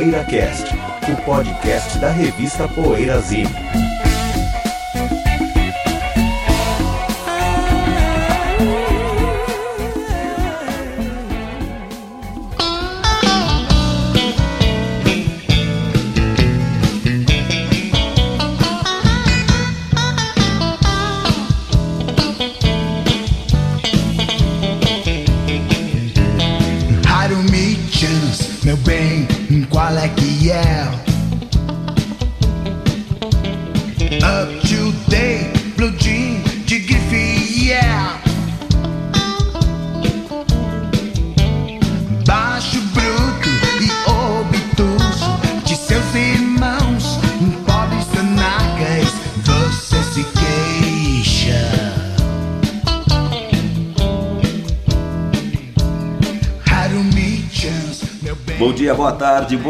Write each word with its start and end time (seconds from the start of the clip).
PoeiraCast, 0.00 0.64
o 1.12 1.22
podcast 1.24 1.98
da 1.98 2.08
revista 2.08 2.66
Poeirazine. 2.66 3.50
Raro 3.52 3.89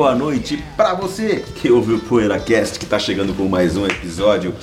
boa 0.01 0.15
noite 0.15 0.65
para 0.79 0.95
você 0.95 1.45
que 1.57 1.71
ouve 1.71 1.93
o 1.93 1.99
PoeiraCast, 1.99 2.79
que 2.79 2.87
está 2.87 2.99
chegando 2.99 3.35
com 3.35 3.47
mais 3.47 3.77
um 3.77 3.85
episódio. 3.85 4.55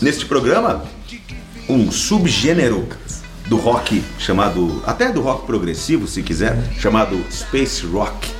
Neste 0.00 0.24
programa, 0.24 0.82
um 1.68 1.92
subgênero 1.92 2.88
do 3.48 3.58
rock 3.58 4.02
chamado, 4.18 4.82
até 4.86 5.12
do 5.12 5.20
rock 5.20 5.44
progressivo, 5.44 6.08
se 6.08 6.22
quiser, 6.22 6.56
chamado 6.78 7.22
Space 7.30 7.84
Rock. 7.84 8.30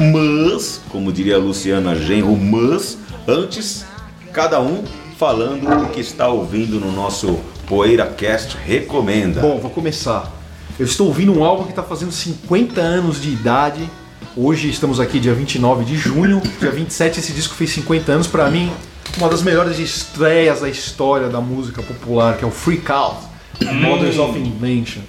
Mas, 0.00 0.80
como 0.88 1.12
diria 1.12 1.36
a 1.36 1.38
Luciana 1.38 1.94
Genro, 1.94 2.34
mas 2.38 2.96
antes, 3.28 3.84
cada 4.32 4.62
um 4.62 4.82
falando 5.18 5.68
o 5.84 5.90
que 5.90 6.00
está 6.00 6.26
ouvindo 6.26 6.80
no 6.80 6.90
nosso 6.90 7.38
PoeiraCast 7.66 8.56
Recomenda. 8.64 9.42
Bom, 9.42 9.58
vou 9.58 9.70
começar. 9.70 10.32
Eu 10.78 10.86
estou 10.86 11.08
ouvindo 11.08 11.38
um 11.38 11.44
álbum 11.44 11.64
que 11.64 11.70
está 11.70 11.82
fazendo 11.82 12.12
50 12.12 12.80
anos 12.80 13.20
de 13.20 13.28
idade. 13.28 13.90
Hoje 14.36 14.68
estamos 14.68 14.98
aqui 14.98 15.20
dia 15.20 15.32
29 15.32 15.84
de 15.84 15.96
junho. 15.96 16.42
Dia 16.58 16.72
27 16.72 17.20
esse 17.20 17.32
disco 17.32 17.54
fez 17.54 17.70
50 17.70 18.10
anos. 18.10 18.26
Para 18.26 18.50
mim, 18.50 18.68
uma 19.16 19.28
das 19.28 19.44
melhores 19.44 19.78
estreias 19.78 20.60
da 20.60 20.68
história 20.68 21.28
da 21.28 21.40
música 21.40 21.80
popular, 21.80 22.36
que 22.36 22.44
é 22.44 22.48
o 22.48 22.50
Freak 22.50 22.90
Out, 22.90 23.16
Mothers 23.80 24.18
of 24.18 24.36
Invention. 24.36 25.02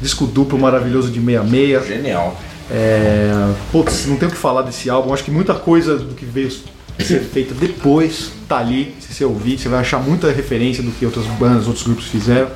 Disco 0.00 0.24
duplo 0.24 0.56
maravilhoso 0.56 1.10
de 1.10 1.18
66. 1.18 1.84
Genial. 1.88 2.40
É, 2.70 3.32
putz, 3.72 4.06
não 4.06 4.16
tenho 4.16 4.30
o 4.30 4.34
que 4.34 4.40
falar 4.40 4.62
desse 4.62 4.88
álbum. 4.88 5.12
Acho 5.12 5.24
que 5.24 5.32
muita 5.32 5.54
coisa 5.54 5.98
do 5.98 6.14
que 6.14 6.24
veio 6.24 6.52
ser 7.00 7.24
feita 7.24 7.52
depois 7.52 8.30
tá 8.48 8.58
ali. 8.58 8.94
Se 9.00 9.12
você 9.12 9.24
ouvir, 9.24 9.58
você 9.58 9.68
vai 9.68 9.80
achar 9.80 9.98
muita 9.98 10.30
referência 10.30 10.80
do 10.80 10.92
que 10.92 11.04
outras 11.04 11.26
bandas, 11.26 11.66
outros 11.66 11.84
grupos 11.84 12.04
fizeram. 12.04 12.48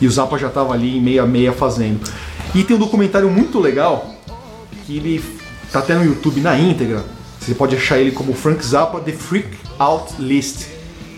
E 0.00 0.06
o 0.06 0.10
Zappa 0.10 0.38
já 0.38 0.48
estava 0.48 0.72
ali 0.72 0.96
em 0.96 1.00
meia 1.02 1.26
meia 1.26 1.52
fazendo. 1.52 2.00
E 2.54 2.64
tem 2.64 2.74
um 2.74 2.78
documentário 2.78 3.28
muito 3.28 3.60
legal 3.60 4.15
que 4.86 4.96
ele 4.96 5.22
tá 5.72 5.80
até 5.80 5.94
no 5.94 6.04
YouTube 6.04 6.40
na 6.40 6.56
íntegra. 6.58 7.04
Você 7.40 7.54
pode 7.54 7.76
achar 7.76 7.98
ele 7.98 8.12
como 8.12 8.32
Frank 8.32 8.64
Zappa 8.64 9.00
The 9.00 9.12
Freak 9.12 9.48
Out 9.78 10.14
List, 10.18 10.66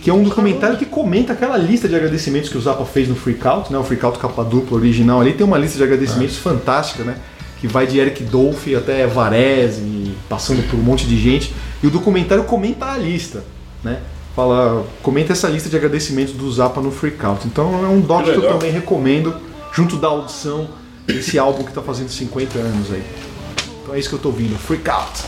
que 0.03 0.11
é 0.11 0.15
um 0.15 0.23
documentário 0.23 0.79
que 0.79 0.87
comenta 0.87 1.35
aquela 1.35 1.57
lista 1.57 1.89
de 1.89 1.95
agradecimentos 1.95 2.49
que 2.49 2.57
o 2.57 2.61
Zappa 2.61 2.85
fez 2.85 3.09
no 3.09 3.15
Freak 3.15 3.47
Out, 3.47 3.73
né? 3.73 3.79
O 3.79 3.85
Freak 3.85 4.05
Out 4.05 4.19
capa 4.19 4.43
dupla 4.43 4.79
original 4.79 5.21
ali 5.21 5.35
tem 5.35 5.47
uma 5.47 5.59
lista 5.59 5.77
de 5.77 5.85
agradecimentos 5.85 6.39
fantástica, 6.39 7.05
né? 7.05 7.19
Que 7.61 7.67
vai 7.67 7.87
de 7.87 7.99
Eric 7.99 8.25
Dolphy 8.25 8.75
até 8.75 9.07
Varese, 9.07 10.15
passando 10.29 10.63
por 10.69 10.79
um 10.79 10.83
monte 10.83 11.07
de 11.07 11.21
gente. 11.21 11.53
E 11.83 11.87
o 11.87 11.91
documentário 11.91 12.45
comenta 12.45 12.87
a 12.87 12.97
lista, 12.97 13.45
né? 13.85 14.01
Fala, 14.35 14.87
comenta 15.03 15.33
essa 15.33 15.49
lista 15.49 15.69
de 15.69 15.77
agradecimentos 15.77 16.33
do 16.35 16.51
Zappa 16.51 16.81
no 16.81 16.91
Freak 16.93 17.25
Out. 17.25 17.47
Então 17.47 17.85
é 17.85 17.89
um 17.89 18.01
doc 18.01 18.25
que 18.25 18.31
eu 18.31 18.37
legal. 18.37 18.53
também 18.53 18.71
recomendo, 18.71 19.35
junto 19.73 19.97
da 19.97 20.09
audição 20.09 20.69
desse 21.07 21.39
álbum 21.39 21.65
que 21.65 21.73
tá 21.73 21.83
fazendo 21.83 22.09
50 22.09 22.59
anos 22.59 22.93
aí. 22.93 23.03
Então 23.89 23.97
é 23.97 24.01
isso 24.01 24.11
que 24.11 24.17
eu 24.17 24.19
tô 24.19 24.29
ouvindo, 24.29 24.55
Freak 24.59 24.91
Out. 24.91 25.23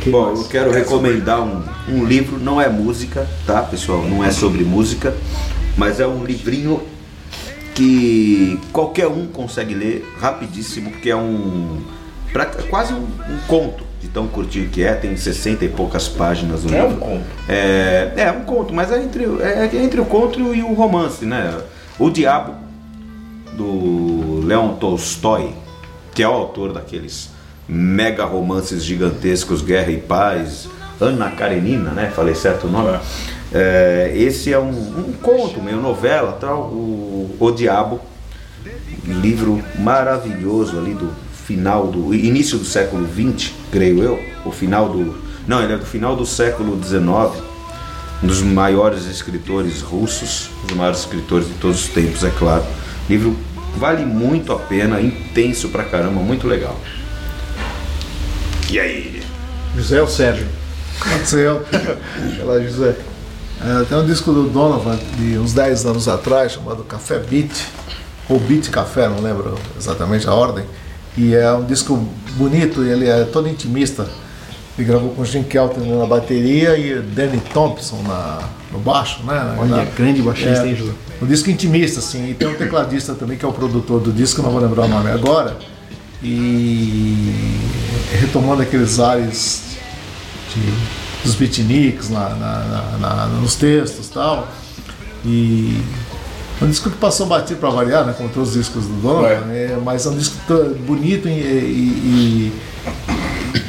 Quem 0.00 0.10
Bom, 0.12 0.26
mais? 0.26 0.40
eu 0.40 0.46
quero 0.48 0.72
recomendar 0.72 1.40
um, 1.40 1.62
um 1.88 2.04
livro, 2.04 2.36
não 2.36 2.60
é 2.60 2.68
música, 2.68 3.24
tá 3.46 3.62
pessoal? 3.62 4.02
Não 4.02 4.24
é 4.24 4.32
sobre 4.32 4.64
música, 4.64 5.14
mas 5.76 6.00
é 6.00 6.06
um 6.08 6.24
livrinho 6.24 6.82
que 7.76 8.58
qualquer 8.72 9.06
um 9.06 9.28
consegue 9.28 9.74
ler 9.74 10.04
rapidíssimo, 10.20 10.90
porque 10.90 11.08
é 11.08 11.14
um. 11.14 11.80
pra- 12.32 12.46
quase 12.68 12.92
um, 12.94 12.96
um 13.04 13.38
conto 13.46 13.84
de 14.02 14.08
tão 14.08 14.26
curtinho 14.26 14.68
que 14.70 14.82
é, 14.82 14.94
tem 14.94 15.16
60 15.16 15.64
e 15.64 15.68
poucas 15.68 16.08
páginas 16.08 16.64
no 16.64 16.74
É 16.74 16.82
um 16.82 16.86
livro. 16.88 17.00
conto. 17.00 17.24
É, 17.48 18.12
é 18.16 18.32
um 18.32 18.40
conto, 18.44 18.74
mas 18.74 18.90
é 18.90 19.00
entre, 19.00 19.22
é 19.40 19.70
entre 19.84 20.00
o 20.00 20.04
conto 20.04 20.52
e 20.52 20.64
o 20.64 20.72
romance, 20.74 21.24
né? 21.24 21.56
O 21.96 22.10
Diabo, 22.10 22.54
do 23.56 24.40
Leon 24.44 24.74
Tolstói, 24.74 25.54
que 26.12 26.24
é 26.24 26.28
o 26.28 26.32
autor 26.32 26.72
daqueles 26.72 27.37
mega 27.68 28.24
romances 28.24 28.82
gigantescos, 28.82 29.60
Guerra 29.62 29.90
e 29.90 29.98
Paz, 29.98 30.68
Ana 31.00 31.30
Karenina, 31.30 31.90
né? 31.90 32.10
Falei 32.14 32.34
certo 32.34 32.66
o 32.66 32.70
nome? 32.70 32.98
É, 33.52 34.12
esse 34.14 34.52
é 34.52 34.58
um, 34.58 34.70
um 34.70 35.12
conto, 35.22 35.62
meio 35.62 35.80
novela, 35.80 36.32
tal, 36.40 36.62
o, 36.64 37.36
o 37.38 37.50
Diabo, 37.50 38.00
livro 39.04 39.62
maravilhoso 39.78 40.78
ali 40.78 40.94
do 40.94 41.10
final 41.46 41.86
do 41.86 42.14
início 42.14 42.58
do 42.58 42.64
século 42.64 43.06
XX, 43.06 43.52
creio 43.70 44.02
eu, 44.02 44.20
o 44.44 44.50
final 44.50 44.88
do 44.88 45.28
não, 45.48 45.62
ele 45.62 45.72
é 45.72 45.78
do 45.78 45.86
final 45.86 46.14
do 46.14 46.26
século 46.26 46.78
XIX, 46.84 47.42
um 48.22 48.26
dos 48.26 48.42
maiores 48.42 49.06
escritores 49.06 49.80
russos, 49.80 50.50
um 50.62 50.66
dos 50.66 50.76
maiores 50.76 51.00
escritores 51.00 51.48
de 51.48 51.54
todos 51.54 51.86
os 51.86 51.88
tempos, 51.88 52.22
é 52.22 52.28
claro. 52.28 52.64
Livro 53.08 53.34
vale 53.78 54.04
muito 54.04 54.52
a 54.52 54.58
pena, 54.58 55.00
intenso 55.00 55.70
pra 55.70 55.84
caramba, 55.84 56.20
muito 56.20 56.46
legal. 56.46 56.78
E 58.70 58.78
aí? 58.78 59.22
José 59.76 60.00
ou 60.00 60.08
Sérgio? 60.08 60.46
Seu. 61.24 61.62
Vai 61.70 62.44
lá, 62.44 62.60
José. 62.64 62.96
É, 63.60 63.84
tem 63.84 63.98
um 63.98 64.06
disco 64.06 64.32
do 64.32 64.44
Donovan 64.48 64.98
de 65.16 65.38
uns 65.38 65.52
10 65.52 65.86
anos 65.86 66.06
atrás 66.08 66.52
chamado 66.52 66.84
Café 66.84 67.18
Beat, 67.18 67.50
ou 68.28 68.38
Beat 68.38 68.68
Café, 68.70 69.08
não 69.08 69.20
lembro 69.20 69.56
exatamente 69.76 70.28
a 70.28 70.34
ordem. 70.34 70.64
E 71.16 71.34
é 71.34 71.50
um 71.52 71.64
disco 71.64 71.96
bonito, 72.36 72.82
ele 72.84 73.08
é 73.08 73.24
todo 73.24 73.48
intimista. 73.48 74.06
Ele 74.76 74.86
gravou 74.86 75.10
com 75.10 75.24
Jim 75.24 75.42
Kelton 75.42 75.80
na 75.98 76.06
bateria 76.06 76.76
e 76.78 77.00
Danny 77.00 77.40
Thompson 77.52 78.00
na, 78.06 78.38
no 78.70 78.78
baixo, 78.78 79.24
né? 79.24 79.56
Olha, 79.58 79.76
Na- 79.78 79.84
grande 79.84 80.22
baixista, 80.22 80.64
é, 80.64 80.68
hein, 80.68 80.76
José? 80.76 80.92
Um 81.20 81.26
disco 81.26 81.50
intimista, 81.50 81.98
assim. 81.98 82.30
E 82.30 82.34
tem 82.34 82.46
um 82.46 82.54
tecladista 82.54 83.14
também 83.14 83.36
que 83.36 83.44
é 83.44 83.48
o 83.48 83.52
produtor 83.52 84.00
do 84.00 84.12
disco, 84.12 84.40
não 84.40 84.50
vou 84.52 84.60
lembrar 84.60 84.84
o 84.84 84.88
nome 84.88 85.10
agora. 85.10 85.56
E 86.22 87.32
retomando 88.20 88.62
aqueles 88.62 88.98
ares 89.00 89.62
de- 90.54 90.98
dos 91.24 91.34
beatniks 91.34 92.08
na, 92.10 92.28
na- 92.30 92.98
na- 93.00 93.26
nos 93.40 93.54
textos 93.54 94.06
e 94.08 94.10
tal. 94.10 94.48
E 95.24 95.80
é 96.60 96.64
um 96.64 96.68
disco 96.68 96.90
que 96.90 96.96
passou 96.96 97.26
batido 97.26 97.58
para 97.60 97.70
variar, 97.70 98.04
né? 98.04 98.14
Como 98.16 98.28
todos 98.28 98.50
os 98.50 98.54
discos 98.54 98.84
do 98.86 98.94
Donovan, 99.00 99.52
é, 99.52 99.78
mas 99.84 100.06
é 100.06 100.08
um 100.10 100.16
disco 100.16 100.34
bonito 100.86 101.28
e, 101.28 101.32
e- 101.32 102.52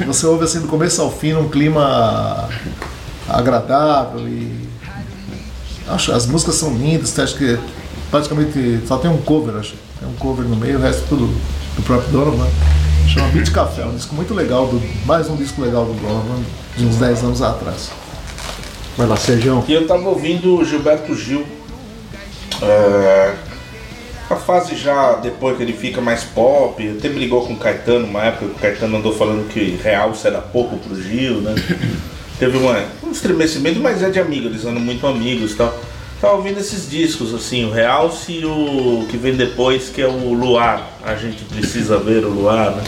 e 0.00 0.04
você 0.04 0.26
ouve 0.26 0.44
assim 0.44 0.60
do 0.60 0.68
começo 0.68 1.00
ao 1.02 1.10
fim 1.10 1.32
num 1.32 1.48
clima 1.48 2.48
agradável 3.28 4.26
e 4.28 4.68
acho 5.88 6.12
as 6.12 6.26
músicas 6.26 6.54
são 6.56 6.74
lindas, 6.76 7.18
acho 7.18 7.36
que 7.36 7.58
praticamente 8.10 8.80
só 8.86 8.96
tem 8.98 9.10
um 9.10 9.18
cover, 9.18 9.56
acho. 9.56 9.74
Tem 9.98 10.08
um 10.08 10.14
cover 10.14 10.46
no 10.46 10.56
meio, 10.56 10.78
o 10.78 10.82
resto 10.82 11.02
tudo 11.08 11.26
do 11.76 11.82
próprio 11.82 12.10
Donovan. 12.10 12.46
Chama 13.12 13.26
Beat 13.30 13.50
Café, 13.50 13.84
um 13.84 13.96
disco 13.96 14.14
muito 14.14 14.32
legal, 14.32 14.68
do, 14.68 14.80
mais 15.04 15.28
um 15.28 15.34
disco 15.34 15.60
legal 15.60 15.84
do 15.84 15.94
Donovan, 15.94 16.44
de 16.76 16.86
uns 16.86 16.94
10 16.94 17.24
anos 17.24 17.42
atrás. 17.42 17.90
Vai 18.96 19.08
lá, 19.08 19.16
Sérgio. 19.16 19.64
E 19.66 19.72
eu 19.72 19.84
tava 19.84 20.08
ouvindo 20.08 20.64
Gilberto 20.64 21.12
Gil. 21.16 21.44
É, 22.62 23.34
a 24.30 24.36
fase 24.36 24.76
já 24.76 25.14
depois 25.14 25.56
que 25.56 25.62
ele 25.64 25.72
fica 25.72 26.00
mais 26.00 26.22
pop, 26.22 26.88
até 26.88 27.08
brigou 27.08 27.44
com 27.44 27.54
o 27.54 27.56
Caetano 27.56 28.06
uma 28.06 28.22
época, 28.26 28.44
o 28.44 28.54
Caetano 28.54 28.98
andou 28.98 29.12
falando 29.12 29.48
que 29.48 29.76
realce 29.82 30.28
era 30.28 30.40
pouco 30.40 30.76
pro 30.76 31.02
Gil, 31.02 31.40
né? 31.40 31.56
Teve 32.38 32.58
uma, 32.58 32.80
um 33.02 33.10
estremecimento, 33.10 33.80
mas 33.80 34.04
é 34.04 34.10
de 34.10 34.20
amigo, 34.20 34.46
eles 34.46 34.64
andam 34.64 34.80
muito 34.80 35.04
amigos 35.04 35.50
e 35.50 35.56
tal. 35.56 35.76
Tava 36.20 36.34
ouvindo 36.34 36.60
esses 36.60 36.90
discos, 36.90 37.32
assim, 37.32 37.64
o 37.64 37.70
Realce 37.70 38.32
e 38.32 38.44
o 38.44 39.06
que 39.08 39.16
vem 39.16 39.34
depois, 39.34 39.88
que 39.88 40.02
é 40.02 40.06
o 40.06 40.34
Luar. 40.34 40.86
A 41.02 41.14
gente 41.14 41.42
precisa 41.44 41.98
ver 41.98 42.26
o 42.26 42.28
Luar, 42.28 42.72
né? 42.76 42.84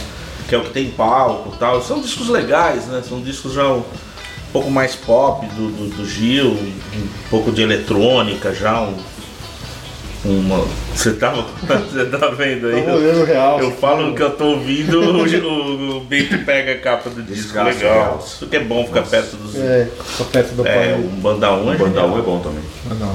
Que 0.47 0.53
é 0.53 0.57
o 0.59 0.61
que 0.61 0.69
tem 0.69 0.91
palco 0.91 1.55
tal. 1.57 1.81
São 1.81 1.99
discos 1.99 2.29
legais, 2.29 2.85
né? 2.85 3.01
São 3.07 3.19
discos 3.19 3.53
já 3.53 3.67
um 3.67 3.83
pouco 4.51 4.69
mais 4.69 4.95
pop 4.95 5.47
do, 5.47 5.71
do, 5.71 5.97
do 5.97 6.05
Gil, 6.05 6.51
um 6.51 7.07
pouco 7.31 7.51
de 7.51 7.63
eletrônica 7.63 8.53
já, 8.53 8.81
um. 8.81 8.93
Uma, 10.25 10.65
você 10.95 11.13
tava, 11.13 11.41
você 11.41 12.05
tá 12.05 12.29
vendo 12.29 12.67
aí? 12.67 12.81
Tava 12.81 12.97
olhando 12.97 13.25
real. 13.25 13.59
Eu 13.59 13.71
falo 13.73 14.15
que 14.15 14.21
eu 14.21 14.31
tô 14.31 14.45
ouvindo, 14.45 15.01
o, 15.01 15.97
o 15.97 15.99
Bento 15.99 16.37
pega 16.45 16.71
a 16.71 16.77
capa 16.77 17.09
do 17.09 17.21
disco. 17.21 17.43
Desgaste 17.53 17.83
Legal. 17.83 18.23
Isso 18.25 18.47
que 18.47 18.55
é 18.55 18.63
bom 18.63 18.85
ficar 18.85 19.01
perto 19.03 19.35
dos. 19.35 19.55
É, 19.55 19.89
fica 20.05 20.23
perto 20.25 20.55
do 20.55 20.65
É, 20.65 20.73
pai. 20.73 20.93
um 20.93 21.07
Banda 21.19 21.51
1 21.51 21.73
é 21.73 21.77
Banda 21.77 21.85
genial. 22.01 22.09
1 22.09 22.19
é 22.19 22.21
bom 22.21 22.39
também. 22.39 22.63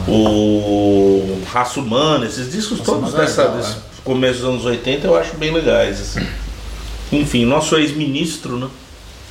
O 0.06 1.40
Raça 1.50 1.80
Humana, 1.80 2.26
esses 2.26 2.52
discos 2.52 2.80
todos 2.80 3.08
Humana 3.10 3.22
é 3.22 3.26
dessa, 3.26 3.42
legal, 3.44 3.56
desse 3.56 3.72
é. 3.72 3.80
começo 4.04 4.40
dos 4.40 4.48
anos 4.48 4.64
80 4.66 5.06
eu 5.06 5.16
acho 5.16 5.36
bem 5.36 5.52
legais. 5.52 6.00
Assim. 6.00 6.26
Enfim, 7.10 7.46
nosso 7.46 7.76
ex-ministro, 7.76 8.58
né? 8.58 8.68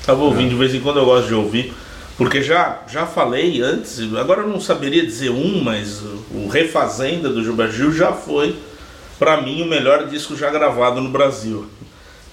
Tava 0.06 0.24
ouvindo 0.24 0.50
de 0.50 0.56
vez 0.56 0.74
em 0.74 0.80
quando 0.80 0.98
eu 0.98 1.06
gosto 1.06 1.28
de 1.28 1.36
ouvir. 1.36 1.74
Porque 2.18 2.42
já, 2.42 2.82
já 2.88 3.06
falei 3.06 3.62
antes, 3.62 4.00
agora 4.16 4.42
eu 4.42 4.48
não 4.48 4.60
saberia 4.60 5.06
dizer 5.06 5.30
um, 5.30 5.64
mas 5.64 6.02
o 6.32 6.48
Refazenda 6.48 7.30
do 7.30 7.44
Gilberto 7.44 7.76
Gil 7.76 7.94
já 7.94 8.12
foi, 8.12 8.56
pra 9.20 9.40
mim, 9.40 9.62
o 9.62 9.68
melhor 9.68 10.08
disco 10.08 10.36
já 10.36 10.50
gravado 10.50 11.00
no 11.00 11.10
Brasil. 11.10 11.68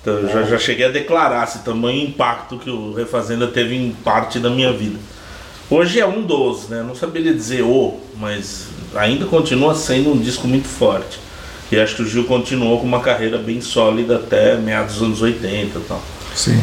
Então 0.01 0.15
eu 0.15 0.29
já, 0.29 0.43
já 0.43 0.59
cheguei 0.59 0.87
a 0.87 0.91
declarar 0.91 1.45
esse 1.45 1.59
tamanho 1.61 2.03
impacto 2.03 2.59
que 2.59 2.71
o 2.71 2.95
Refazenda 2.95 3.47
teve 3.47 3.75
em 3.75 3.93
parte 3.93 4.39
da 4.39 4.49
minha 4.49 4.73
vida. 4.73 4.99
Hoje 5.69 6.01
é 6.01 6.07
um 6.07 6.23
dos, 6.23 6.69
né? 6.69 6.83
Não 6.83 6.95
saberia 6.95 7.33
dizer 7.33 7.63
o, 7.63 7.99
mas 8.17 8.69
ainda 8.95 9.27
continua 9.27 9.75
sendo 9.75 10.13
um 10.13 10.19
disco 10.19 10.47
muito 10.47 10.69
forte. 10.69 11.19
E 11.73 11.79
acho 11.79 11.97
que 11.97 12.03
o 12.03 12.07
Gil 12.07 12.25
continuou 12.25 12.81
com 12.81 12.87
uma 12.87 13.01
carreira 13.01 13.37
bem 13.37 13.61
sólida 13.61 14.17
até 14.17 14.57
meados 14.57 14.95
dos 14.95 15.03
anos 15.03 15.23
80 15.23 15.79
e 15.79 15.83
tal. 15.83 16.03
Sim. 16.35 16.63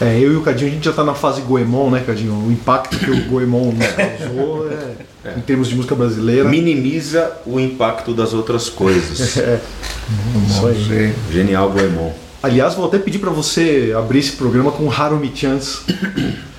É, 0.00 0.16
eu 0.18 0.32
e 0.32 0.36
o 0.36 0.42
Cadinho, 0.42 0.70
a 0.70 0.74
gente 0.74 0.84
já 0.84 0.92
tá 0.92 1.02
na 1.02 1.14
fase 1.14 1.40
Goemon, 1.42 1.90
né, 1.90 2.02
Cadinho? 2.06 2.32
O 2.34 2.52
impacto 2.52 2.96
que 2.98 3.10
o 3.10 3.24
Goemon 3.24 3.72
nos 3.72 3.86
causou 3.88 4.70
é, 4.70 5.34
em 5.36 5.40
termos 5.40 5.66
de 5.68 5.74
música 5.74 5.94
brasileira. 5.94 6.48
Minimiza 6.48 7.32
o 7.44 7.58
impacto 7.58 8.14
das 8.14 8.32
outras 8.32 8.68
coisas. 8.70 9.38
É, 10.10 10.46
Isso 10.48 10.66
aí. 10.66 11.14
Genial 11.30 11.68
Goemon. 11.70 12.10
aliás, 12.42 12.72
vou 12.74 12.86
até 12.86 12.98
pedir 12.98 13.18
pra 13.18 13.28
você 13.28 13.92
abrir 13.94 14.20
esse 14.20 14.32
programa 14.32 14.72
com 14.72 14.90
Harumi 14.90 15.30
Chance. 15.34 15.80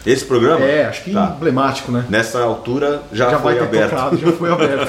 Esse 0.05 0.23
programa? 0.23 0.63
É, 0.63 0.85
acho 0.85 1.03
que 1.03 1.11
Tá. 1.11 1.33
emblemático, 1.35 1.91
né? 1.91 2.05
Nessa 2.11 2.41
altura 2.43 3.01
já, 3.11 3.31
Já 3.31 3.39
foi 3.39 3.55
vai 3.55 3.67
ter 3.67 3.77
aberto. 3.77 3.89
tocado, 3.89 4.17
já 4.17 4.31
foi 4.33 4.51
aberto. 4.51 4.87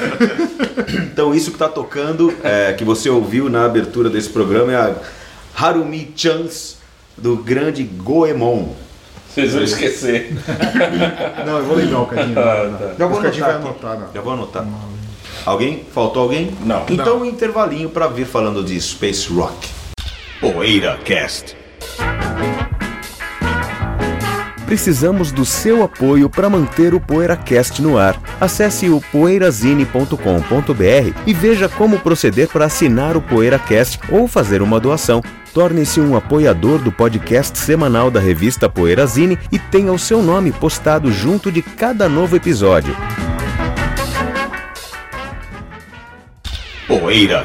Então 1.10 1.34
isso 1.34 1.50
que 1.50 1.56
está 1.56 1.68
tocando, 1.68 2.34
é, 2.44 2.74
que 2.74 2.84
você 2.84 3.08
ouviu 3.08 3.48
na 3.48 3.64
abertura 3.64 4.10
desse 4.10 4.28
programa 4.28 4.72
é 4.72 4.76
a 4.76 4.94
Harumi 5.56 6.12
Chance 6.14 6.74
do 7.20 7.36
grande 7.36 7.84
Goemon. 7.84 8.68
Vocês 9.28 9.52
vão 9.52 9.62
esquecer. 9.62 10.34
Não, 11.46 11.58
eu 11.58 11.64
vou 11.64 11.76
lembrar 11.76 12.00
o 12.00 12.06
Cadinho. 12.06 12.38
Ah, 12.38 12.76
tá. 12.78 12.94
Já 12.98 13.06
vou 13.06 13.18
anotar 13.18 13.40
vai 13.40 13.54
anotar, 13.54 13.98
não. 13.98 14.12
Já 14.12 14.20
vou 14.20 14.32
anotar. 14.32 14.66
Alguém? 15.46 15.84
Faltou 15.92 16.22
alguém? 16.24 16.52
Não. 16.64 16.84
Então 16.90 17.20
um 17.20 17.24
intervalinho 17.24 17.88
para 17.88 18.08
vir 18.08 18.26
falando 18.26 18.64
de 18.64 18.80
Space 18.80 19.32
Rock. 19.32 19.68
Poeira 20.40 20.98
Cast. 21.04 21.56
Precisamos 24.70 25.32
do 25.32 25.44
seu 25.44 25.82
apoio 25.82 26.30
para 26.30 26.48
manter 26.48 26.94
o 26.94 27.00
PoeiraCast 27.00 27.82
no 27.82 27.98
ar. 27.98 28.16
Acesse 28.40 28.88
o 28.88 29.00
poeirazine.com.br 29.00 31.20
e 31.26 31.34
veja 31.34 31.68
como 31.68 31.98
proceder 31.98 32.46
para 32.46 32.66
assinar 32.66 33.16
o 33.16 33.20
PoeiraCast 33.20 33.98
ou 34.08 34.28
fazer 34.28 34.62
uma 34.62 34.78
doação. 34.78 35.20
Torne-se 35.52 36.00
um 36.00 36.14
apoiador 36.14 36.78
do 36.78 36.92
podcast 36.92 37.58
semanal 37.58 38.12
da 38.12 38.20
revista 38.20 38.68
Poeirazine 38.68 39.36
e 39.50 39.58
tenha 39.58 39.92
o 39.92 39.98
seu 39.98 40.22
nome 40.22 40.52
postado 40.52 41.10
junto 41.10 41.50
de 41.50 41.62
cada 41.62 42.08
novo 42.08 42.36
episódio. 42.36 42.96
Poeira 46.86 47.44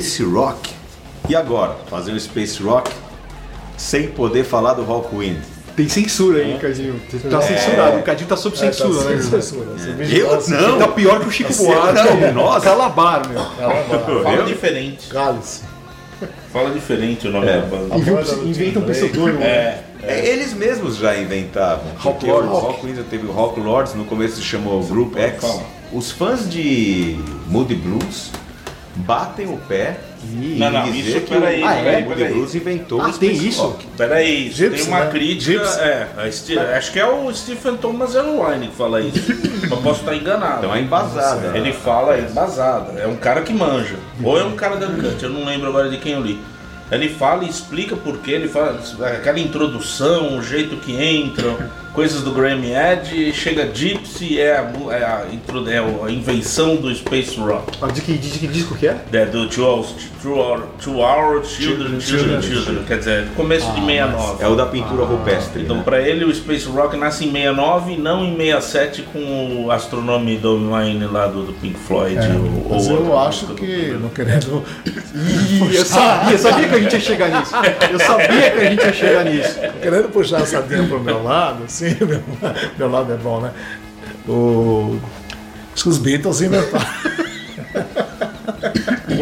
Space 0.00 0.22
Rock. 0.22 0.70
E 1.28 1.34
agora? 1.36 1.76
Fazer 1.88 2.12
um 2.12 2.18
Space 2.18 2.62
Rock 2.62 2.90
sem 3.76 4.08
poder 4.08 4.44
falar 4.44 4.74
do 4.74 4.82
Rockwind. 4.82 5.38
Tem 5.76 5.88
censura 5.88 6.40
aí, 6.40 6.58
Cadinho. 6.58 7.00
Tá 7.30 7.40
censurado. 7.40 7.98
O 7.98 8.02
Cadinho 8.02 8.28
tá 8.28 8.36
sob 8.36 8.58
censura, 8.58 9.04
né? 9.04 9.12
irmão? 9.12 10.08
Eu 10.10 10.48
não! 10.48 10.78
Tá 10.78 10.88
pior 10.88 11.20
que 11.20 11.28
o 11.28 11.30
Chico 11.30 11.52
Você 11.52 11.66
Buarque. 11.66 11.94
não, 12.32 12.34
nossa. 12.44 12.60
Calabar, 12.66 13.28
meu. 13.28 13.38
Fala 13.40 14.34
Eu? 14.36 14.46
diferente. 14.46 15.08
Cálice. 15.08 15.62
Fala 16.52 16.70
diferente 16.70 17.28
o 17.28 17.30
nome 17.30 17.46
É. 17.46 17.60
da 17.60 17.66
banda. 17.66 17.96
Inventa- 17.96 18.34
Inventa 18.44 18.78
um 18.80 18.82
pseudônimo. 18.86 19.40
É, 19.42 19.84
É, 20.02 20.26
Eles 20.28 20.52
mesmos 20.54 20.96
já 20.96 21.16
inventavam. 21.16 21.84
Rock 21.98 22.24
Lords. 22.26 22.50
Rockwind 22.50 22.98
teve 23.10 23.26
o 23.26 23.32
Rock 23.32 23.60
Lords, 23.60 23.94
no 23.94 24.04
começo 24.04 24.36
se 24.36 24.42
chamou 24.42 24.82
Group 24.82 25.16
X. 25.16 25.44
Os 25.92 26.10
fãs 26.10 26.48
de 26.50 27.16
Moody 27.48 27.74
Blues 27.74 28.30
batem 28.98 29.46
o 29.46 29.56
pé 29.56 29.98
e 30.24 30.56
Não, 30.58 30.70
não, 30.70 30.90
dizer 30.90 31.10
isso 31.16 31.20
que 31.20 31.34
peraí, 31.34 31.60
peraí, 31.62 32.02
Moody 32.04 32.16
peraí. 32.16 32.34
Blues 32.34 32.54
inventou 32.54 33.00
Ah, 33.00 33.08
o 33.08 33.12
tem 33.12 33.32
isso? 33.32 33.76
Peraí, 33.96 34.50
tem 34.50 34.82
uma 34.82 35.04
né? 35.04 35.10
crítica. 35.10 35.62
É, 35.62 36.08
a 36.16 36.30
Ste- 36.32 36.58
acho 36.58 36.92
que 36.92 36.98
é 36.98 37.06
o 37.06 37.32
Stephen 37.32 37.76
Thomas 37.76 38.14
Erlewine 38.14 38.68
que 38.68 38.74
fala 38.76 39.00
isso. 39.00 39.32
Mas 39.70 39.78
posso 39.80 40.00
estar 40.00 40.14
enganado. 40.16 40.58
Então 40.58 40.74
é 40.74 40.80
embasada. 40.80 41.56
Ele 41.56 41.72
fala 41.72 42.16
é 42.16 42.20
embasada. 42.28 42.98
É 43.00 43.06
um 43.06 43.16
cara 43.16 43.42
que 43.42 43.52
manja. 43.52 43.94
Ou 44.22 44.38
é 44.38 44.44
um 44.44 44.56
cara 44.56 44.76
da 44.76 44.86
Cante, 44.88 45.22
eu 45.24 45.30
não 45.30 45.44
lembro 45.44 45.68
agora 45.68 45.88
de 45.88 45.96
quem 45.98 46.12
eu 46.14 46.20
li. 46.20 46.40
Ele 46.90 47.08
fala 47.10 47.44
e 47.44 47.48
explica 47.50 47.94
por 47.94 48.16
quê, 48.18 48.30
ele 48.32 48.48
fala 48.48 48.80
aquela 49.14 49.38
introdução, 49.38 50.38
o 50.38 50.42
jeito 50.42 50.76
que 50.76 50.92
entram, 50.92 51.58
coisas 51.98 52.22
do 52.22 52.30
Grammy 52.30 52.70
Edge, 52.70 53.32
chega 53.32 53.68
Gypsy, 53.74 54.40
é 54.40 54.56
a, 54.56 54.70
é 54.92 55.04
a, 55.04 55.26
é 55.68 56.06
a 56.06 56.08
invenção 56.08 56.76
do 56.76 56.94
Space 56.94 57.36
Rock. 57.36 57.76
Ah, 57.82 57.88
De 57.88 58.00
que, 58.00 58.12
de 58.12 58.38
que 58.38 58.46
disco 58.46 58.76
que 58.76 58.86
é? 58.86 58.96
É 59.12 59.26
do 59.26 59.48
Two 59.48 59.64
Hour, 59.64 59.84
two 60.22 60.34
hour, 60.36 60.60
two 60.80 60.98
hour 61.00 61.44
Children, 61.44 62.00
Children, 62.00 62.40
Children, 62.40 62.84
quer 62.86 62.98
dizer, 62.98 63.28
começo 63.34 63.66
de 63.72 63.80
69. 63.80 64.44
É 64.44 64.46
o 64.46 64.54
da 64.54 64.66
pintura 64.66 65.04
rupestre. 65.04 65.62
Então, 65.62 65.78
né? 65.78 65.82
pra 65.82 66.00
ele, 66.00 66.24
o 66.24 66.32
Space 66.32 66.66
Rock 66.66 66.96
nasce 66.96 67.24
em 67.24 67.32
69 67.32 67.94
e 67.94 67.96
não 67.96 68.24
em 68.24 68.36
67 68.36 69.02
com 69.12 69.64
o 69.64 69.70
Astronome 69.72 70.36
Domine 70.36 71.06
lá 71.06 71.26
do, 71.26 71.46
do 71.46 71.52
Pink 71.54 71.78
Floyd. 71.78 72.16
ou, 72.64 72.76
Mas 72.76 72.88
ou 72.88 73.06
eu 73.06 73.18
acho 73.18 73.46
que, 73.54 73.96
não 74.00 74.08
querendo. 74.10 74.64
Eu 75.72 75.84
sabia, 75.84 76.32
eu 76.32 76.38
sabia 76.38 76.68
que 76.68 76.74
a 76.74 76.78
gente 76.78 76.92
ia 76.92 77.00
chegar 77.00 77.28
nisso. 77.28 77.52
Eu 77.90 77.98
sabia 77.98 78.50
que 78.50 78.58
a 78.60 78.70
gente 78.70 78.84
ia 78.84 78.92
chegar 78.92 79.24
nisso. 79.24 79.58
não 79.60 79.80
querendo 79.80 80.08
puxar 80.10 80.38
a 80.38 80.46
sardinha 80.46 80.84
pro 80.84 81.00
meu 81.00 81.22
lado, 81.22 81.64
assim, 81.64 81.87
meu, 82.06 82.22
meu 82.78 82.90
lado 82.90 83.12
é 83.12 83.16
bom, 83.16 83.40
né? 83.40 83.52
O, 84.28 84.98
acho 85.74 85.82
que 85.84 85.88
os 85.88 85.98
Beatles 85.98 86.40
inventaram. 86.40 86.84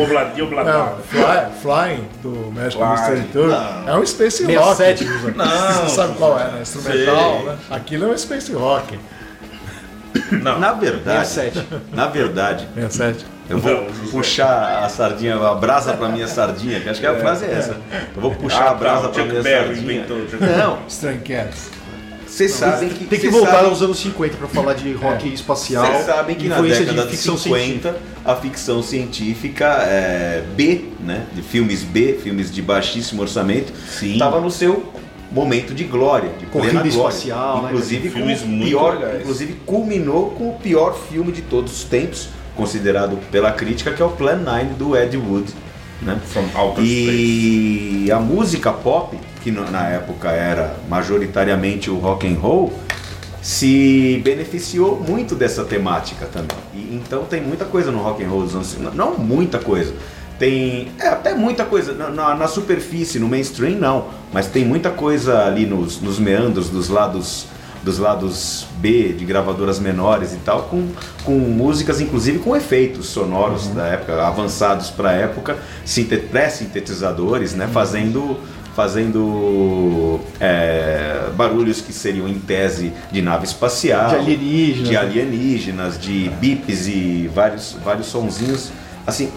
Obladinho, 0.02 0.50
Não, 0.50 0.58
obladinho. 0.58 0.96
Fly, 1.08 1.46
Flying, 1.62 2.08
do 2.22 2.52
Magic 2.52 2.76
Flying. 2.76 2.90
Mystery 2.90 3.22
Tour, 3.32 3.48
Não. 3.48 3.88
é 3.88 3.96
um 3.98 4.06
Space 4.06 4.44
67. 4.44 5.04
Rock. 5.04 5.36
Não. 5.36 5.46
Você 5.46 5.88
sabe 5.96 6.14
qual 6.16 6.38
é, 6.38 6.44
né? 6.50 6.58
Instrumental, 6.62 7.36
Sei. 7.36 7.44
né? 7.46 7.56
Aquilo 7.70 8.04
é 8.04 8.08
um 8.08 8.18
Space 8.18 8.52
Rock. 8.52 8.98
Não. 10.32 10.58
Na 10.58 10.72
verdade, 10.72 11.26
67. 11.28 11.66
na 11.92 12.06
verdade, 12.08 12.66
67. 12.74 13.26
eu 13.48 13.58
vou 13.58 13.72
Não, 13.72 13.86
puxar 14.10 14.82
a 14.84 14.88
sardinha, 14.88 15.36
a 15.36 15.54
brasa 15.54 15.94
pra 15.94 16.08
minha 16.08 16.26
sardinha, 16.26 16.80
que 16.80 16.88
acho 16.88 17.00
que 17.00 17.06
a 17.06 17.14
frase 17.18 17.44
é 17.44 17.52
essa. 17.52 17.76
Eu 18.14 18.20
vou 18.22 18.34
puxar 18.34 18.64
Ah, 18.66 18.70
a 18.70 18.74
brasa 18.74 19.02
tá, 19.02 19.08
o 19.08 19.12
pra 19.12 19.24
minha 19.24 19.42
Berry 19.42 19.66
sardinha. 19.76 19.92
inventou. 20.04 20.18
Não, 20.58 20.78
Stray 20.88 21.18
Cats. 21.18 21.70
Vocês 22.36 22.52
sabem 22.52 22.88
que 22.90 23.04
Tem 23.06 23.18
que 23.18 23.28
voltar 23.28 23.52
sabem- 23.52 23.70
aos 23.70 23.82
anos 23.82 23.98
50 23.98 24.36
pra 24.36 24.46
falar 24.48 24.74
de 24.74 24.92
rock 24.92 25.32
espacial. 25.32 25.86
Vocês 25.86 26.06
sabem 26.06 26.36
que 26.36 26.48
na 26.48 26.60
década 26.60 26.84
de 26.92 27.02
de 27.02 27.16
ficção 27.16 27.36
50 27.38 27.62
científica. 27.64 27.96
a 28.24 28.36
ficção 28.36 28.82
científica 28.82 29.64
é, 29.82 30.44
B, 30.54 30.84
né, 31.00 31.24
de 31.34 31.40
filmes 31.42 31.82
B, 31.82 32.18
filmes 32.22 32.52
de 32.52 32.60
baixíssimo 32.60 33.22
orçamento, 33.22 33.72
estava 34.02 34.40
no 34.40 34.50
seu 34.50 34.92
momento 35.32 35.74
de 35.74 35.84
glória, 35.84 36.30
de 36.38 36.46
Corrida 36.46 36.72
glória. 36.74 36.88
espacial, 36.90 37.62
né, 37.62 37.68
inclusive 37.70 38.08
com 38.10 38.14
filmes 38.16 38.42
o 38.42 38.46
muito 38.46 38.68
pior, 38.68 38.94
legais. 38.98 39.20
inclusive 39.22 39.52
culminou 39.66 40.30
com 40.30 40.50
o 40.50 40.54
pior 40.58 40.96
filme 41.08 41.32
de 41.32 41.42
todos 41.42 41.72
os 41.78 41.84
tempos, 41.84 42.28
considerado 42.54 43.18
pela 43.30 43.50
crítica, 43.52 43.92
que 43.92 44.00
é 44.00 44.04
o 44.04 44.10
Plan 44.10 44.36
9 44.36 44.74
do 44.74 44.96
Ed 44.96 45.16
Wood, 45.16 45.52
né? 46.02 46.18
From 46.26 46.44
Outer 46.54 46.84
E 46.84 48.10
a 48.10 48.18
música 48.20 48.72
pop, 48.72 49.16
que 49.46 49.52
na 49.52 49.88
época 49.90 50.28
era 50.30 50.74
majoritariamente 50.88 51.88
o 51.88 51.98
rock 51.98 52.26
and 52.26 52.36
roll, 52.36 52.72
se 53.40 54.20
beneficiou 54.24 55.00
muito 55.00 55.36
dessa 55.36 55.62
temática 55.62 56.26
também. 56.26 56.56
E, 56.74 56.96
então 56.96 57.22
tem 57.26 57.40
muita 57.40 57.64
coisa 57.64 57.92
no 57.92 57.98
rock 57.98 58.24
and 58.24 58.28
roll 58.28 58.42
dos 58.42 58.56
anos 58.56 58.66
50, 58.66 58.96
não 58.96 59.16
muita 59.16 59.60
coisa. 59.60 59.94
Tem 60.36 60.88
é, 60.98 61.06
até 61.06 61.32
muita 61.32 61.64
coisa. 61.64 61.92
Na, 61.92 62.10
na, 62.10 62.34
na 62.34 62.48
superfície, 62.48 63.20
no 63.20 63.28
mainstream 63.28 63.78
não, 63.78 64.08
mas 64.32 64.48
tem 64.48 64.64
muita 64.64 64.90
coisa 64.90 65.44
ali 65.44 65.64
nos, 65.64 66.00
nos 66.00 66.18
meandros 66.18 66.68
dos 66.68 66.88
lados 66.88 67.46
dos 67.84 67.98
lados 68.00 68.66
B 68.78 69.12
de 69.12 69.24
gravadoras 69.24 69.78
menores 69.78 70.32
e 70.32 70.38
tal, 70.38 70.62
com, 70.64 70.88
com 71.22 71.38
músicas 71.38 72.00
inclusive 72.00 72.40
com 72.40 72.56
efeitos 72.56 73.06
sonoros 73.06 73.68
da 73.68 73.86
época, 73.86 74.26
avançados 74.26 74.90
para 74.90 75.10
a 75.10 75.12
época, 75.12 75.56
sinte- 75.84 76.16
pré-sintetizadores, 76.16 77.54
né, 77.54 77.68
fazendo 77.72 78.40
fazendo 78.76 80.20
é, 80.38 81.30
barulhos 81.34 81.80
que 81.80 81.94
seriam 81.94 82.28
em 82.28 82.38
tese 82.38 82.92
de 83.10 83.22
nave 83.22 83.46
espacial, 83.46 84.10
De 84.10 84.16
alienígenas. 84.16 84.88
de 84.88 84.96
alienígenas, 84.98 85.98
de 85.98 86.28
bips 86.38 86.86
e 86.86 87.30
vários 87.34 87.74
vários 87.82 88.06
sonzinhos 88.08 88.70
assim 89.06 89.32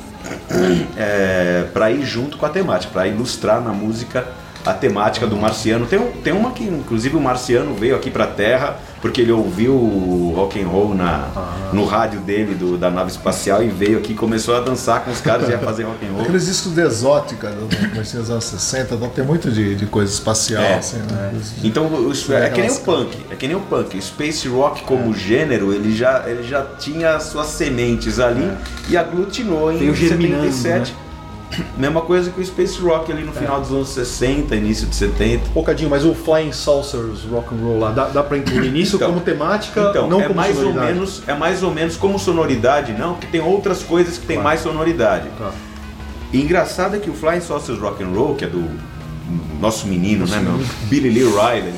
para 1.74 1.90
ir 1.90 2.04
junto 2.06 2.38
com 2.38 2.46
a 2.46 2.50
temática, 2.50 2.92
para 2.92 3.08
ilustrar 3.08 3.62
na 3.62 3.72
música 3.72 4.28
a 4.66 4.74
temática 4.74 5.26
do 5.26 5.36
marciano. 5.38 5.86
Tem, 5.86 5.98
um- 6.00 6.12
tem 6.12 6.34
uma 6.34 6.52
que, 6.52 6.64
inclusive, 6.64 7.16
o 7.16 7.22
marciano 7.22 7.74
veio 7.74 7.96
aqui 7.96 8.10
para 8.12 8.26
a 8.26 8.28
Terra 8.28 8.78
porque 9.02 9.22
ele 9.22 9.32
ouviu 9.32 9.74
o 9.74 10.34
rock 10.36 10.62
and 10.62 10.68
roll 10.68 10.94
na, 10.94 11.30
no 11.72 11.86
rádio 11.86 12.20
dele, 12.20 12.54
do- 12.54 12.78
da 12.78 12.90
nave 12.92 13.10
espacial, 13.10 13.64
e 13.64 13.70
veio 13.70 13.98
aqui, 13.98 14.14
começou 14.14 14.54
a 14.58 14.60
dançar 14.60 15.06
com 15.06 15.12
os 15.12 15.22
caras 15.22 15.48
e 15.48 15.54
a 15.54 15.58
fazer 15.60 15.84
rock 15.84 16.06
and 16.06 16.12
roll. 16.12 16.22
Aqueles 16.24 16.46
discos 16.48 16.74
de 16.74 16.82
exótica 16.82 17.50
dos 17.50 18.30
anos 18.30 18.44
60, 18.44 18.96
então 18.96 19.08
tem 19.10 19.24
muito 19.24 19.50
de, 19.50 19.76
de 19.76 19.86
coisa 19.86 20.12
espacial, 20.12 20.62
É, 20.62 20.76
assim, 20.76 20.98
né? 21.10 21.32
Então, 21.64 21.86
o- 21.86 22.10
o- 22.10 22.34
é 22.34 22.50
que 22.50 22.60
nem 22.60 22.70
o 22.70 22.80
punk, 22.82 23.18
é 23.32 23.36
que 23.36 23.48
nem 23.48 23.56
o 23.56 23.62
punk. 23.62 23.98
O 23.98 24.02
space 24.02 24.50
rock 24.50 24.84
como 24.84 25.14
gênero, 25.14 25.72
ele 25.74 25.96
já, 25.96 26.26
ele 26.28 26.44
já 26.44 26.62
tinha 26.78 27.18
suas 27.22 27.48
sementes 27.48 28.20
ali 28.20 28.52
e 28.90 28.98
aglutinou 28.98 29.72
em 29.72 29.78
Veio 29.78 29.96
germinando, 29.96 30.52
77. 30.52 30.94
Mesma 31.78 32.02
coisa 32.02 32.30
que 32.32 32.40
o 32.40 32.46
space 32.46 32.80
rock 32.80 33.12
ali 33.12 33.24
no 33.24 33.32
final 33.32 33.60
dos 33.60 33.72
anos 33.72 33.90
60, 33.90 34.56
início 34.56 34.88
de 34.88 34.96
70. 34.96 35.50
Pocadinho, 35.54 35.90
mas 35.90 36.06
o 36.06 36.14
Flying 36.14 36.52
Saucers 36.52 37.24
Rock 37.24 37.54
and 37.54 37.58
Roll 37.58 37.80
lá, 37.80 37.92
dá, 37.92 38.06
dá 38.10 38.24
pra 38.24 38.38
incluir 38.38 38.70
nisso 38.72 38.98
Então, 38.98 39.10
como 39.10 39.22
temática, 39.22 39.88
Então, 39.90 40.08
não 40.08 40.22
é 40.22 40.24
como 40.24 40.36
mais 40.36 40.56
ou 40.58 40.64
sonoridade? 40.64 40.94
menos, 40.94 41.24
é 41.28 41.34
mais 41.34 41.64
ou 41.64 41.74
menos 41.74 41.98
como 41.98 42.20
sonoridade, 42.20 42.94
não, 42.94 43.14
porque 43.14 43.28
tem 43.28 43.42
outras 43.42 43.84
coisas 43.84 44.18
que 44.18 44.26
tem 44.26 44.38
mais 44.38 44.62
sonoridade. 44.62 45.28
Tá. 45.38 45.52
E 46.32 46.40
engraçado 46.42 46.96
é 46.96 47.00
que 47.00 47.10
o 47.10 47.14
Flying 47.14 47.42
Saucers 47.42 47.80
Rock 47.80 48.04
and 48.04 48.10
Roll, 48.10 48.36
que 48.36 48.46
é 48.46 48.48
do 48.48 48.70
nosso 49.60 49.88
menino, 49.88 50.28
né, 50.28 50.40
meu, 50.40 50.60
Billy 50.90 51.10
Lee 51.10 51.24
Riley. 51.24 51.74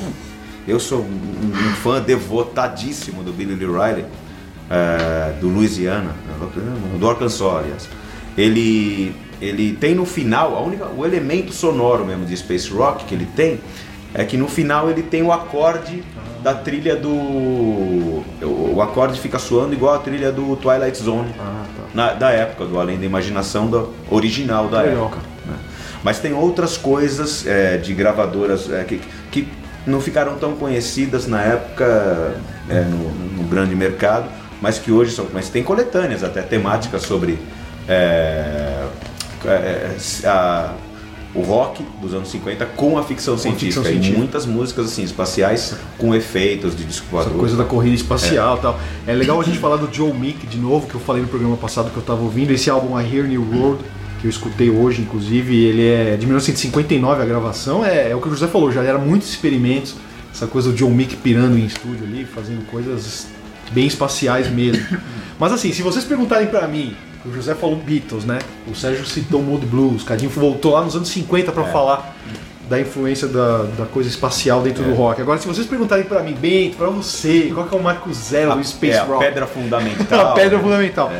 Eu 0.68 0.78
sou 0.78 1.00
um, 1.00 1.50
um 1.52 1.74
fã 1.82 2.00
devotadíssimo 2.00 3.22
do 3.22 3.32
Billy 3.32 3.54
Lee 3.54 3.66
Riley, 3.66 4.04
eh, 4.70 5.34
do 5.40 5.48
Louisiana, 5.48 6.14
do 7.00 7.08
Arkansas, 7.08 7.40
aliás. 7.42 7.88
Ele, 8.38 9.14
ele 9.44 9.72
tem 9.78 9.94
no 9.94 10.06
final, 10.06 10.56
a 10.56 10.60
única, 10.60 10.86
o 10.86 11.04
elemento 11.04 11.52
sonoro 11.52 12.04
mesmo 12.04 12.24
de 12.24 12.36
Space 12.36 12.70
Rock 12.70 13.04
que 13.04 13.14
ele 13.14 13.26
tem 13.34 13.60
é 14.14 14.24
que 14.24 14.36
no 14.36 14.46
final 14.48 14.88
ele 14.90 15.02
tem 15.02 15.22
o 15.22 15.32
acorde 15.32 16.02
da 16.42 16.54
trilha 16.54 16.94
do. 16.96 17.08
O, 17.10 18.24
o 18.76 18.82
acorde 18.82 19.18
fica 19.20 19.38
soando 19.38 19.72
igual 19.74 19.94
a 19.94 19.98
trilha 19.98 20.30
do 20.32 20.56
Twilight 20.56 20.96
Zone 20.98 21.34
Ah, 21.38 21.64
tá. 21.76 21.82
na- 21.94 22.12
da 22.14 22.30
época, 22.30 22.64
do 22.66 22.78
Além 22.78 22.98
da 22.98 23.06
Imaginação 23.06 23.66
do 23.68 23.92
original 24.10 24.68
da 24.68 24.82
Legal. 24.82 25.06
época. 25.06 25.18
né? 25.46 25.54
Mas 26.04 26.18
tem 26.18 26.32
outras 26.34 26.76
coisas 26.76 27.46
é, 27.46 27.76
de 27.76 27.94
gravadoras 27.94 28.70
é, 28.70 28.82
que, 28.84 29.00
que 29.30 29.48
não 29.86 30.00
ficaram 30.00 30.36
tão 30.36 30.54
conhecidas 30.56 31.26
na 31.26 31.40
época 31.42 32.34
é, 32.68 32.80
no, 32.82 33.42
no 33.42 33.48
grande 33.48 33.74
mercado, 33.74 34.26
mas 34.60 34.78
que 34.78 34.90
hoje 34.92 35.12
são. 35.12 35.26
Mas 35.32 35.48
tem 35.48 35.62
coletâneas 35.62 36.22
até 36.24 36.42
temáticas 36.42 37.02
sobre 37.02 37.38
é, 37.88 38.84
a- 40.24 40.74
o 41.34 41.40
rock 41.40 41.82
dos 42.00 42.12
anos 42.12 42.30
50 42.30 42.66
com 42.76 42.98
a 42.98 43.02
ficção 43.02 43.38
científica. 43.38 43.66
ficção 43.80 43.82
E 43.84 43.86
científica. 43.94 44.18
muitas 44.18 44.44
músicas 44.44 44.84
assim, 44.86 45.02
espaciais 45.02 45.74
com 45.96 46.14
efeitos 46.14 46.76
de 46.76 46.84
disco 46.84 47.18
Essa 47.18 47.30
coisa 47.30 47.56
da 47.56 47.64
corrida 47.64 47.94
espacial 47.94 48.58
e 48.58 48.60
tal. 48.60 48.78
É 49.06 49.14
legal 49.14 49.40
a 49.40 49.42
gente 49.44 49.56
falar 49.58 49.76
do 49.76 49.88
Joe 49.90 50.12
Meek 50.12 50.46
de 50.46 50.58
novo, 50.58 50.86
que 50.86 50.94
eu 50.94 51.00
falei 51.00 51.22
no 51.22 51.28
programa 51.28 51.56
passado 51.56 51.90
que 51.90 51.96
eu 51.96 52.02
tava 52.02 52.20
ouvindo. 52.22 52.50
Esse 52.50 52.68
álbum 52.68 53.00
I 53.00 53.04
Hear 53.16 53.26
New 53.26 53.46
World, 53.50 53.82
que 54.20 54.26
eu 54.26 54.30
escutei 54.30 54.68
hoje, 54.68 55.00
inclusive, 55.00 55.56
ele 55.56 55.86
é 55.88 56.16
de 56.18 56.26
1959 56.26 57.22
a 57.22 57.24
gravação. 57.24 57.82
É, 57.82 58.10
é 58.10 58.14
o 58.14 58.20
que 58.20 58.28
o 58.28 58.30
José 58.30 58.46
falou, 58.46 58.70
já 58.70 58.82
era 58.82 58.98
muitos 58.98 59.30
experimentos. 59.30 59.94
Essa 60.34 60.46
coisa 60.46 60.70
do 60.70 60.76
Joe 60.76 60.90
Meek 60.90 61.16
pirando 61.16 61.56
em 61.58 61.64
estúdio 61.64 62.04
ali, 62.04 62.26
fazendo 62.26 62.66
coisas 62.66 63.26
bem 63.70 63.86
espaciais 63.86 64.50
mesmo. 64.50 64.84
Mas 65.38 65.50
assim, 65.50 65.72
se 65.72 65.80
vocês 65.80 66.04
perguntarem 66.04 66.48
pra 66.48 66.68
mim, 66.68 66.94
o 67.24 67.32
José 67.32 67.54
falou 67.54 67.76
Beatles, 67.76 68.24
né? 68.24 68.38
O 68.66 68.74
Sérgio 68.74 69.06
citou 69.06 69.42
Mood 69.42 69.64
Blues, 69.66 70.02
o 70.02 70.06
Cadinho 70.06 70.30
voltou 70.30 70.72
lá 70.72 70.82
nos 70.82 70.96
anos 70.96 71.08
50 71.08 71.52
pra 71.52 71.64
falar 71.64 72.16
da 72.68 72.80
influência 72.80 73.28
da, 73.28 73.64
da 73.78 73.86
coisa 73.86 74.08
espacial 74.08 74.62
dentro 74.62 74.82
do 74.82 74.94
rock. 74.94 75.20
Agora, 75.20 75.38
se 75.38 75.46
vocês 75.46 75.66
perguntarem 75.66 76.04
pra 76.04 76.22
mim, 76.22 76.34
Bento, 76.34 76.76
pra 76.76 76.88
você, 76.88 77.50
qual 77.52 77.66
que 77.66 77.74
é 77.74 77.78
o 77.78 77.82
marco 77.82 78.12
zero 78.12 78.54
do 78.54 78.64
Space 78.64 78.96
é, 78.96 79.00
a 79.00 79.04
Rock? 79.04 79.24
pedra 79.24 79.46
fundamental. 79.46 80.20
a 80.30 80.32
pedra 80.32 80.58
fundamental. 80.58 81.12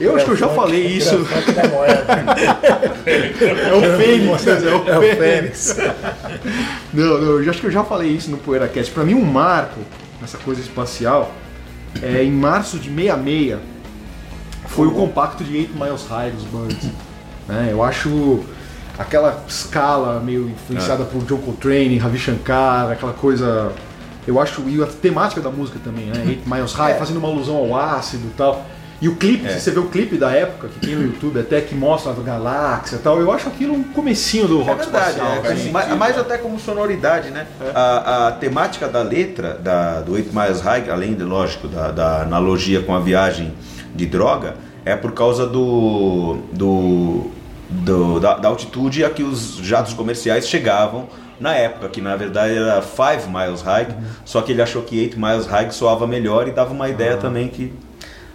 Eu 0.00 0.14
acho 0.14 0.24
que 0.24 0.30
eu 0.30 0.36
já 0.36 0.48
falei 0.48 0.86
isso. 0.86 1.14
É 3.08 3.72
o 3.72 3.96
Fênix, 3.96 4.44
né? 4.44 4.70
é 4.70 4.74
o 4.74 4.88
É 4.88 4.98
o 4.98 5.16
Fênix. 5.16 5.76
Não, 6.92 7.18
não, 7.18 7.40
eu 7.40 7.50
acho 7.50 7.60
que 7.60 7.66
eu 7.66 7.70
já 7.70 7.84
falei 7.84 8.10
isso 8.10 8.30
no 8.30 8.38
PoeiraCast. 8.38 8.92
Pra 8.92 9.04
mim, 9.04 9.14
um 9.14 9.24
marco 9.24 9.80
nessa 10.20 10.36
coisa 10.38 10.60
espacial 10.60 11.32
é 12.02 12.22
em 12.22 12.30
março 12.30 12.78
de 12.78 12.90
66 12.90 13.58
foi 14.78 14.86
o 14.86 14.92
compacto 14.92 15.42
de 15.44 15.56
8 15.56 15.74
Miles 15.74 16.06
High 16.08 16.30
dos 16.30 16.44
Birds. 16.44 16.90
né? 17.48 17.68
Eu 17.70 17.82
acho 17.82 18.40
aquela 18.98 19.42
escala 19.46 20.20
meio 20.20 20.48
influenciada 20.48 21.04
por 21.04 21.22
John 21.24 21.38
Coltrane, 21.38 21.98
Ravi 21.98 22.18
Shankar, 22.18 22.90
aquela 22.90 23.12
coisa. 23.12 23.72
Eu 24.26 24.40
acho. 24.40 24.62
E 24.68 24.82
a 24.82 24.86
temática 24.86 25.40
da 25.40 25.50
música 25.50 25.78
também, 25.82 26.06
né? 26.06 26.22
8 26.26 26.48
Miles 26.48 26.72
High, 26.72 26.98
fazendo 26.98 27.18
uma 27.18 27.28
alusão 27.28 27.56
ao 27.56 27.76
ácido 27.76 28.26
e 28.26 28.30
tal. 28.36 28.64
E 29.00 29.08
o 29.08 29.14
clipe, 29.14 29.48
se 29.48 29.60
você 29.60 29.70
vê 29.70 29.78
o 29.78 29.86
clipe 29.88 30.16
da 30.18 30.32
época, 30.32 30.66
que 30.68 30.80
tem 30.84 30.96
no 30.96 31.02
YouTube 31.04 31.38
até, 31.38 31.60
que 31.60 31.72
mostra 31.72 32.10
a 32.10 32.14
galáxia 32.16 32.96
e 32.96 32.98
tal, 32.98 33.20
eu 33.20 33.30
acho 33.30 33.46
aquilo 33.46 33.72
um 33.72 33.84
comecinho 33.84 34.48
do 34.48 34.60
É 34.60 34.64
rock 34.64 34.78
verdade, 34.82 35.10
espacial. 35.10 35.44
é, 35.44 35.52
assim. 35.52 35.70
mas, 35.70 35.96
mas 35.96 36.18
até 36.18 36.36
como 36.36 36.58
sonoridade, 36.58 37.30
né? 37.30 37.46
A, 37.72 38.26
a 38.26 38.32
temática 38.32 38.88
da 38.88 39.00
letra 39.00 39.54
da, 39.54 40.00
do 40.00 40.14
8 40.14 40.36
Miles 40.36 40.60
High, 40.60 40.90
além 40.90 41.14
de, 41.14 41.22
lógico, 41.22 41.68
da, 41.68 41.92
da 41.92 42.22
analogia 42.22 42.82
com 42.82 42.92
a 42.92 42.98
viagem 42.98 43.54
de 43.94 44.04
droga, 44.04 44.56
é 44.92 44.96
por 44.96 45.12
causa 45.12 45.46
do, 45.46 46.38
do, 46.52 47.26
do- 47.68 48.20
da, 48.20 48.34
da 48.38 48.48
altitude 48.48 49.04
a 49.04 49.10
que 49.10 49.22
os 49.22 49.56
jatos 49.62 49.92
comerciais 49.94 50.48
chegavam 50.48 51.08
na 51.40 51.54
época, 51.54 51.88
que 51.88 52.00
na 52.00 52.16
verdade 52.16 52.54
era 52.56 52.82
5 52.82 53.30
Miles 53.30 53.62
High, 53.62 53.88
só 54.24 54.40
que 54.42 54.50
ele 54.52 54.62
achou 54.62 54.82
que 54.82 54.98
8 55.00 55.20
Miles 55.20 55.46
High 55.46 55.70
soava 55.70 56.06
melhor 56.06 56.48
e 56.48 56.50
dava 56.52 56.72
uma 56.72 56.88
ideia 56.88 57.16
também 57.16 57.48
que 57.48 57.72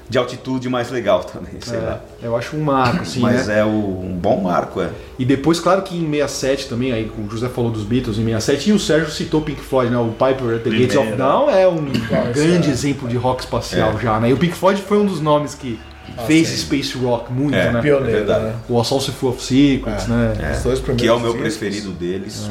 de 0.09 0.17
altitude 0.17 0.69
mais 0.69 0.91
legal 0.91 1.23
também, 1.25 1.53
sei 1.61 1.79
lá. 1.79 1.99
É, 2.21 2.27
eu 2.27 2.35
acho 2.37 2.55
um 2.55 2.61
marco, 2.63 3.01
assim, 3.01 3.19
Mas 3.21 3.47
né? 3.47 3.59
é 3.59 3.65
o- 3.65 3.67
um 4.03 4.15
bom 4.21 4.41
marco, 4.41 4.79
é. 4.81 4.89
E 5.17 5.25
depois, 5.25 5.59
claro 5.59 5.81
que 5.81 5.95
em 5.97 6.09
67 6.11 6.67
também, 6.67 6.91
aí 6.93 7.11
o 7.17 7.29
José 7.29 7.49
falou 7.49 7.71
dos 7.71 7.83
Beatles 7.83 8.17
em 8.17 8.23
67, 8.25 8.69
e 8.69 8.73
o 8.73 8.79
Sérgio 8.79 9.09
citou 9.11 9.41
Pink 9.41 9.61
Floyd, 9.61 9.89
né? 9.91 9.97
O 9.97 10.09
Piper 10.11 10.55
at 10.57 10.61
the 10.63 10.69
Gates 10.69 10.95
of. 10.95 11.11
Dawn 11.13 11.49
é 11.49 11.67
um 11.67 11.85
grande 12.33 12.69
é. 12.69 12.71
exemplo 12.71 13.07
de 13.09 13.17
rock 13.17 13.41
espacial 13.43 13.97
já, 13.99 14.19
né? 14.19 14.29
E 14.29 14.33
o 14.33 14.37
Pink 14.37 14.53
Floyd 14.55 14.79
foi 14.81 14.97
um 14.99 15.05
dos 15.05 15.19
nomes 15.19 15.55
que 15.55 15.79
fez 16.27 16.49
Space 16.49 16.97
Rock 16.97 17.31
muito, 17.31 17.55
É, 17.55 17.71
né? 17.71 17.81
Pioneiro, 17.81 18.17
verdade. 18.17 18.45
né? 18.45 18.55
O 18.69 18.79
Assault 18.79 19.09
Full 19.11 19.29
of 19.29 19.41
Secrets, 19.43 20.07
né? 20.07 20.33
Os 20.57 20.63
dois 20.63 20.79
primeiros 20.79 21.01
Que 21.01 21.07
é 21.07 21.13
o 21.13 21.19
meu 21.19 21.33
discos. 21.33 21.57
preferido 21.57 21.91
deles. 21.91 22.49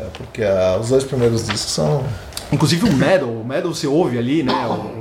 É, 0.00 0.04
porque 0.16 0.42
ah, 0.44 0.78
os 0.80 0.88
dois 0.90 1.04
primeiros 1.04 1.42
discos 1.46 1.72
são. 1.72 2.04
Inclusive 2.52 2.88
o 2.88 2.92
Metal, 2.92 3.28
o 3.28 3.44
Metal 3.44 3.74
você 3.74 3.86
ouve 3.86 4.16
ali, 4.16 4.42
né? 4.42 4.52
O, 4.66 4.97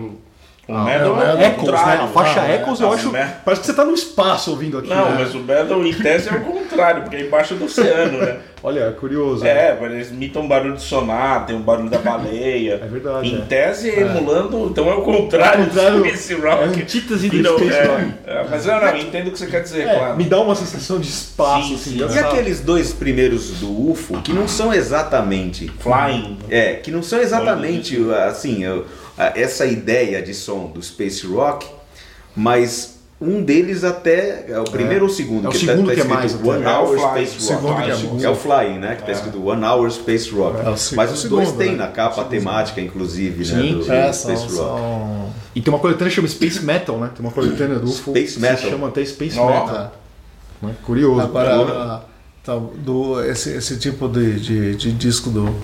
O 0.68 0.78
Metal 0.84 1.22
é 1.22 1.34
o 1.34 1.38
Metal- 1.38 1.66
Echoes, 1.66 1.86
né? 1.86 2.00
A 2.04 2.08
faixa 2.08 2.42
Ah, 2.42 2.48
é. 2.52 2.56
Echoes 2.62 2.80
eu 2.82 2.92
Ah, 2.92 2.94
acho. 2.96 3.08
o 3.10 3.12
Metal- 3.14 3.36
Parece 3.46 3.62
que 3.62 3.68
você 3.68 3.74
tá 3.74 3.86
no 3.86 3.94
espaço 3.94 4.52
ouvindo 4.52 4.78
aqui. 4.80 4.90
Não, 4.90 5.12
né? 5.12 5.16
mas 5.20 5.34
o 5.34 5.40
Metal 5.40 5.86
em 5.86 5.94
tese 5.94 6.28
é 6.30 6.34
o 6.34 6.42
contrário, 6.42 7.04
porque 7.04 7.16
é 7.16 7.22
embaixo 7.22 7.56
do 7.56 7.66
oceano, 7.66 8.18
né? 8.18 8.38
Olha, 8.62 8.80
é 8.82 8.92
curioso. 8.92 9.44
né? 9.46 9.50
É, 9.50 9.78
mas 9.80 9.92
eles 9.94 10.10
imitam 10.12 10.42
um 10.42 10.48
barulho 10.48 10.74
de 10.76 10.82
sonar, 10.82 11.46
tem 11.46 11.56
um 11.56 11.62
barulho 11.62 11.90
da 11.90 12.00
baleia. 12.00 12.82
É 12.84 12.88
verdade, 12.88 13.30
Em 13.30 13.38
é. 13.38 13.42
tese, 13.46 13.88
emulando, 13.88 14.68
então 14.70 14.90
é 14.90 14.94
o 14.96 15.02
contrário, 15.04 15.62
É 15.62 15.64
o 15.64 15.68
contrário, 15.70 15.98
do 16.00 16.06
Space 16.10 16.34
Rock. 16.34 16.64
é 16.64 16.66
antítese 16.66 17.42
Não, 17.42 17.58
Space 17.58 17.74
é, 17.78 17.86
Rock. 17.86 18.14
é, 18.26 18.46
mas 18.50 18.66
não, 18.66 18.82
não, 18.82 18.88
eu 18.90 18.98
entendo 18.98 19.28
o 19.28 19.32
que 19.32 19.40
você 19.40 19.48
quer 19.48 19.62
dizer, 19.62 19.88
É, 19.88 19.96
claro. 19.96 20.18
me 20.18 20.24
dá 20.26 20.42
uma 20.42 20.56
sensação 20.56 21.00
de 21.00 21.08
espaço, 21.08 21.68
Sim, 21.70 21.76
assim. 21.76 22.10
sim. 22.10 22.16
E 22.16 22.20
aqueles 22.20 22.60
dois 22.60 22.92
primeiros 22.92 23.52
do 23.60 23.92
UFO, 23.92 24.22
que 24.22 24.34
não 24.34 24.48
são 24.50 24.74
exatamente. 24.74 25.72
Flying. 25.80 26.38
É, 26.50 26.74
que 26.74 26.92
não 26.92 27.02
são 27.04 27.20
exatamente 27.22 27.98
assim, 28.28 28.64
eu- 28.66 28.86
essa 29.18 29.66
ideia 29.66 30.22
de 30.22 30.34
som 30.34 30.68
do 30.68 30.82
Space 30.82 31.26
Rock, 31.26 31.66
mas 32.36 32.98
um 33.20 33.42
deles 33.42 33.84
até. 33.84 34.46
É 34.48 34.60
o 34.60 34.64
primeiro 34.64 35.06
ou 35.06 35.12
o 35.12 35.14
segundo? 35.14 35.46
É 35.46 35.50
o 35.50 35.52
tá- 35.52 35.58
segundo 35.58 35.88
tá 35.88 35.94
que 35.96 36.00
é 36.02 36.04
escrito 36.04 36.14
mais 36.14 36.36
até. 36.36 36.48
One 36.50 36.64
É 36.64 36.68
o 36.68 36.72
Hour 36.72 36.88
Fly. 36.90 37.00
Space 37.28 37.32
Rock. 37.32 37.44
segundo 37.44 37.76
que 37.76 38.24
é 38.24 38.28
é, 38.28 38.30
o 38.30 38.36
Flying, 38.36 38.78
né? 38.80 38.96
Que 38.96 39.04
tá 39.06 39.12
escrito 39.12 39.44
One 39.44 39.64
Hour 39.66 39.92
Space 39.92 40.30
Rock. 40.30 40.60
É, 40.60 40.96
Mas 40.96 41.12
os 41.12 41.20
segundo, 41.22 41.38
dois 41.44 41.52
têm 41.54 41.72
né? 41.72 41.78
na 41.78 41.88
capa 41.88 42.22
a 42.22 42.26
temática, 42.26 42.80
inclusive, 42.80 43.44
Sim. 43.44 43.54
né? 43.56 43.84
Do, 43.84 43.92
É, 43.92 44.08
do 44.10 44.14
são, 44.14 44.36
Space 44.38 44.56
Rock. 44.56 44.56
são... 44.80 45.30
E 45.56 45.62
tem 45.62 45.74
uma 45.74 45.80
coletânea 45.80 46.10
que 46.10 46.16
chama 46.16 46.28
Space 46.28 46.64
Metal, 46.64 47.00
né? 47.00 47.10
Tem 47.16 47.26
uma 47.26 47.32
coletânea 47.32 47.80
do 47.80 47.88
UFO 47.90 48.12
Space 48.12 48.36
que 48.36 48.40
Metal. 48.40 48.58
se 48.58 48.70
chama 48.70 48.88
até 48.90 49.04
Space 49.04 49.40
Ó. 49.40 49.48
Metal. 49.48 49.94
né? 50.62 50.76
Curioso. 50.86 51.22
Agora, 51.22 52.04
tá, 52.44 52.56
do, 52.56 53.20
esse, 53.24 53.50
esse 53.50 53.78
tipo 53.80 54.08
de, 54.08 54.40
de, 54.40 54.76
de 54.76 54.92
disco 54.92 55.32
do. 55.32 55.56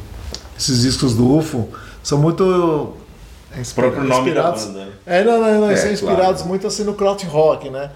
Esses 0.57 0.81
discos 0.81 1.13
do 1.15 1.35
UFO 1.37 1.69
são 2.01 2.17
muito. 2.17 2.93
Inspira- 3.59 3.89
próprio 3.91 4.07
nome 4.09 4.31
da 4.33 4.39
inspirados- 4.41 4.65
banda, 4.65 4.79
né? 4.85 4.91
É, 5.05 5.23
não, 5.23 5.41
não, 5.41 5.61
não, 5.61 5.69
É, 5.71 5.75
são 5.75 5.91
inspirados 5.91 6.25
claro. 6.41 6.47
muito 6.47 6.67
assim 6.67 6.83
no 6.83 6.93
Kraut 6.93 7.25
Rock, 7.25 7.69
né? 7.69 7.91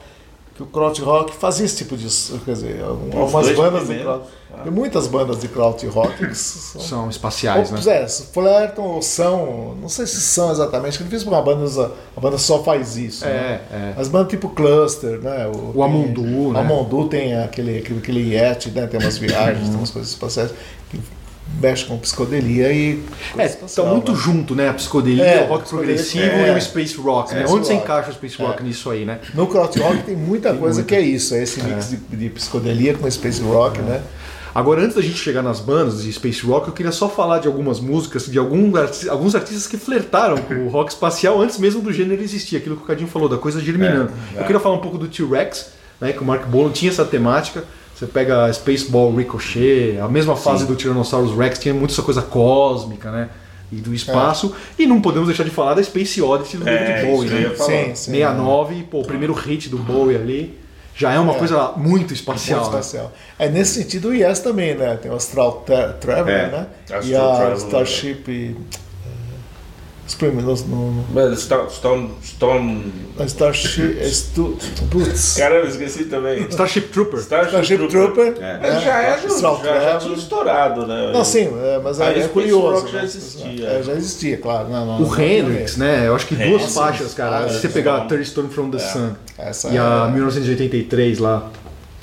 Que 0.55 0.63
o 0.63 0.65
Kraut 0.65 0.99
Rock 1.03 1.35
fazia 1.35 1.65
esse 1.67 1.77
tipo 1.77 1.95
de. 1.95 2.07
Quer 2.43 2.51
dizer, 2.53 2.81
algumas 2.83 3.47
bandas 3.55 3.87
de. 3.87 4.03
Tem 4.63 4.71
muitas 4.71 5.05
bandas 5.05 5.39
de 5.39 5.47
Kraut 5.47 5.85
Rock 5.85 6.17
que 6.27 6.33
são. 6.33 6.81
São 6.81 7.09
espaciais, 7.11 7.69
né? 7.69 7.79
Ou, 7.85 7.91
é, 7.91 8.07
flertam 8.07 8.83
ou 8.83 9.01
são, 9.03 9.75
não 9.79 9.87
sei 9.87 10.07
se 10.07 10.19
são 10.19 10.51
exatamente, 10.51 10.97
que 10.97 11.03
é 11.03 11.05
difícil 11.05 11.27
porque 11.29 11.39
uma 11.39 11.43
banda, 11.55 11.91
a 12.15 12.19
banda 12.19 12.39
só 12.39 12.63
faz 12.63 12.97
isso. 12.97 13.23
né? 13.23 13.31
É, 13.71 13.75
é. 13.75 13.93
As 14.01 14.07
bandas 14.07 14.29
tipo 14.29 14.49
Cluster, 14.49 15.19
né? 15.19 15.47
O 15.75 15.83
Amundu, 15.83 16.23
tem, 16.23 16.31
né? 16.31 16.39
O 16.53 16.57
Amundu 16.57 17.07
tem 17.07 17.37
aquele, 17.39 17.77
aquele, 17.77 17.99
aquele 17.99 18.33
Yeti, 18.33 18.71
né? 18.71 18.87
Tem 18.87 18.99
umas 18.99 19.19
viagens, 19.19 19.67
tem 19.69 19.77
umas 19.77 19.91
coisas 19.91 20.09
espaciais 20.09 20.49
que 20.89 20.99
mexem 21.61 21.87
com 21.87 21.97
psicodelia 21.97 22.71
e. 22.71 23.03
É, 23.37 23.45
espacial, 23.45 23.87
muito 23.87 24.11
né? 24.11 24.17
junto, 24.21 24.55
né? 24.55 24.69
A 24.69 24.73
psicodelia, 24.73 25.23
É, 25.23 25.43
o 25.45 25.47
rock 25.47 25.69
progressivo 25.69 26.25
é. 26.25 26.53
e 26.53 26.57
o 26.57 26.61
space 26.61 26.95
rock, 26.97 27.33
né? 27.33 27.41
É, 27.41 27.45
Onde 27.47 27.65
você 27.67 27.73
rock. 27.73 27.83
encaixa 27.85 28.09
o 28.11 28.13
space 28.13 28.37
rock 28.37 28.63
nisso 28.63 28.89
aí, 28.89 29.05
né? 29.05 29.19
No 29.33 29.47
Krautrock 29.47 30.03
tem 30.03 30.15
muita 30.15 30.53
coisa 30.53 30.83
que 30.83 30.93
é 30.95 31.01
isso, 31.01 31.33
é 31.33 31.43
esse 31.43 31.61
mix 31.63 31.89
de, 31.89 31.97
de 31.97 32.29
psicodelia 32.29 32.93
com 32.93 33.09
space 33.09 33.41
rock, 33.41 33.79
né? 33.81 34.01
Agora, 34.55 34.81
antes 34.81 34.95
da 34.95 35.01
gente 35.03 35.17
chegar 35.17 35.43
nas 35.43 35.59
bandas 35.59 36.01
de 36.01 36.11
space 36.11 36.43
rock, 36.43 36.67
eu 36.67 36.73
queria 36.73 36.91
só 36.91 37.07
falar 37.07 37.37
de 37.39 37.47
algumas 37.47 37.79
músicas, 37.79 38.25
de 38.25 38.39
algum 38.39 38.75
arti- 38.75 39.07
alguns 39.07 39.35
artistas 39.35 39.67
que 39.67 39.77
flertaram 39.77 40.37
com 40.37 40.53
o 40.65 40.69
rock 40.69 40.91
espacial 40.91 41.39
antes 41.39 41.59
mesmo 41.59 41.79
do 41.81 41.93
gênero 41.93 42.23
existir, 42.23 42.57
aquilo 42.57 42.75
que 42.75 42.81
o 42.83 42.85
Cadinho 42.85 43.07
falou, 43.07 43.29
da 43.29 43.37
coisa 43.37 43.61
germinando. 43.61 44.11
Eu 44.35 44.43
queria 44.45 44.59
falar 44.59 44.73
um 44.75 44.79
pouco 44.81 44.97
do 44.97 45.07
T-Rex, 45.07 45.67
né, 46.01 46.11
que 46.11 46.23
o 46.23 46.25
Mark 46.25 46.47
Bolan 46.47 46.71
tinha 46.71 46.89
essa 46.89 47.05
temática. 47.05 47.63
Você 47.97 48.05
pega 48.05 48.51
Spaceball 48.53 49.15
Ricochet, 49.15 49.97
a 49.99 50.07
mesma 50.07 50.35
fase 50.35 50.67
do 50.67 50.75
Tyrannosaurus 50.75 51.35
Rex 51.35 51.57
tinha 51.57 51.73
muito 51.73 51.91
essa 51.93 52.03
coisa 52.03 52.21
cósmica, 52.21 53.09
né? 53.11 53.29
E 53.71 53.77
do 53.77 53.91
espaço. 53.93 54.53
E 54.77 54.85
não 54.85 55.01
podemos 55.01 55.27
deixar 55.27 55.43
de 55.43 55.49
falar 55.49 55.73
da 55.73 55.81
Space 55.83 56.21
Odyssey 56.21 56.59
do 56.59 56.69
É, 56.69 56.77
David 56.77 57.11
Bowie, 57.11 57.29
né? 57.29 57.49
Sim, 57.55 57.95
sim. 57.95 58.11
69, 58.11 58.83
pô, 58.83 58.99
o 59.01 59.05
primeiro 59.05 59.33
hit 59.33 59.67
do 59.69 59.77
Bowie 59.79 60.15
ali. 60.15 60.57
Já 60.95 61.11
é 61.13 61.19
uma 61.19 61.33
É. 61.33 61.37
coisa 61.39 61.73
muito 61.75 62.13
espacial. 62.13 62.61
Muito 62.61 62.73
né? 62.73 62.79
espacial. 62.79 63.11
É 63.37 63.49
nesse 63.49 63.81
sentido 63.81 64.09
o 64.09 64.13
Yes 64.13 64.39
também, 64.39 64.75
né? 64.75 64.95
Tem 65.01 65.11
o 65.11 65.15
Astral 65.15 65.63
Tra- 65.65 65.93
Traveler, 65.93 66.39
É. 66.45 66.51
né? 66.51 66.67
Astral 66.83 67.03
e 67.03 67.15
a 67.15 67.19
Traveler. 67.35 67.57
Starship. 67.57 68.23
eh, 68.29 68.77
Spring, 70.07 70.31
no, 70.31 70.41
no, 70.55 70.91
no, 70.91 71.05
Mas 71.13 71.39
Storm. 71.39 71.67
Storm. 71.67 72.09
Storm... 72.23 72.81
Starship. 73.25 73.99
Stu, 74.09 74.57
putz. 74.89 75.35
Caramba, 75.35 75.67
esqueci 75.67 76.05
também. 76.05 76.43
Starship 76.49 76.81
Trooper. 76.93 77.19
Starship 77.19 77.87
Trooper. 77.89 78.35
É. 78.39 78.59
Mas 78.61 78.83
já, 78.83 79.01
é 79.01 79.19
já, 79.21 79.27
já 79.27 79.55
Traveler. 79.55 79.97
tinha 79.99 80.13
estourado, 80.15 80.87
né? 80.87 81.11
Não, 81.11 81.25
sim, 81.25 81.49
é, 81.61 81.79
mas 81.83 81.99
Ah, 81.99 82.13
é, 82.13 82.19
é 82.19 82.27
curioso. 82.29 82.81
Rock 82.81 82.91
já 82.91 82.99
né? 82.99 83.03
existia. 83.03 83.67
É, 83.67 83.83
já 83.83 83.93
existia, 83.93 84.37
claro. 84.37 84.69
Não, 84.69 84.85
não, 84.85 84.97
O 85.03 85.07
não, 85.07 85.19
Hendrix, 85.19 85.75
né? 85.77 86.07
Eu 86.07 86.15
acho 86.15 86.25
que 86.27 86.35
duas 86.35 86.73
faixas, 86.73 87.13
cara. 87.13 87.39
Ah, 87.45 87.49
Se 87.49 87.59
você 87.59 87.67
é, 87.67 87.69
pegar. 87.69 88.07
Third 88.07 88.25
Stone 88.25 88.49
from 88.49 88.69
the 88.69 88.79
Sun 88.79 89.11
Essa 89.37 89.69
e 89.69 89.77
a 89.77 90.07
é- 90.09 90.13
1983 90.13 91.19
lá 91.19 91.49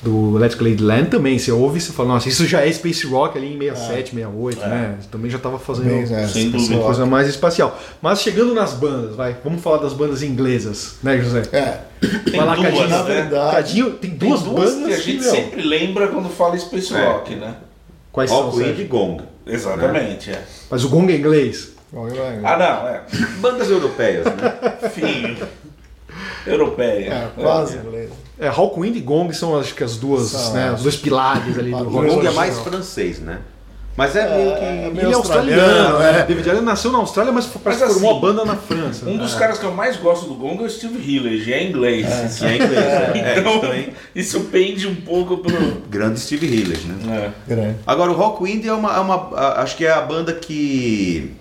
do 0.05 0.37
Electric 0.37 0.63
Ladyland 0.63 1.09
também, 1.09 1.39
você 1.39 1.51
ouve 1.51 1.79
e 1.79 1.81
você 1.81 1.91
fala, 1.91 2.09
nossa, 2.09 2.29
isso 2.29 2.45
já 2.45 2.61
é 2.63 2.71
Space 2.71 3.07
Rock 3.07 3.37
ali 3.37 3.55
em 3.55 3.59
67, 3.59 4.11
68, 4.11 4.59
né? 4.59 4.97
Também 5.11 5.31
já 5.31 5.39
tava 5.39 5.57
fazendo 5.57 5.87
Bem, 5.87 6.03
é, 6.03 6.77
coisa 6.83 7.05
mais 7.07 7.27
espacial. 7.27 7.77
Mas 8.01 8.21
chegando 8.21 8.53
nas 8.53 8.73
bandas, 8.73 9.15
vai, 9.15 9.35
vamos 9.43 9.61
falar 9.63 9.77
das 9.77 9.93
bandas 9.93 10.21
inglesas, 10.21 10.97
né, 11.01 11.17
José? 11.17 11.41
É, 11.51 11.79
Tem 12.23 12.37
Vai 12.37 12.45
lá, 12.45 12.55
duas, 12.55 12.67
Cadinho. 12.67 12.87
na 12.89 13.03
né? 13.03 13.13
verdade. 13.15 13.55
Cadinho, 13.55 13.91
tem 13.91 14.11
Tem 14.11 14.29
duas, 14.29 14.43
duas 14.43 14.73
bandas 14.75 14.87
que 14.87 14.93
a 14.93 14.97
gente 15.03 15.21
meu, 15.23 15.31
sempre 15.31 15.61
lembra 15.63 16.07
quando 16.09 16.29
fala 16.29 16.55
Space 16.57 16.93
É. 16.95 17.03
Rock, 17.03 17.35
né? 17.35 17.55
Quais 18.11 18.29
são, 18.29 18.43
Rockwind 18.49 18.79
e? 18.79 18.83
Gong. 18.83 19.21
Exatamente, 19.47 20.29
é. 20.31 20.41
Mas 20.69 20.83
o 20.85 20.89
Gong 20.89 21.11
é 21.11 21.17
inglês. 21.17 21.71
Eu- 21.91 22.07
Ah, 22.43 22.57
não, 22.57 22.87
é. 22.89 23.01
Bandas 23.39 23.69
europeias, 23.71 24.25
né? 24.25 24.53
Enfim. 24.85 25.37
Europeia. 26.45 27.13
é, 27.37 27.41
quase 27.41 27.77
inglês. 27.77 28.09
É, 28.39 28.47
Hawkwind 28.47 28.95
e 28.97 28.99
Gong 29.01 29.33
são 29.33 29.57
acho 29.57 29.73
que 29.73 29.83
as 29.83 29.95
duas, 29.97 30.27
São, 30.27 30.53
né, 30.53 30.67
é. 30.67 30.71
os 30.73 30.81
dois 30.83 30.95
pilares 30.97 31.57
ali 31.57 31.71
do 31.71 31.77
rock. 31.89 32.07
O 32.09 32.15
Gong 32.15 32.27
é 32.27 32.31
mais 32.31 32.59
francês, 32.59 33.19
né? 33.19 33.39
Mas 33.97 34.13
é, 34.13 34.27
meio 34.35 34.55
que. 34.57 34.61
É, 34.65 34.85
Ele 34.87 34.93
meio 34.93 35.11
é 35.11 35.13
australiano, 35.13 36.01
é. 36.01 36.11
né? 36.11 36.25
David 36.27 36.49
Allen 36.49 36.63
nasceu 36.63 36.91
na 36.91 36.97
Austrália, 36.97 37.31
mas, 37.31 37.47
Mas 37.63 37.77
formou 37.79 38.09
assim, 38.09 38.17
a 38.17 38.19
banda 38.19 38.43
na 38.43 38.57
França. 38.57 39.05
Um 39.05 39.15
dos 39.17 39.33
caras 39.35 39.57
que 39.57 39.63
eu 39.63 39.71
mais 39.73 39.95
gosto 39.95 40.25
do 40.27 40.33
Gong 40.35 40.61
é 40.61 40.65
o 40.65 40.69
Steve 40.69 40.97
Hillage, 40.99 41.53
é 41.53 41.63
inglês. 41.63 42.05
que 42.37 42.45
é 42.45 42.55
inglês? 42.55 42.73
É, 42.77 43.37
Então, 43.39 43.51
isso 43.53 43.61
também. 43.61 43.89
isso 44.13 44.39
pende 44.51 44.85
um 44.85 44.95
pouco 44.95 45.37
pro. 45.37 45.55
Grande 45.89 46.19
Steve 46.19 46.45
Hillage, 46.45 46.85
né? 46.87 47.31
É. 47.47 47.55
Grande. 47.55 47.75
Agora, 47.87 48.11
o 48.11 48.15
Rockwind 48.15 48.65
é 48.65 48.73
uma, 48.73 48.97
é 48.97 48.99
uma- 48.99 49.29
a- 49.33 49.61
Acho 49.61 49.77
que 49.77 49.85
é 49.85 49.91
a 49.93 50.01
banda 50.01 50.33
que 50.33 51.31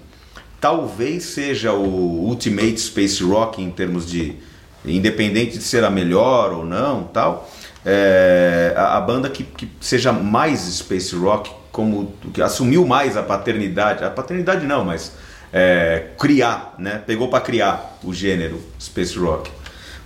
talvez 0.60 1.24
seja 1.24 1.72
o 1.72 1.84
Ultimate 2.28 2.78
Space 2.80 3.20
Rock 3.22 3.60
em 3.60 3.70
termos 3.72 4.08
de. 4.08 4.36
Independente 4.84 5.58
de 5.58 5.64
ser 5.64 5.84
a 5.84 5.90
melhor 5.90 6.52
ou 6.52 6.64
não 6.64 7.04
tal. 7.04 7.50
É, 7.84 8.72
a, 8.76 8.96
a 8.96 9.00
banda 9.00 9.28
que, 9.28 9.44
que 9.44 9.68
seja 9.80 10.12
mais 10.12 10.60
Space 10.60 11.14
Rock, 11.14 11.50
como 11.70 12.14
que 12.32 12.42
assumiu 12.42 12.86
mais 12.86 13.16
a 13.16 13.22
paternidade. 13.22 14.04
A 14.04 14.10
paternidade 14.10 14.66
não, 14.66 14.84
mas 14.84 15.12
é, 15.52 16.08
criar, 16.18 16.74
né? 16.78 17.02
Pegou 17.06 17.28
para 17.28 17.40
criar 17.40 17.98
o 18.02 18.12
gênero 18.12 18.60
Space 18.78 19.18
Rock 19.18 19.50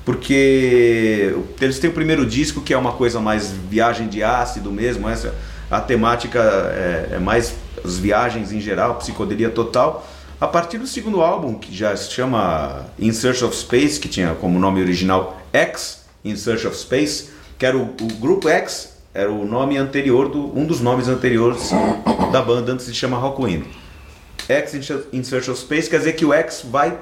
porque 0.05 1.37
eles 1.61 1.79
têm 1.79 1.91
o 1.91 1.93
primeiro 1.93 2.25
disco 2.25 2.62
que 2.62 2.73
é 2.73 2.79
uma 2.79 2.93
coisa 2.93 3.21
mais 3.21 3.51
viagem 3.51 4.09
de 4.09 4.23
ácido 4.23 4.73
mesmo, 4.73 5.07
essa 5.07 5.35
a 5.71 5.81
temática 5.81 6.41
é, 6.41 7.17
é 7.17 7.19
mais 7.19 7.55
as 7.85 7.99
viagens 7.99 8.53
em 8.53 8.61
geral, 8.61 8.97
psicodelia 8.97 9.51
total. 9.51 10.07
A 10.40 10.46
partir 10.46 10.79
do 10.79 10.87
segundo 10.87 11.20
álbum, 11.20 11.55
que 11.55 11.74
já 11.74 11.96
se 11.96 12.12
chama 12.12 12.87
In 12.98 13.12
Search 13.12 13.44
of 13.44 13.57
Space, 13.57 13.98
que 13.98 14.09
tinha 14.09 14.35
como 14.35 14.59
nome 14.59 14.81
original 14.81 15.37
X, 15.53 16.05
In 16.24 16.37
Search 16.37 16.66
of 16.66 16.77
Space, 16.77 17.31
que 17.59 17.66
era 17.66 17.77
o, 17.77 17.83
o 17.83 18.14
grupo 18.20 18.48
X, 18.48 18.96
era 19.12 19.33
o 19.33 19.44
nome 19.44 19.77
anterior 19.77 20.29
do 20.29 20.57
um 20.57 20.64
dos 20.64 20.81
nomes 20.81 21.09
anteriores 21.09 21.70
da 22.31 22.40
banda 22.40 22.72
antes 22.72 22.87
de 22.87 22.94
chamar 22.94 23.18
Rockwind. 23.18 23.64
X 24.48 24.74
in 25.12 25.24
Search 25.24 25.51
of 25.51 25.61
Space 25.61 25.90
quer 25.90 25.98
dizer 25.98 26.12
que 26.12 26.24
o 26.24 26.33
X 26.33 26.64
vai 26.70 26.96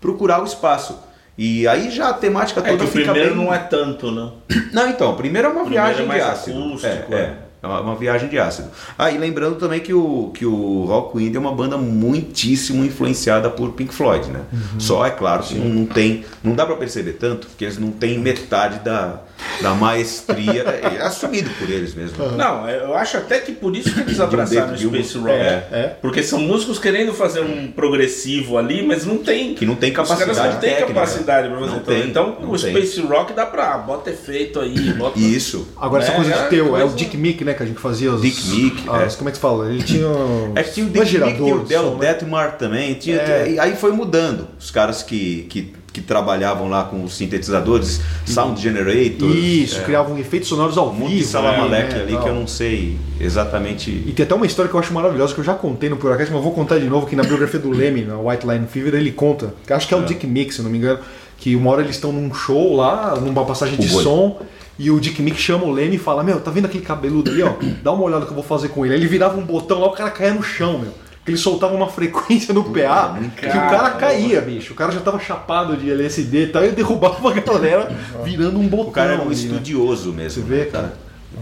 procurar 0.00 0.40
o 0.40 0.44
espaço. 0.44 0.98
E 1.36 1.68
aí 1.68 1.90
já 1.90 2.08
a 2.08 2.14
temática 2.14 2.60
É 2.60 2.64
toda 2.64 2.78
que 2.78 2.84
o 2.84 2.92
fica 2.92 3.12
primeiro 3.12 3.34
bem... 3.34 3.44
não 3.44 3.52
é 3.52 3.58
tanto, 3.58 4.10
né? 4.10 4.32
Não, 4.72 4.88
então, 4.88 5.14
primeiro 5.16 5.48
é 5.48 5.50
uma 5.50 5.62
O 5.62 5.66
primeiro 5.66 5.86
viagem 5.86 6.04
é 6.04 6.08
mais 6.08 6.24
de 6.24 6.30
ácido. 6.30 6.58
acústico, 6.58 7.14
é, 7.14 7.16
é. 7.16 7.36
É. 7.62 7.66
É 7.66 7.68
uma, 7.68 7.80
uma 7.80 7.94
viagem 7.96 8.28
de 8.28 8.38
ácido. 8.38 8.68
Ah, 8.98 9.10
e 9.10 9.18
lembrando 9.18 9.56
também 9.56 9.80
que 9.80 9.92
o, 9.92 10.30
que 10.34 10.46
o 10.46 10.84
Rockwind 10.86 11.34
é 11.34 11.38
uma 11.38 11.52
banda 11.54 11.76
muitíssimo 11.76 12.84
influenciada 12.84 13.50
por 13.50 13.72
Pink 13.72 13.94
Floyd, 13.94 14.28
né? 14.30 14.40
Só, 14.78 15.04
é 15.06 15.10
claro, 15.10 15.42
que 15.42 15.54
não, 15.54 15.68
não 15.68 15.86
tem... 15.86 16.24
Não 16.42 16.54
dá 16.54 16.64
pra 16.64 16.76
perceber 16.76 17.12
tanto, 17.14 17.46
porque 17.48 17.64
eles 17.64 17.78
não 17.78 17.90
têm 17.90 18.18
metade 18.18 18.78
da, 18.80 19.20
da 19.60 19.74
maestria. 19.74 20.62
é, 20.82 20.96
é 20.96 21.02
assumido 21.02 21.50
por 21.58 21.68
eles 21.68 21.94
mesmo. 21.94 22.16
Não, 22.36 22.68
eu 22.68 22.94
acho 22.94 23.16
até 23.18 23.38
que 23.40 23.52
por 23.52 23.76
isso 23.76 23.92
que 23.92 24.00
eles 24.00 24.18
abraçaram 24.20 24.72
o. 24.74 24.78
Space 24.78 25.18
Rock. 25.18 25.30
É, 25.30 25.68
é. 25.70 25.96
Porque 26.00 26.22
são 26.22 26.38
músicos 26.40 26.78
querendo 26.78 27.12
fazer 27.12 27.40
um 27.40 27.70
progressivo 27.70 28.56
ali, 28.56 28.82
mas 28.86 29.04
não 29.04 29.18
tem. 29.18 29.54
Que 29.54 29.66
não 29.66 29.74
tem 29.74 29.90
Os 29.90 29.96
capacidade 29.96 30.34
caras 30.34 30.54
não 30.54 30.60
têm 30.60 30.70
técnica. 30.70 30.94
capacidade 30.94 31.48
pra 31.48 31.58
fazer 31.58 31.70
Não 31.72 31.78
tudo. 31.80 31.94
tem, 31.94 32.08
Então 32.08 32.36
não 32.40 32.50
o 32.52 32.58
tem. 32.58 32.70
Space 32.70 33.00
Rock 33.02 33.32
dá 33.34 33.44
pra. 33.46 33.76
Bota 33.78 34.10
efeito 34.10 34.60
aí, 34.60 34.92
bota. 34.94 35.18
Isso. 35.18 35.68
Agora, 35.76 36.02
essa 36.02 36.12
É, 36.12 36.16
coisa 36.16 36.34
é 36.34 36.42
de 36.44 36.48
ter, 36.48 36.62
o- 36.62 36.76
é 36.76 36.84
o 36.84 36.88
Dick 36.88 37.16
Mick, 37.16 37.44
né, 37.44 37.49
que 37.54 37.62
a 37.62 37.66
gente 37.66 37.78
fazia 37.78 38.12
os... 38.12 38.22
Dick 38.22 38.48
Mick, 38.48 38.82
é. 38.88 39.08
Como 39.16 39.28
é 39.28 39.32
que 39.32 39.36
se 39.36 39.40
fala? 39.42 39.68
Ele 39.70 39.82
tinha... 39.82 40.06
É 40.54 40.62
que 40.62 40.72
tinha 40.74 40.86
o 40.86 40.88
é 40.88 41.04
Dick 41.04 41.18
Mick, 41.18 41.36
tinha 41.36 41.54
o 41.54 41.62
de 41.62 41.68
Del 41.68 41.96
né? 41.96 42.12
Detmar 42.12 42.56
também, 42.58 42.94
tinha, 42.94 43.16
É. 43.16 43.56
aí 43.58 43.76
foi 43.76 43.92
mudando. 43.92 44.48
Os 44.58 44.70
caras 44.70 45.02
que, 45.02 45.46
que, 45.48 45.72
que 45.92 46.00
trabalhavam 46.00 46.68
lá 46.68 46.84
com 46.84 47.02
os 47.04 47.16
sintetizadores, 47.16 48.00
Sound 48.26 48.60
Generator, 48.60 49.28
Isso, 49.30 49.80
é, 49.80 49.84
criavam 49.84 50.18
efeitos 50.18 50.48
sonoros 50.48 50.78
ao 50.78 50.90
de 50.94 51.06
vivo. 51.06 51.28
salamaleque 51.28 51.94
né, 51.94 52.02
ali 52.02 52.12
tal. 52.12 52.22
que 52.22 52.28
eu 52.28 52.34
não 52.34 52.46
sei 52.46 52.96
exatamente. 53.20 53.90
E 53.90 54.12
tem 54.12 54.24
até 54.24 54.34
uma 54.34 54.46
história 54.46 54.68
que 54.68 54.74
eu 54.74 54.80
acho 54.80 54.92
maravilhosa, 54.92 55.34
que 55.34 55.40
eu 55.40 55.44
já 55.44 55.54
contei 55.54 55.88
no 55.88 55.96
Puracast, 55.96 56.32
mas 56.32 56.38
eu 56.38 56.42
vou 56.44 56.52
contar 56.52 56.78
de 56.78 56.86
novo, 56.86 57.06
que 57.06 57.16
na 57.16 57.22
biografia 57.22 57.58
do 57.60 57.70
Lemmy, 57.70 58.04
na 58.04 58.18
White 58.18 58.46
Line 58.46 58.66
Fever, 58.66 58.94
ele 58.94 59.12
conta, 59.12 59.54
que 59.66 59.72
acho 59.72 59.86
que 59.88 59.94
é 59.94 59.96
o 59.96 60.02
Dick 60.04 60.26
Mick, 60.26 60.52
se 60.54 60.62
não 60.62 60.70
me 60.70 60.78
engano, 60.78 61.00
que 61.38 61.56
uma 61.56 61.70
hora 61.70 61.82
eles 61.82 61.96
estão 61.96 62.12
num 62.12 62.32
show 62.34 62.76
lá, 62.76 63.16
numa 63.16 63.44
passagem 63.44 63.78
de 63.78 63.88
boi. 63.88 64.04
som, 64.04 64.38
e 64.80 64.90
o 64.90 64.98
Dick 64.98 65.20
Mick 65.20 65.38
chama 65.38 65.66
o 65.66 65.70
Lemmy 65.70 65.96
e 65.96 65.98
fala, 65.98 66.24
meu, 66.24 66.40
tá 66.40 66.50
vendo 66.50 66.64
aquele 66.64 66.82
cabeludo 66.82 67.30
ali, 67.30 67.42
ó? 67.42 67.52
Dá 67.84 67.92
uma 67.92 68.02
olhada 68.02 68.24
que 68.24 68.30
eu 68.30 68.34
vou 68.34 68.42
fazer 68.42 68.68
com 68.68 68.86
ele. 68.86 68.94
Aí 68.94 69.00
ele 69.00 69.08
virava 69.08 69.38
um 69.38 69.44
botão 69.44 69.78
lá, 69.78 69.88
o 69.88 69.92
cara 69.92 70.10
caia 70.10 70.32
no 70.32 70.42
chão, 70.42 70.78
meu. 70.78 70.90
Porque 70.90 71.24
que 71.26 71.30
ele 71.32 71.36
soltava 71.36 71.74
uma 71.74 71.86
frequência 71.92 72.54
no 72.54 72.64
PA 72.64 73.18
que 73.36 73.46
o 73.46 73.50
cara 73.50 73.90
caía, 73.90 74.40
bicho. 74.40 74.72
O 74.72 74.76
cara 74.76 74.90
já 74.90 75.00
tava 75.00 75.20
chapado 75.20 75.76
de 75.76 75.90
LSD 75.90 76.44
e 76.44 76.46
tal, 76.46 76.62
e 76.62 76.68
ele 76.68 76.76
derrubava 76.76 77.30
a 77.30 77.34
galera 77.34 77.94
virando 78.24 78.58
um 78.58 78.66
botão. 78.66 78.88
O 78.88 78.90
cara 78.90 79.12
era 79.12 79.22
um 79.22 79.26
ali, 79.26 79.34
né? 79.34 79.42
estudioso 79.42 80.14
mesmo. 80.14 80.42
Você 80.42 80.48
vê, 80.48 80.60
né, 80.60 80.64
cara? 80.64 80.94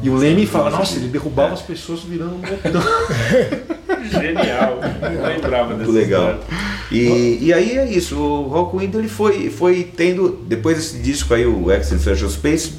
E 0.03 0.11
o 0.11 0.17
Leme 0.17 0.45
fala, 0.45 0.69
nossa, 0.71 0.97
ele 0.97 1.07
derrubava 1.07 1.55
as 1.55 1.63
pessoas 1.63 2.01
virando 2.01 2.35
um 2.35 2.41
botão. 2.41 2.83
Genial. 4.11 4.81
Não 5.01 5.29
lembrava 5.29 5.75
dessa 5.75 5.91
Muito 5.91 5.93
legal. 5.93 6.41
E, 6.91 7.39
e 7.41 7.53
aí 7.53 7.79
é 7.79 7.89
isso, 7.89 8.19
o 8.19 8.49
Rockwind 8.49 8.95
ele 8.95 9.09
foi, 9.09 9.49
foi 9.49 9.85
tendo, 9.85 10.45
depois 10.47 10.77
desse 10.77 10.99
disco 10.99 11.35
aí, 11.35 11.47
o 11.47 11.71
X 11.71 11.93
in 11.93 11.97
of 11.97 12.31
Space, 12.31 12.73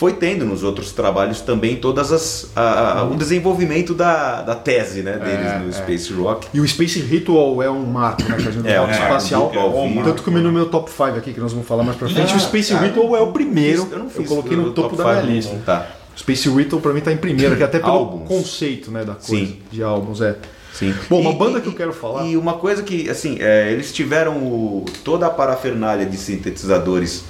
foi 0.00 0.14
tendo 0.14 0.46
nos 0.46 0.62
outros 0.62 0.92
trabalhos 0.92 1.42
também 1.42 1.76
todas 1.76 2.10
as 2.10 2.50
a- 2.56 3.00
a- 3.00 3.04
o 3.04 3.14
desenvolvimento 3.16 3.92
da, 3.92 4.40
da 4.40 4.54
tese 4.54 5.02
né, 5.02 5.18
deles 5.18 5.62
no 5.62 5.70
Space 5.70 6.10
Rock. 6.14 6.46
E 6.54 6.58
o 6.58 6.66
Space 6.66 6.98
Ritual 7.00 7.62
é 7.62 7.70
um 7.70 7.84
marco, 7.84 8.22
né? 8.22 8.36
Que 8.40 8.48
a 8.48 8.50
gente 8.50 8.66
É, 8.66 8.80
um 8.80 8.90
espacial. 8.90 9.50
vivo. 9.50 10.02
Tanto 10.02 10.22
que 10.22 10.30
no 10.30 10.50
meu 10.50 10.70
top 10.70 10.90
5 10.90 11.18
aqui, 11.18 11.34
que 11.34 11.40
nós 11.40 11.52
vamos 11.52 11.68
falar 11.68 11.82
mais 11.82 11.98
pra 11.98 12.08
frente, 12.08 12.32
Ah, 12.32 12.36
o 12.36 12.40
Space 12.40 12.72
Ritual 12.72 13.14
é 13.14 13.20
o 13.20 13.30
primeiro. 13.30 13.86
Eu 13.92 13.98
não 13.98 14.08
fiz 14.08 14.26
coloquei 14.26 14.56
o 14.56 14.60
no 14.62 14.72
topo 14.72 14.96
top 14.96 15.02
da 15.02 15.20
minha 15.22 15.34
lista. 15.34 15.54
Tá. 15.66 15.86
O 16.16 16.18
Space 16.18 16.48
Ritual 16.48 16.80
pra 16.80 16.94
mim 16.94 17.00
tá 17.02 17.12
em 17.12 17.18
primeiro, 17.18 17.54
que 17.54 17.62
até 17.62 17.78
pelo 17.78 17.92
Álbuns. 17.92 18.26
conceito 18.26 18.90
né, 18.90 19.04
da 19.04 19.12
coisa 19.16 19.26
Sim. 19.44 19.58
de 19.70 19.82
álbuns, 19.82 20.22
é. 20.22 20.34
Sim. 20.72 20.94
Bom, 21.10 21.20
uma 21.20 21.32
E- 21.32 21.36
banda 21.36 21.58
e- 21.58 21.60
que 21.60 21.68
eu 21.68 21.74
quero 21.74 21.92
falar. 21.92 22.24
E 22.24 22.38
uma 22.38 22.54
coisa 22.54 22.82
que, 22.82 23.10
assim, 23.10 23.36
é, 23.38 23.70
eles 23.70 23.92
tiveram 23.92 24.38
o- 24.38 24.86
toda 25.04 25.26
a 25.26 25.30
parafernália 25.30 26.06
de 26.06 26.16
sintetizadores 26.16 27.24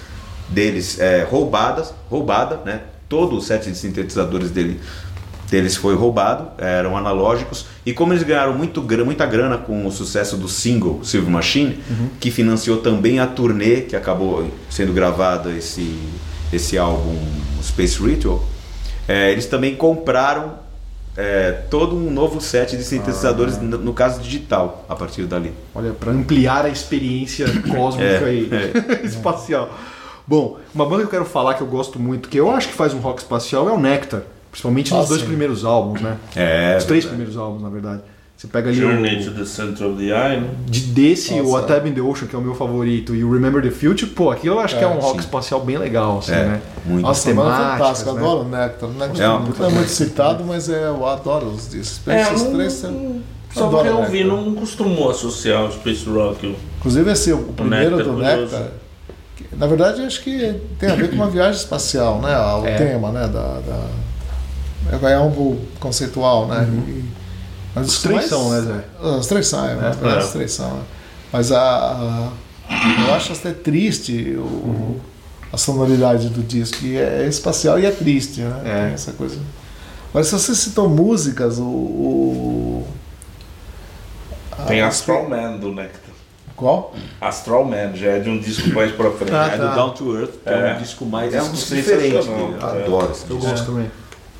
deles 0.51 0.99
é, 0.99 1.23
roubadas, 1.23 1.95
roubada, 2.11 2.61
né? 2.65 2.81
Todo 3.09 3.37
o 3.37 3.41
set 3.41 3.69
de 3.71 3.77
sintetizadores 3.77 4.51
dele, 4.51 4.81
deles 5.51 5.77
foi 5.77 5.95
roubado, 5.95 6.49
eram 6.59 6.97
analógicos. 6.97 7.67
E 7.85 7.93
como 7.93 8.13
eles 8.13 8.23
ganharam 8.23 8.55
muito, 8.55 8.83
muita 9.05 9.27
grana 9.27 9.59
com 9.59 9.87
o 9.87 9.91
sucesso 9.91 10.37
do 10.37 10.49
single 10.49 11.01
Silver 11.03 11.31
Machine, 11.31 11.81
que 12.21 12.31
financiou 12.31 12.79
também 12.79 13.19
a 13.19 13.27
turnê 13.27 13.83
que 13.83 13.97
acabou 13.97 14.49
sendo 14.69 14.93
gravada 14.93 15.51
esse, 15.51 15.99
esse 16.53 16.79
álbum 16.79 17.17
Space 17.63 18.01
Ritual, 18.01 18.45
é, 19.09 19.33
eles 19.33 19.47
também 19.47 19.75
compraram 19.75 20.55
é, 21.17 21.51
todo 21.69 21.97
um 21.97 22.11
novo 22.11 22.41
set 22.41 22.77
de 22.77 22.85
sintetizadores, 22.85 23.61
no, 23.61 23.77
no 23.77 23.93
caso 23.93 24.21
digital, 24.21 24.85
a 24.89 24.95
partir 24.95 25.25
dali. 25.25 25.53
Olha, 25.75 25.93
pra 25.93 26.13
ampliar 26.13 26.65
a 26.65 26.69
experiência 26.69 27.47
cósmica 27.69 28.29
É, 28.29 29.03
e 29.03 29.05
espacial. 29.07 29.77
Bom, 30.31 30.59
uma 30.73 30.85
banda 30.87 30.99
que 30.99 31.07
eu 31.07 31.11
quero 31.11 31.25
falar 31.25 31.55
que 31.55 31.61
eu 31.61 31.67
gosto 31.67 31.99
muito, 31.99 32.29
que 32.29 32.39
eu 32.39 32.49
acho 32.53 32.69
que 32.69 32.75
faz 32.75 32.95
um 32.95 32.99
rock 33.01 33.21
espacial, 33.21 33.69
é 33.69 33.73
o 33.73 33.81
Nectar. 33.81 34.23
Principalmente 34.53 34.95
nos 34.95 35.07
Ah, 35.07 35.09
dois 35.09 35.21
sim. 35.23 35.27
primeiros 35.27 35.65
álbuns, 35.65 36.01
né? 36.01 36.17
É, 36.37 36.77
Os 36.79 36.85
três 36.85 37.03
verdade. 37.05 37.09
primeiros 37.09 37.37
álbuns, 37.37 37.61
na 37.63 37.69
verdade. 37.69 38.03
Você 38.37 38.47
pega 38.47 38.71
ali 38.71 38.79
Journey 38.79 39.25
to 39.25 39.31
o, 39.31 39.35
the 39.35 39.45
Center 39.45 39.89
of 39.89 39.97
the 39.99 40.05
Eye, 40.05 40.41
né? 40.41 40.51
de 40.67 40.81
desse, 40.83 41.35
o 41.35 41.57
A 41.57 41.61
Nossa. 41.63 41.75
Tab 41.75 41.87
in 41.89 41.93
the 41.95 42.01
Ocean, 42.01 42.29
que 42.29 42.37
é 42.37 42.39
o 42.39 42.43
meu 42.43 42.55
favorito, 42.55 43.13
e 43.13 43.25
o 43.25 43.33
Remember 43.33 43.61
the 43.61 43.73
Future, 43.73 44.07
pô, 44.13 44.31
aquilo 44.31 44.55
eu 44.55 44.61
acho 44.61 44.79
que 44.79 44.85
é 44.85 44.87
um 44.87 45.01
rock 45.01 45.15
sim. 45.15 45.19
espacial 45.19 45.61
bem 45.63 45.77
legal, 45.77 46.19
assim, 46.21 46.31
É, 46.33 46.45
né? 46.45 46.61
muito. 46.87 47.07
As 47.09 47.19
Nossa, 47.25 47.35
banda 47.35 47.43
temáticas, 47.51 47.79
fantástica, 47.79 48.13
né? 48.13 48.19
adoro 48.21 48.41
o 48.41 48.49
Nectar. 48.49 48.89
O 48.89 48.93
Nectar 48.93 49.21
É 49.21 49.29
uma 49.29 49.39
não 49.41 49.47
puta 49.47 49.65
é 49.65 49.69
muito 49.69 49.89
citado, 49.91 50.45
mas 50.45 50.69
é, 50.69 50.85
eu 50.87 51.07
adoro 51.07 51.47
os 51.49 51.69
discos. 51.71 52.07
É, 52.09 52.23
Esses 52.23 52.43
não- 52.45 52.53
três, 52.55 52.83
não- 52.85 53.21
Só 53.53 53.67
adoro 53.67 53.77
porque 53.77 53.89
eu 53.89 53.95
o 53.97 54.01
ouvi, 54.05 54.25
Nectar. 54.25 54.37
não 54.45 54.55
costumou 54.55 55.11
associar 55.11 55.65
o 55.65 55.73
Space 55.73 56.09
Rock. 56.09 56.47
o- 56.47 56.57
Inclusive 56.79 57.11
esse, 57.11 57.33
o 57.33 57.39
primeiro 57.39 57.97
Nectar, 57.97 58.15
do. 58.15 58.19
Nectar, 58.23 58.69
na 59.53 59.67
verdade 59.67 60.03
acho 60.03 60.23
que 60.23 60.55
tem 60.79 60.91
a 60.91 60.95
ver 60.95 61.09
com 61.11 61.17
uma 61.17 61.29
viagem 61.31 61.61
espacial, 61.61 62.21
né? 62.21 62.37
O 62.39 62.67
É. 62.67 62.75
tema, 62.77 63.11
né? 63.13 63.27
Da, 63.29 63.61
da, 63.61 65.09
é 65.11 65.15
algo 65.15 65.59
conceitual, 65.79 66.47
né? 66.49 66.67
E- 66.89 67.05
mas 67.75 67.87
Os 67.89 68.03
três 68.03 68.25
são, 68.27 68.51
né, 68.51 68.61
Zé? 68.63 68.85
Ah, 69.01 69.17
Os 69.17 69.27
três 69.29 69.47
são, 69.47 69.65
é, 69.65 69.73
É. 69.73 70.19
os 70.19 70.31
três 70.33 70.53
são. 70.53 70.71
né? 70.75 70.83
Mas 71.33 71.53
a, 71.53 71.61
a- 71.63 72.33
eu 73.07 73.15
acho 73.15 73.33
até 73.33 73.53
triste 73.53 74.35
o, 74.37 75.01
a 75.53 75.57
sonoridade 75.57 76.29
do 76.31 76.43
disco, 76.43 76.85
e 76.85 76.97
é 76.97 77.27
espacial 77.29 77.79
e 77.79 77.87
é 77.87 77.91
triste, 77.93 78.41
né? 78.41 78.61
É. 78.65 78.85
Tem 78.87 78.95
essa 78.95 79.13
coisa. 79.13 79.39
Mas 80.13 80.27
se 80.27 80.33
você 80.33 80.55
citou 80.57 80.89
músicas, 80.89 81.59
o. 81.59 81.63
o 81.63 82.87
Tem 84.67 84.81
a- 84.81 84.89
Astral 84.89 85.29
Man 85.29 85.57
do 85.59 85.73
Nectar. 85.73 86.10
Qual? 86.61 86.95
Astral 87.21 87.65
Man, 87.65 87.95
já 87.95 88.11
é 88.11 88.19
de 88.21 88.29
um 88.29 88.39
disco 88.39 88.69
mais 88.71 88.93
pra 88.93 89.11
frente. 89.11 89.33
Ah, 89.35 89.51
É 89.53 89.57
tá. 89.57 89.67
do 89.71 89.75
Down 89.75 89.91
to 89.95 90.17
Earth, 90.19 90.31
que 90.45 90.49
é, 90.49 90.53
É. 90.53 90.75
um 90.77 90.83
disco 90.83 91.05
mais 91.07 91.33
É 91.35 91.39
é 91.39 91.43
um 91.43 91.51
disco 91.51 91.75
diferente 91.75 92.29
dele. 92.29 92.57
é. 92.61 92.65
Adoro 92.85 93.11
esse 93.11 93.25
Eu 93.31 93.37
disco. 93.37 93.51
gosto 93.51 93.67
também. 93.67 93.91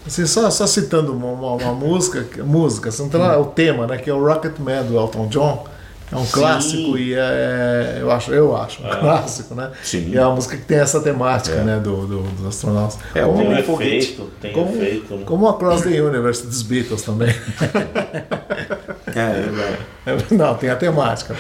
Assim, 0.07 0.27
só, 0.27 0.51
só 0.51 0.67
citando 0.67 1.13
uma, 1.13 1.29
uma- 1.29 1.53
uma 1.55 1.73
música, 1.75 2.27
música, 2.45 2.91
você 2.91 3.03
não 3.03 3.09
tem 3.09 3.21
lá 3.21 3.39
o 3.39 3.47
tema, 3.47 3.87
né? 3.87 3.97
Que 3.99 4.09
é 4.11 4.15
o 4.15 4.23
Rocket 4.25 4.59
Man 4.59 4.83
do 4.83 4.97
Elton 4.99 5.27
John. 5.29 5.65
É 6.13 6.17
um 6.17 6.27
clássico 6.27 6.99
e 6.99 7.15
é, 7.15 7.99
eu 8.01 8.11
acho, 8.11 8.33
eu 8.35 8.57
acho, 8.57 8.83
um 8.83 8.89
clássico, 8.89 9.55
né? 9.55 9.71
Sim. 9.81 10.09
E 10.11 10.17
é 10.19 10.27
uma 10.27 10.35
música 10.35 10.57
que 10.57 10.65
tem 10.65 10.79
essa 10.79 11.01
temática, 11.01 11.63
né? 11.63 11.79
Do, 11.79 12.05
do- 12.05 12.23
dos 12.23 12.47
astronautas. 12.47 12.99
É, 13.15 13.23
como, 13.23 13.39
Tem 13.39 13.49
um 13.61 13.63
foguete. 13.63 13.95
efeito, 13.97 14.23
tem 14.41 14.53
como, 14.53 14.75
efeito. 14.75 15.15
né? 15.15 15.23
como 15.25 15.49
Across 15.49 15.83
the 15.83 16.01
Universe 16.03 16.45
dos 16.47 16.63
Beatles 16.63 17.03
também. 17.03 17.33
É, 19.19 19.21
é 20.07 20.15
verdade. 20.15 20.35
Não, 20.35 20.55
tem 20.55 20.71
a 20.71 20.77
temática. 20.77 21.35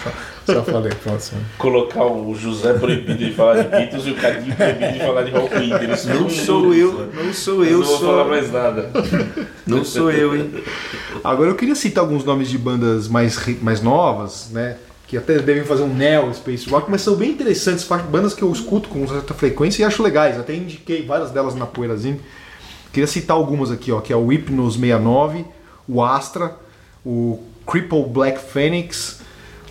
só- 0.47 0.53
Já 0.55 0.63
falei, 0.63 0.93
próximo. 1.03 1.41
Colocar 1.59 2.05
o 2.05 2.35
José 2.35 2.73
proibido 2.75 3.17
de 3.19 3.33
falar 3.33 3.63
de 3.63 3.69
Beatles 3.69 4.07
e 4.07 4.11
o 4.11 4.15
Cadinho 4.17 4.55
proibido 4.57 4.93
de 4.93 4.99
falar 4.99 5.23
de 5.23 5.31
Rock. 5.31 5.55
Eles 5.55 6.05
Não 6.07 6.29
são 6.29 6.45
sou 6.45 6.75
eu, 6.75 6.93
né? 6.93 7.09
não 7.25 7.33
sou 7.33 7.65
Eu 7.65 7.71
eu, 7.73 7.79
não 7.79 7.87
vou 7.87 7.97
sou. 7.99 8.07
falar 8.09 8.25
mais 8.25 8.53
nada. 8.53 8.91
Não 9.67 9.85
sou 9.85 10.11
eu, 10.11 10.37
hein? 10.37 10.51
Agora 11.23 11.51
eu 11.51 11.55
queria 11.55 11.75
citar 11.75 12.03
alguns 12.05 12.25
nomes 12.25 12.49
de 12.49 12.59
bandas 12.59 13.07
mais, 13.09 13.39
mais 13.63 13.81
novas, 13.83 14.49
né? 14.51 14.77
Que 15.07 15.17
até 15.17 15.39
devem 15.41 15.65
fazer 15.65 15.83
um 15.83 15.93
neo 15.93 16.33
Space 16.35 16.69
Rock, 16.71 16.91
mas 16.91 17.01
são 17.03 17.15
bem 17.17 17.31
interessantes, 17.31 17.85
bandas 18.11 18.33
que 18.35 18.43
eu 18.43 18.53
escuto 18.53 18.89
com 18.89 19.07
certa 19.09 19.35
frequência 19.35 19.83
e 19.83 19.85
acho 19.85 20.03
legais. 20.03 20.39
Até 20.39 20.55
indiquei 20.55 21.05
várias 21.05 21.31
delas 21.33 21.55
na 21.55 21.67
Poeirazinho. 21.67 22.21
Queria 22.93 23.07
citar 23.07 23.37
algumas 23.37 23.71
aqui, 23.71 23.91
ó, 23.93 24.01
que 24.01 24.13
é 24.13 24.17
o 24.17 24.27
Hypnos 24.33 24.75
69, 24.75 25.45
o 25.89 26.03
Astra, 26.03 26.57
o 27.05 27.41
Cripple 27.71 28.05
Black 28.05 28.39
Phoenix, 28.41 29.21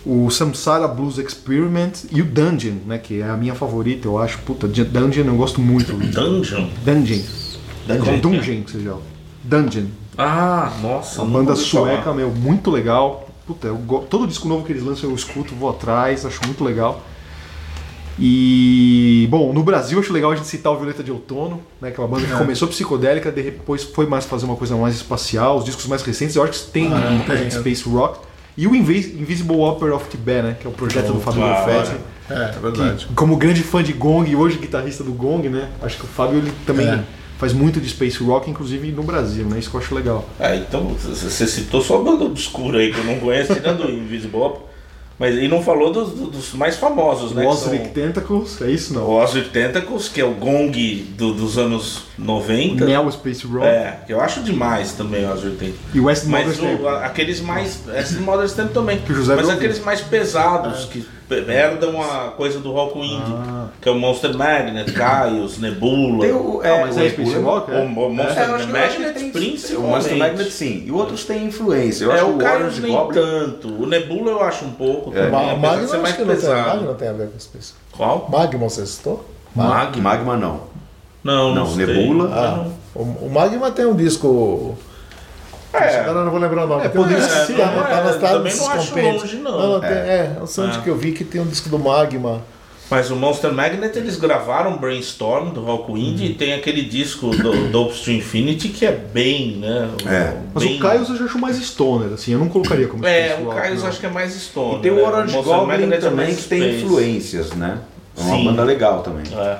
o 0.06 0.30
Samsara 0.30 0.88
Blues 0.88 1.18
Experiment 1.18 1.92
e 2.10 2.22
o 2.22 2.24
Dungeon, 2.24 2.76
né? 2.86 2.98
Que 2.98 3.20
é 3.20 3.28
a 3.28 3.36
minha 3.36 3.54
favorita, 3.54 4.08
eu 4.08 4.18
acho. 4.18 4.38
Puta, 4.38 4.66
Dungeon 4.66 5.24
eu 5.26 5.36
gosto 5.36 5.60
muito. 5.60 5.92
Dungeon? 6.12 6.68
Dungeon. 6.84 7.22
Dungeon. 7.86 8.18
Dungeon, 8.20 8.62
que 8.62 8.70
seja. 8.72 8.94
Dungeon. 9.44 9.86
Ah, 10.16 10.72
nossa. 10.82 11.22
Uma 11.22 11.38
banda 11.38 11.52
ouvi 11.52 11.64
falar. 11.64 11.90
sueca, 11.96 12.12
meu, 12.14 12.30
muito 12.30 12.70
legal. 12.70 13.28
Puta, 13.46 13.66
eu 13.68 13.76
go- 13.76 14.00
todo 14.08 14.26
disco 14.26 14.46
novo 14.48 14.64
que 14.64 14.72
eles 14.72 14.82
lançam 14.82 15.08
eu 15.10 15.14
escuto, 15.16 15.54
vou 15.54 15.68
atrás, 15.70 16.24
acho 16.24 16.40
muito 16.46 16.62
legal. 16.62 17.02
E, 18.22 19.26
bom, 19.30 19.50
no 19.52 19.62
Brasil 19.62 19.96
eu 19.98 20.02
acho 20.04 20.12
legal 20.12 20.30
a 20.32 20.36
gente 20.36 20.46
citar 20.46 20.70
o 20.72 20.76
Violeta 20.76 21.02
de 21.02 21.10
Outono, 21.10 21.62
né, 21.80 21.90
que 21.90 21.98
é 21.98 22.04
uma 22.04 22.08
banda 22.08 22.26
que 22.26 22.36
começou 22.36 22.68
psicodélica, 22.68 23.32
depois 23.32 23.82
foi 23.82 24.04
mais 24.06 24.26
fazer 24.26 24.44
uma 24.44 24.56
coisa 24.56 24.76
mais 24.76 24.94
espacial. 24.94 25.56
Os 25.56 25.64
discos 25.64 25.86
mais 25.86 26.02
recentes 26.02 26.36
eu 26.36 26.42
acho 26.42 26.52
que 26.64 26.70
tem 26.70 26.90
Ah, 26.92 27.24
de 27.34 27.46
é. 27.46 27.50
Space 27.50 27.88
Rock. 27.88 28.18
E 28.58 28.66
o 28.66 28.74
Invis- 28.76 29.06
Invisible 29.14 29.56
Opera 29.56 29.94
of 29.96 30.06
Tibet, 30.10 30.42
né, 30.42 30.56
que 30.60 30.66
é 30.66 30.70
o 30.70 30.72
projeto 30.72 31.12
do 31.14 31.20
Fábio 31.20 31.40
Golfetti. 31.40 31.92
É, 32.28 32.34
é 32.34 32.58
verdade. 32.60 33.06
que, 33.06 33.14
como 33.14 33.36
grande 33.36 33.62
fã 33.62 33.82
de 33.82 33.92
Gong 33.94 34.30
e 34.30 34.36
hoje 34.36 34.58
guitarrista 34.58 35.02
do 35.02 35.12
Gong, 35.12 35.48
né, 35.48 35.68
acho 35.82 35.96
que 35.96 36.04
o 36.04 36.08
Fábio 36.08 36.38
ele 36.38 36.52
também 36.66 36.86
É. 36.86 37.02
faz 37.38 37.52
muito 37.54 37.80
de 37.80 37.88
Space 37.88 38.22
Rock, 38.22 38.50
inclusive 38.50 38.92
no 38.92 39.02
Brasil, 39.02 39.46
né, 39.46 39.58
isso 39.58 39.70
que 39.70 39.76
eu 39.76 39.80
acho 39.80 39.94
legal. 39.94 40.28
Ah, 40.38 40.54
então 40.54 40.88
você 40.94 41.46
citou 41.46 41.80
só 41.80 41.96
a 41.96 42.02
banda 42.04 42.24
obscura 42.24 42.78
aí 42.80 42.92
que 42.92 42.98
eu 42.98 43.04
não 43.04 43.18
conheço, 43.18 43.54
tirando 43.54 43.84
o 43.84 43.90
Invisible 43.90 44.38
Opera. 44.40 44.69
Mas 45.20 45.36
e 45.36 45.46
não 45.48 45.62
falou 45.62 45.92
dos, 45.92 46.12
dos 46.14 46.54
mais 46.54 46.76
famosos, 46.76 47.32
né? 47.32 47.46
O 47.46 47.50
que 47.50 47.56
são 47.58 47.76
Tentacles, 47.78 48.62
é 48.62 48.70
isso 48.70 48.94
não? 48.94 49.02
O 49.02 49.10
Ozzy 49.22 49.42
Tentacles, 49.42 50.08
que 50.08 50.18
é 50.18 50.24
o 50.24 50.30
gong 50.32 50.72
do- 51.14 51.34
dos 51.34 51.58
anos 51.58 52.04
90. 52.18 52.86
Neo 52.86 53.12
Space 53.12 53.46
Rock 53.46 53.66
É, 53.66 53.98
que 54.06 54.12
eu 54.14 54.18
acho 54.20 54.40
demais 54.42 54.92
também 54.92 55.26
o 55.26 55.30
Ozzy 55.30 55.50
Tentacles. 55.50 55.74
e 55.94 56.00
West 56.00 56.24
Mas 56.24 56.46
Mother's 56.56 56.58
o- 56.58 56.82
Day. 56.82 56.88
a- 56.88 57.04
aqueles 57.04 57.40
mais. 57.42 57.80
Esses 57.94 58.18
Mothers 58.18 58.54
Tempo 58.54 58.72
também. 58.72 58.98
Que 59.00 59.12
o 59.12 59.26
Mas 59.26 59.48
aqueles 59.50 59.78
mais 59.84 60.00
pesados, 60.00 60.86
que 60.86 61.00
pe- 61.00 61.08
herdam 61.34 62.00
a 62.02 62.28
coisa 62.36 62.58
do 62.60 62.72
rock 62.72 62.98
indie. 62.98 63.34
Que 63.80 63.88
é 63.88 63.92
o 63.92 63.98
Monster 63.98 64.36
Magnet, 64.36 64.90
Caios, 64.92 65.58
Nebula. 65.58 66.20
Tem 66.20 66.32
o, 66.32 66.60
Ah, 66.62 66.78
mas 66.86 66.98
é 66.98 67.10
Space 67.10 67.36
o- 67.36 67.42
Rock? 67.42 67.70
O, 67.70 67.74
É? 67.74 67.82
o 67.82 67.88
Monster 67.88 68.38
É, 68.38 68.44
acho 68.44 68.66
que 68.66 68.72
Magnet, 68.72 69.14
tem- 69.14 69.30
principalmente. 69.30 69.76
O 69.76 69.90
Monster 69.94 70.16
Magnet 70.18 70.50
sim. 70.50 70.84
E 70.86 70.90
outros 70.92 71.24
têm 71.24 71.44
influência. 71.46 72.04
Eu 72.04 72.12
é, 72.12 72.14
acho 72.16 72.24
o 72.26 72.30
o 72.32 72.36
Orange 72.36 72.80
nem 72.80 72.92
Goblin. 72.92 73.14
tanto. 73.20 73.68
O 73.82 73.86
Nebula 73.86 74.30
eu 74.32 74.42
acho 74.42 74.64
um 74.64 74.72
pouco. 74.72 75.10
É. 75.16 75.26
também, 75.30 75.30
de 75.54 75.60
Magma 75.60 75.68
acho 75.84 75.98
mais 76.02 76.16
que 76.16 76.22
não 76.24 76.36
tem, 76.36 76.44
Magma 76.48 76.62
pesado. 76.64 76.84
não 76.84 76.94
tem 76.94 77.08
a 77.08 77.12
ver 77.12 77.28
com 77.30 77.38
Space. 77.38 77.72
Qual? 77.92 78.28
Magma 78.30 78.68
você 78.68 78.84
citou? 78.86 79.24
Magma? 79.54 80.02
Magma 80.02 80.36
não. 80.36 80.60
Não, 81.22 81.48
não, 81.48 81.54
Não, 81.54 81.66
sei. 81.66 81.86
Nebula. 81.86 82.30
Ah, 82.32 82.66
o, 82.94 83.02
o 83.02 83.30
Magma 83.30 83.70
tem 83.70 83.84
um 83.86 83.94
disco. 83.94 84.76
É. 85.72 86.00
Agora 86.00 86.18
eu 86.18 86.24
não 86.24 86.30
vou 86.32 86.40
lembrar 86.40 86.64
o 86.64 86.66
nome. 86.68 86.84
É, 86.86 86.98
um 86.98 87.06
disco 87.06 87.30
ser, 87.46 87.56
tá- 87.56 87.66
não 87.66 87.82
tá 87.82 87.90
é, 87.90 88.12
tá 88.18 88.28
também 88.30 88.56
não 88.56 88.70
acho 88.70 88.98
longe, 89.00 89.36
não. 89.36 89.80
tem- 89.80 89.88
é, 89.90 90.36
é 90.38 90.42
o 90.42 90.46
som 90.46 90.68
É. 90.68 90.78
que 90.80 90.88
eu 90.88 90.96
vi 90.96 91.12
que 91.12 91.24
tem 91.24 91.40
um 91.40 91.46
disco 91.46 91.68
do 91.68 91.78
Magma. 91.78 92.42
Mas 92.90 93.08
o 93.08 93.14
Monster 93.14 93.52
Magnet 93.52 93.96
eles 93.96 94.16
gravaram 94.18 94.76
Brainstorm 94.76 95.50
do 95.50 95.64
Hawkwind 95.64 96.20
e 96.22 96.34
tem 96.34 96.54
aquele 96.54 96.82
disco 96.82 97.30
do 97.30 97.68
Dopes 97.70 98.00
to 98.00 98.10
Infinity 98.10 98.68
que 98.68 98.84
é 98.84 98.90
bem, 98.90 99.58
né? 99.58 99.88
É. 100.04 100.32
Mas 100.52 100.64
bem... 100.64 100.76
o 100.76 100.80
Caios 100.80 101.08
eu 101.08 101.16
já 101.16 101.26
acho 101.26 101.38
mais 101.38 101.56
stoner, 101.56 102.12
assim, 102.12 102.32
eu 102.32 102.40
não 102.40 102.48
colocaria 102.48 102.88
como 102.88 103.06
É, 103.06 103.38
o 103.40 103.44
rock, 103.44 103.60
Caios 103.60 103.82
não. 103.82 103.88
acho 103.88 104.00
que 104.00 104.06
é 104.06 104.10
mais 104.10 104.32
Stone. 104.34 104.78
E 104.78 104.82
tem 104.82 104.90
o 104.90 104.96
né? 104.96 105.02
Orange 105.02 105.34
Monster 105.36 105.54
Goblin 105.54 105.66
Magnet 105.68 105.94
é 105.94 106.00
também, 106.00 106.34
que 106.34 106.42
tem 106.42 106.78
influências, 106.80 107.52
né? 107.52 107.78
É 108.18 108.22
uma 108.22 108.36
Sim. 108.36 108.44
banda 108.46 108.64
legal 108.64 109.02
também. 109.02 109.22
É. 109.38 109.58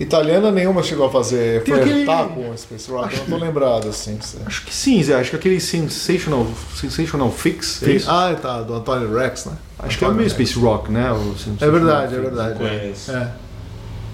Italiana 0.00 0.52
nenhuma 0.52 0.82
chegou 0.82 1.06
a 1.06 1.10
fazer. 1.10 1.62
Tem 1.64 1.74
Foi 1.74 1.82
aquele- 1.82 2.04
com 2.06 2.56
Space 2.56 2.90
Rock, 2.90 3.14
eu 3.16 3.24
não 3.26 3.38
tô 3.38 3.44
lembrado 3.44 3.88
assim. 3.88 4.18
Acho 4.46 4.64
que 4.64 4.72
sim, 4.74 5.02
Zé, 5.02 5.14
acho 5.14 5.30
que 5.30 5.36
aquele 5.36 5.60
Sensational, 5.60 6.46
sensational 6.76 7.30
Fix, 7.32 7.82
é 7.82 7.90
isso? 7.92 8.08
Ah, 8.10 8.34
tá, 8.40 8.62
do 8.62 8.74
Antônio 8.74 9.12
Rex, 9.16 9.46
né? 9.46 9.52
acho 9.80 9.98
que 9.98 10.04
é 10.04 10.08
o 10.08 10.14
meio 10.14 10.30
Space 10.30 10.56
Rock, 10.58 10.90
né? 10.92 11.10
o 11.12 11.16
É 11.34 11.38
Sensational 11.38 11.72
verdade, 11.72 12.14
é 12.14 12.18
Fix. 12.18 12.22
verdade. 12.22 12.58
Conheço. 12.58 13.10
É. 13.12 13.32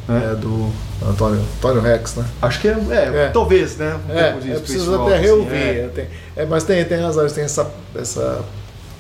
É, 0.07 0.35
do 0.35 0.71
Antônio, 1.07 1.41
Antônio 1.59 1.81
Rex, 1.81 2.15
né? 2.17 2.27
Acho 2.43 2.61
que 2.61 2.69
é, 2.69 2.73
é, 2.91 2.95
É. 3.27 3.31
talvez, 3.33 3.77
né? 3.79 3.99
Um 4.09 4.13
É, 4.13 4.25
pouco 4.33 4.41
de 4.45 4.51
eu 4.51 4.57
space 4.57 4.73
preciso 4.73 5.03
até 5.03 5.15
assim, 5.15 5.23
reouvir. 5.25 5.55
é. 5.55 5.81
é, 5.85 5.89
tem- 5.95 6.09
é, 6.37 6.45
mas 6.47 6.65
tem, 6.65 6.85
tem 6.85 7.01
razão, 7.01 7.27
tem 7.27 7.45
essa. 7.45 7.71
essa 7.95 8.45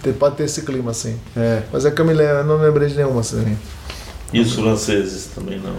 tem- 0.02 0.14
pode 0.14 0.36
ter 0.36 0.44
esse 0.44 0.62
clima 0.62 0.92
assim. 0.92 1.18
É. 1.36 1.62
Mas 1.70 1.84
é 1.84 1.90
que 1.90 2.00
eu, 2.00 2.04
me 2.06 2.14
lembro, 2.14 2.36
eu 2.36 2.44
não 2.44 2.56
lembrei 2.56 2.88
de 2.88 2.94
nenhuma 2.94 3.20
assim. 3.20 3.56
E 4.32 4.40
os 4.40 4.54
franceses 4.54 5.26
também 5.34 5.58
não. 5.58 5.74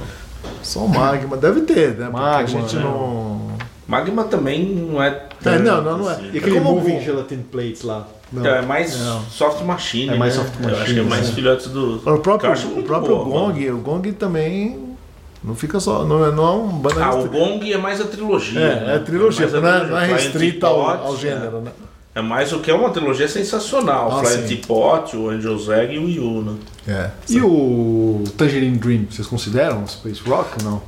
Só 0.65 0.79
o 0.79 0.89
Magma, 0.89 1.37
deve 1.37 1.61
ter, 1.61 1.89
né? 1.95 2.07
Porque 2.07 2.11
Magma, 2.11 2.41
a 2.41 2.45
gente 2.61 2.75
né? 2.75 2.81
não. 2.81 3.51
Magma 3.87 4.23
também 4.23 4.65
não 4.65 5.01
é. 5.01 5.09
É, 5.09 5.27
tanto 5.43 5.63
não, 5.63 5.81
não, 5.83 5.97
não 5.99 6.09
é. 6.09 6.13
assim. 6.13 6.29
E 6.33 6.37
aquele 6.39 6.57
É 6.57 6.59
como 6.59 6.75
Moving 6.75 7.01
Gelatin 7.01 7.37
Plates 7.51 7.83
lá. 7.83 8.07
Então, 8.33 8.53
é 8.53 8.63
mais 8.63 8.99
Não. 8.99 9.21
soft 9.25 9.61
machine. 9.63 10.09
É 10.09 10.17
mais 10.17 10.35
né? 10.35 10.43
soft 10.43 10.55
Eu 10.59 10.69
acho 10.69 10.75
que 10.75 10.81
é 10.81 10.83
machine, 10.85 11.01
mais 11.09 11.29
né? 11.29 11.35
filhotes 11.35 11.67
do. 11.67 11.97
O 11.97 12.17
próprio, 12.19 12.51
o 12.51 12.83
próprio 12.83 13.15
boa, 13.23 13.51
Gong, 13.51 13.69
o 13.69 13.77
Gong 13.77 14.11
também 14.13 14.95
não 15.43 15.53
fica 15.53 15.79
só. 15.79 16.03
Não 16.03 16.25
é, 16.25 16.31
não 16.31 16.47
é 16.47 16.51
um 16.51 16.67
banda 16.69 17.05
Ah, 17.05 17.13
o. 17.15 17.29
Gong 17.29 17.71
é 17.71 17.77
mais 17.77 18.01
a 18.01 18.05
trilogia. 18.05 18.59
É, 18.59 18.85
né? 18.85 18.95
é 18.95 18.99
trilogia, 18.99 19.41
mais 19.47 19.53
a 19.53 19.61
não 19.61 19.67
é, 19.69 19.79
trilogia. 19.79 19.95
não 19.95 20.01
é 20.01 20.07
restrita 20.07 20.67
ao, 20.67 20.81
ao 20.81 21.15
gênero, 21.15 21.61
né? 21.61 21.71
É, 22.15 22.19
é 22.19 22.21
mais 22.21 22.51
o 22.53 22.59
que 22.59 22.71
é 22.71 22.73
uma 22.73 22.89
trilogia 22.89 23.27
sensacional. 23.27 24.09
Ah, 24.19 24.23
Flying. 24.23 24.47
Teapot, 24.47 25.15
o 25.15 25.29
Angel's 25.29 25.67
Egg 25.69 25.93
e 25.93 25.99
o 25.99 26.09
Yu, 26.09 26.41
né? 26.41 26.55
É. 26.87 27.09
E 27.29 27.41
o 27.41 28.23
Tangerine 28.37 28.77
Dream, 28.77 29.05
vocês 29.09 29.27
consideram 29.27 29.85
Space 29.85 30.21
Rock 30.25 30.63
ou 30.63 30.71
não? 30.71 30.81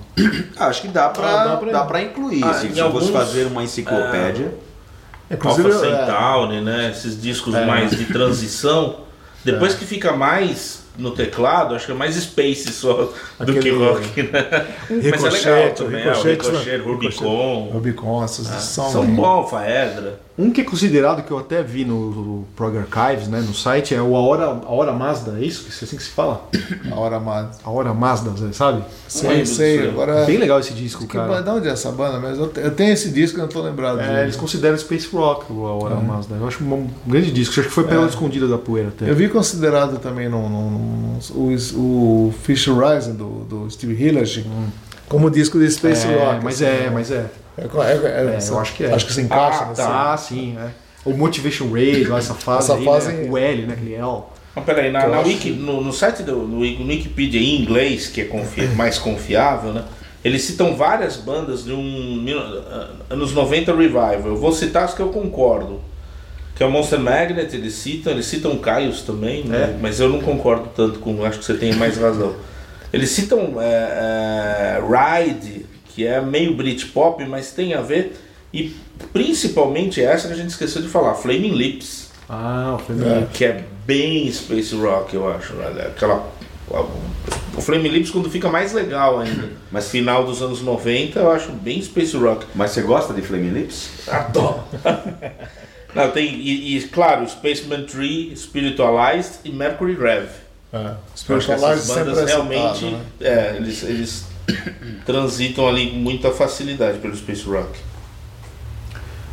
Ah, 0.57 0.67
acho 0.67 0.81
que 0.81 0.87
dá 0.87 1.09
pra, 1.09 1.27
Ah, 1.27 1.43
dá 1.45 1.55
dá 1.55 1.57
pra- 1.57 1.85
pra, 1.85 2.01
incluir. 2.01 2.43
Ah, 2.43 2.51
assim, 2.51 2.73
se 2.73 2.79
eu 2.79 2.91
fosse 2.91 3.07
alguns- 3.07 3.09
fazer 3.11 3.45
uma 3.45 3.63
enciclopédia. 3.63 4.53
Inclusive, 5.29 5.71
Alpha 5.73 5.85
é, 5.85 5.89
Centauri, 6.05 6.61
né? 6.61 6.89
Esses 6.91 7.21
discos 7.21 7.53
É. 7.53 7.65
mais 7.65 7.91
de 7.91 8.05
transição. 8.05 9.01
Depois 9.43 9.73
que 9.73 9.85
fica 9.85 10.13
mais 10.13 10.83
no 10.97 11.11
teclado, 11.11 11.75
acho 11.75 11.85
que 11.85 11.91
é 11.91 11.95
mais 11.95 12.15
Space 12.15 12.71
só 12.71 12.93
do 12.93 13.13
Aquele- 13.39 13.59
que 13.59 13.69
rock, 13.71 14.23
né? 14.23 14.65
Mas 14.89 15.23
é 15.23 15.29
legal 15.29 15.73
também. 15.73 16.03
Ricochete, 16.03 16.09
é, 16.09 16.13
o 16.13 16.21
Ricochet, 16.23 16.71
né? 16.71 16.77
Rubicon. 16.77 17.69
Rubicon, 17.73 18.23
essas 18.23 18.47
são. 18.47 18.89
São 18.89 19.05
bons, 19.05 19.49
Faedra. 19.49 20.19
Um 20.39 20.51
que 20.51 20.61
é 20.61 20.63
considerado, 20.63 21.23
que 21.23 21.31
eu 21.31 21.39
até 21.39 21.63
vi 21.63 21.83
no, 21.83 22.11
no 22.11 22.43
Prog 22.55 22.77
Archives, 22.77 23.27
né, 23.27 23.39
no 23.41 23.55
site, 23.55 23.95
é 23.95 24.01
o 24.01 24.15
A 24.15 24.19
Hora, 24.21 24.43
a 24.45 24.71
Hora 24.71 24.93
Mazda, 24.93 25.35
é 25.39 25.43
isso? 25.43 25.65
É 25.67 25.83
assim 25.83 25.97
que 25.97 26.03
se 26.03 26.09
fala? 26.11 26.47
A 26.91 26.95
hora 26.95 27.19
mais. 27.19 27.57
A 27.63 27.69
Hora 27.71 27.91
Mazda, 27.91 28.31
sabe? 28.53 28.83
Sei, 29.07 29.29
lembro 29.29 29.45
sei. 29.47 29.89
Agora. 29.89 30.25
Bem 30.25 30.37
legal 30.37 30.59
esse 30.59 30.73
disco, 30.75 31.07
Que 31.07 31.17
cara. 31.17 31.27
banda, 31.27 31.53
onde 31.53 31.67
é 31.67 31.71
essa 31.71 31.91
banda? 31.91 32.19
Mas 32.19 32.37
eu, 32.37 32.47
te- 32.49 32.59
eu 32.59 32.69
tenho 32.69 32.93
esse 32.93 33.09
disco 33.09 33.39
e 33.39 33.41
não 33.41 33.47
tô 33.47 33.63
lembrado. 33.63 33.99
É, 33.99 34.21
eles 34.21 34.35
consideram 34.35 34.77
Space 34.77 35.07
Rock, 35.11 35.51
o 35.51 35.65
A 35.65 35.73
Hora 35.73 35.95
Mazda. 35.95 36.35
Eu 36.35 36.47
acho 36.47 36.63
um, 36.63 36.71
um 36.73 36.87
grande 37.07 37.31
disco, 37.31 37.59
acho 37.59 37.69
que 37.69 37.73
foi 37.73 37.85
pela 37.85 38.05
escondida 38.05 38.47
da 38.47 38.59
poeira 38.59 38.89
até. 38.89 39.09
Eu 39.09 39.15
vi 39.15 39.27
considerado 39.29 39.97
também 39.97 40.29
no, 40.29 40.47
no- 40.47 40.69
no- 40.69 41.19
o, 41.33 42.27
o 42.27 42.33
Fish 42.43 42.67
Rising 42.67 43.13
do, 43.15 43.43
do 43.45 43.69
Steve 43.71 43.93
Hillard 44.01 44.45
como 45.09 45.31
disco 45.31 45.57
de 45.57 45.67
Space 45.71 46.05
É, 46.05 46.15
Rock. 46.15 46.43
mas 46.43 46.55
assim, 46.61 46.65
é, 46.65 46.79
né? 46.83 46.91
mas 46.93 47.09
é. 47.09 47.25
É, 47.57 47.63
é, 47.63 47.65
é, 47.65 48.37
É, 48.37 48.49
eu 48.49 48.59
acho 48.59 48.73
que 48.73 48.83
é. 48.83 48.93
Acho 48.93 49.05
que 49.05 49.13
se 49.13 49.21
encaixa 49.21 49.63
Ah. 49.69 49.73
Tá, 49.75 50.17
sim, 50.17 50.55
é. 50.59 50.69
O 51.03 51.13
Motivation 51.13 51.65
Radio, 51.71 52.15
essa 52.15 52.33
fase 52.33 52.71
Essa 52.71 52.75
aí, 52.79 52.85
fase- 52.85 53.11
né? 53.13 53.29
o 53.29 53.37
L, 53.37 53.65
né, 53.65 53.73
aquele 53.73 53.93
L. 53.95 54.23
Mas 54.55 54.65
peraí, 54.65 54.91
na, 54.91 55.07
na 55.07 55.19
Wiki, 55.21 55.51
no, 55.51 55.81
no 55.81 55.93
site 55.93 56.23
do 56.23 56.35
no, 56.37 56.59
Wiki- 56.59 56.83
no 56.83 56.89
Wikipedia 56.89 57.39
em 57.39 57.61
inglês, 57.61 58.07
que 58.07 58.21
é 58.21 58.25
confi- 58.25 58.67
mais 58.75 58.97
confiável, 58.97 59.71
né? 59.73 59.83
Eles 60.23 60.41
citam 60.43 60.75
várias 60.75 61.15
bandas 61.15 61.63
de 61.63 61.71
um 61.71 62.25
ah, 62.69 62.89
anos 63.11 63.33
90 63.33 63.71
revival. 63.73 64.21
Eu 64.25 64.35
vou 64.35 64.51
citar 64.51 64.83
as 64.83 64.93
que 64.93 64.99
eu 64.99 65.09
concordo. 65.09 65.79
Que 66.55 66.63
é 66.63 66.65
o 66.65 66.71
Monster 66.71 66.99
Magnet, 66.99 67.55
eles 67.55 67.75
citam, 67.75 68.11
eles 68.11 68.25
citam 68.25 68.57
Caios 68.57 69.03
também, 69.03 69.43
né? 69.43 69.75
É. 69.75 69.77
mas 69.79 69.99
eu 69.99 70.09
não 70.09 70.19
concordo 70.19 70.69
tanto 70.75 70.97
com, 70.99 71.23
acho 71.23 71.37
que 71.37 71.45
você 71.45 71.53
tem 71.53 71.71
mais 71.75 71.95
razão. 71.97 72.33
Eles 72.91 73.11
citam 73.11 73.61
é, 73.61 74.79
é, 74.79 74.81
Ride, 75.23 75.66
que 75.97 76.05
é 76.05 76.21
meio 76.21 76.53
Britpop, 76.53 77.25
mas 77.25 77.49
tem 77.53 77.73
a 77.73 77.81
ver, 77.81 78.15
e 78.53 78.75
principalmente 79.11 79.99
essa 79.99 80.27
que 80.27 80.33
a 80.35 80.37
gente 80.37 80.51
esqueceu 80.51 80.79
de 80.79 80.87
falar, 80.87 81.15
Flaming 81.15 81.55
Lips 81.55 82.11
Ah, 82.29 82.75
o 82.75 82.83
Flamengo. 82.83 83.27
que 83.33 83.43
é 83.43 83.63
bem 83.83 84.31
space 84.31 84.75
rock, 84.75 85.15
eu 85.15 85.27
acho. 85.27 85.53
né? 85.53 85.87
Aquela 85.87 86.31
o 86.69 87.61
Flame 87.61 87.89
Lips 87.89 88.11
quando 88.11 88.29
fica 88.29 88.47
mais 88.47 88.73
legal 88.73 89.19
ainda. 89.19 89.49
Mas 89.71 89.89
final 89.89 90.23
dos 90.23 90.39
anos 90.39 90.61
90 90.61 91.17
eu 91.17 91.31
acho 91.31 91.51
bem 91.51 91.81
space 91.81 92.15
rock. 92.15 92.45
Mas 92.53 92.71
você 92.71 92.83
gosta 92.83 93.11
de 93.11 93.23
Flaming 93.23 93.53
Lips? 93.53 93.89
Adoro. 94.07 94.63
Não, 95.95 96.11
tem 96.11 96.35
e, 96.35 96.77
e, 96.77 96.81
claro, 96.89 97.27
Spaceman 97.27 97.85
Tree, 97.85 98.35
Spiritualized 98.37 99.39
e 99.43 99.49
Mercury 99.49 99.95
Rev. 99.95 100.27
É. 100.71 100.91
Spiritualized 101.15 101.71
essas 101.71 101.87
bandas 101.87 102.17
é 102.19 102.25
realmente 102.25 102.85
né? 102.85 103.01
é, 103.21 103.55
eles, 103.55 103.81
eles 103.81 104.36
transitam 105.05 105.67
ali 105.67 105.91
com 105.91 105.97
muita 105.97 106.31
facilidade 106.31 106.99
pelo 106.99 107.15
space 107.15 107.43
rock. 107.43 107.87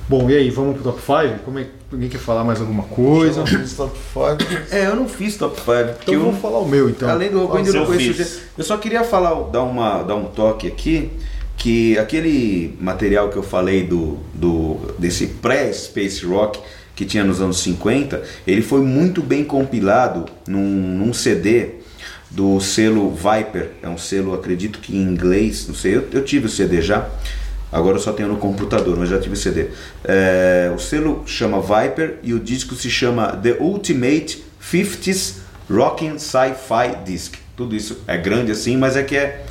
Bom, 0.06 0.28
e 0.28 0.36
aí, 0.36 0.50
vamos 0.50 0.74
pro 0.74 0.92
top 0.92 1.00
5? 1.00 1.44
Como 1.44 1.58
é, 1.58 1.66
alguém 1.90 2.10
quer 2.10 2.18
falar 2.18 2.44
mais 2.44 2.60
alguma 2.60 2.82
coisa? 2.82 3.42
Top 3.74 3.96
five. 3.96 4.66
É, 4.70 4.86
eu 4.86 4.96
não 4.96 5.08
fiz 5.08 5.36
top 5.36 5.58
5. 5.58 5.70
Então 6.02 6.14
eu 6.14 6.20
vou 6.20 6.32
eu, 6.32 6.38
falar 6.38 6.58
o 6.58 6.68
meu, 6.68 6.90
então. 6.90 7.08
além 7.08 7.30
do 7.30 7.46
Rock 7.46 7.66
eu 7.66 7.74
eu 7.74 7.80
não 7.80 7.86
conheço 7.86 8.12
fiz. 8.12 8.40
Eu 8.56 8.64
só 8.64 8.76
queria 8.76 9.02
falar, 9.02 9.34
dar, 9.44 9.62
uma, 9.62 10.02
dar 10.02 10.14
um 10.16 10.26
toque 10.26 10.66
aqui, 10.66 11.10
que 11.56 11.96
aquele 11.98 12.76
material 12.78 13.30
que 13.30 13.36
eu 13.36 13.42
falei 13.42 13.84
do, 13.84 14.18
do 14.34 14.94
desse 14.98 15.26
pré-space 15.26 16.26
rock 16.26 16.60
que 16.94 17.06
tinha 17.06 17.24
nos 17.24 17.40
anos 17.40 17.60
50, 17.60 18.22
ele 18.46 18.60
foi 18.60 18.82
muito 18.82 19.22
bem 19.22 19.42
compilado 19.42 20.26
num, 20.46 20.60
num 20.60 21.14
CD 21.14 21.76
do 22.34 22.60
selo 22.60 23.14
Viper, 23.14 23.70
é 23.80 23.88
um 23.88 23.96
selo, 23.96 24.34
acredito 24.34 24.80
que 24.80 24.96
em 24.96 25.02
inglês, 25.02 25.68
não 25.68 25.74
sei, 25.74 25.96
eu, 25.96 26.08
eu 26.12 26.24
tive 26.24 26.46
o 26.46 26.48
CD 26.48 26.82
já, 26.82 27.08
agora 27.70 27.96
eu 27.96 28.00
só 28.00 28.12
tenho 28.12 28.28
no 28.28 28.36
computador, 28.36 28.96
mas 28.98 29.08
já 29.08 29.20
tive 29.20 29.34
o 29.34 29.36
CD. 29.36 29.68
É, 30.02 30.72
o 30.74 30.78
selo 30.78 31.22
chama 31.26 31.60
Viper 31.60 32.18
e 32.24 32.34
o 32.34 32.40
disco 32.40 32.74
se 32.74 32.90
chama 32.90 33.28
The 33.36 33.58
Ultimate 33.60 34.44
50s 34.60 35.36
Rockin' 35.70 36.18
Sci-Fi 36.18 37.04
Disc. 37.04 37.34
Tudo 37.56 37.76
isso 37.76 37.98
é 38.08 38.16
grande 38.16 38.50
assim, 38.50 38.76
mas 38.76 38.96
é 38.96 39.04
que 39.04 39.16
é, 39.16 39.44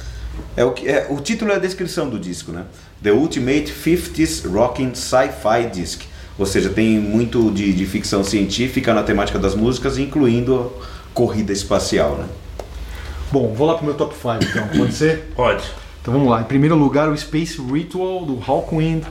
é 0.58 0.66
o 0.66 0.74
que 0.74 0.88
é, 0.90 1.08
o 1.10 1.22
título 1.22 1.52
é 1.52 1.56
a 1.56 1.60
descrição 1.60 2.10
do 2.10 2.20
disco, 2.20 2.52
né? 2.52 2.66
The 3.02 3.14
Ultimate 3.14 3.74
50s 3.74 4.46
Rockin' 4.46 4.94
Sci-Fi 4.94 5.70
Disc. 5.72 6.02
Ou 6.38 6.46
seja, 6.46 6.70
tem 6.70 7.00
muito 7.00 7.50
de, 7.52 7.72
de 7.72 7.86
ficção 7.86 8.26
científica 8.26 8.94
na 8.94 9.04
temática 9.04 9.40
das 9.40 9.56
músicas, 9.56 9.98
incluindo 9.98 10.74
corrida 11.14 11.54
espacial, 11.54 12.18
né? 12.18 12.26
Bom, 13.34 13.52
vou 13.52 13.66
lá 13.66 13.74
pro 13.74 13.84
meu 13.84 13.96
top 13.96 14.14
5, 14.14 14.38
então. 14.44 14.68
Pode 14.78 14.94
ser? 14.94 15.32
Pode. 15.36 15.64
Então 16.00 16.14
vamos 16.14 16.30
lá. 16.30 16.42
Em 16.42 16.44
primeiro 16.44 16.76
lugar, 16.76 17.10
o 17.10 17.18
Space 17.18 17.60
Ritual 17.60 18.24
do 18.26 18.40
Hawkwind. 18.46 19.06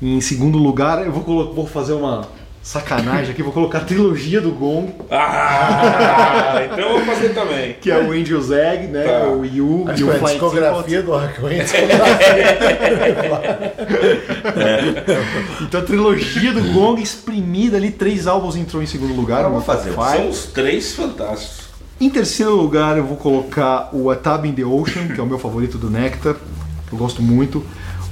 Em 0.00 0.20
segundo 0.20 0.58
lugar, 0.58 1.04
eu 1.04 1.10
vou, 1.10 1.52
vou 1.52 1.66
fazer 1.66 1.94
uma 1.94 2.28
sacanagem 2.62 3.32
aqui, 3.32 3.42
vou 3.42 3.52
colocar 3.52 3.78
a 3.78 3.80
trilogia 3.80 4.40
do 4.40 4.52
Gong, 4.52 4.94
Ah, 5.10 6.62
então 6.64 6.78
eu 6.78 6.98
vou 6.98 7.14
fazer 7.14 7.30
também. 7.34 7.74
que 7.80 7.90
é 7.90 7.98
o 7.98 8.12
Angel's 8.12 8.52
Egg, 8.52 8.86
né? 8.86 9.02
Tá. 9.02 9.26
O 9.26 9.44
Yu 9.44 9.86
e 9.96 10.04
o 10.04 10.12
é 10.12 10.14
a 10.14 10.18
Flying 10.18 10.38
discografia 10.38 11.02
do 11.02 11.12
Hawkwind. 11.12 11.66
Então 15.62 15.80
a 15.80 15.84
trilogia 15.84 16.52
do 16.52 16.62
Gong 16.72 17.00
exprimida 17.02 17.76
ali, 17.76 17.90
três 17.90 18.26
álbuns 18.28 18.54
entrou 18.56 18.80
em 18.82 18.86
segundo 18.86 19.14
lugar. 19.14 19.42
No 19.42 19.50
vamos 19.50 19.64
fazer. 19.64 19.92
top 19.92 20.06
five. 20.10 20.18
São 20.18 20.28
os 20.30 20.46
três 20.46 20.92
fantásticos. 20.94 21.63
Em 22.04 22.10
terceiro 22.10 22.54
lugar, 22.54 22.98
eu 22.98 23.04
vou 23.06 23.16
colocar 23.16 23.88
o 23.90 24.10
A 24.10 24.14
Tab 24.14 24.44
in 24.44 24.52
the 24.52 24.62
Ocean, 24.62 25.08
que 25.08 25.18
é 25.18 25.22
o 25.22 25.26
meu 25.26 25.38
favorito 25.38 25.78
do 25.78 25.88
Nectar, 25.88 26.36
que 26.86 26.92
eu 26.92 26.98
gosto 26.98 27.22
muito. 27.22 27.64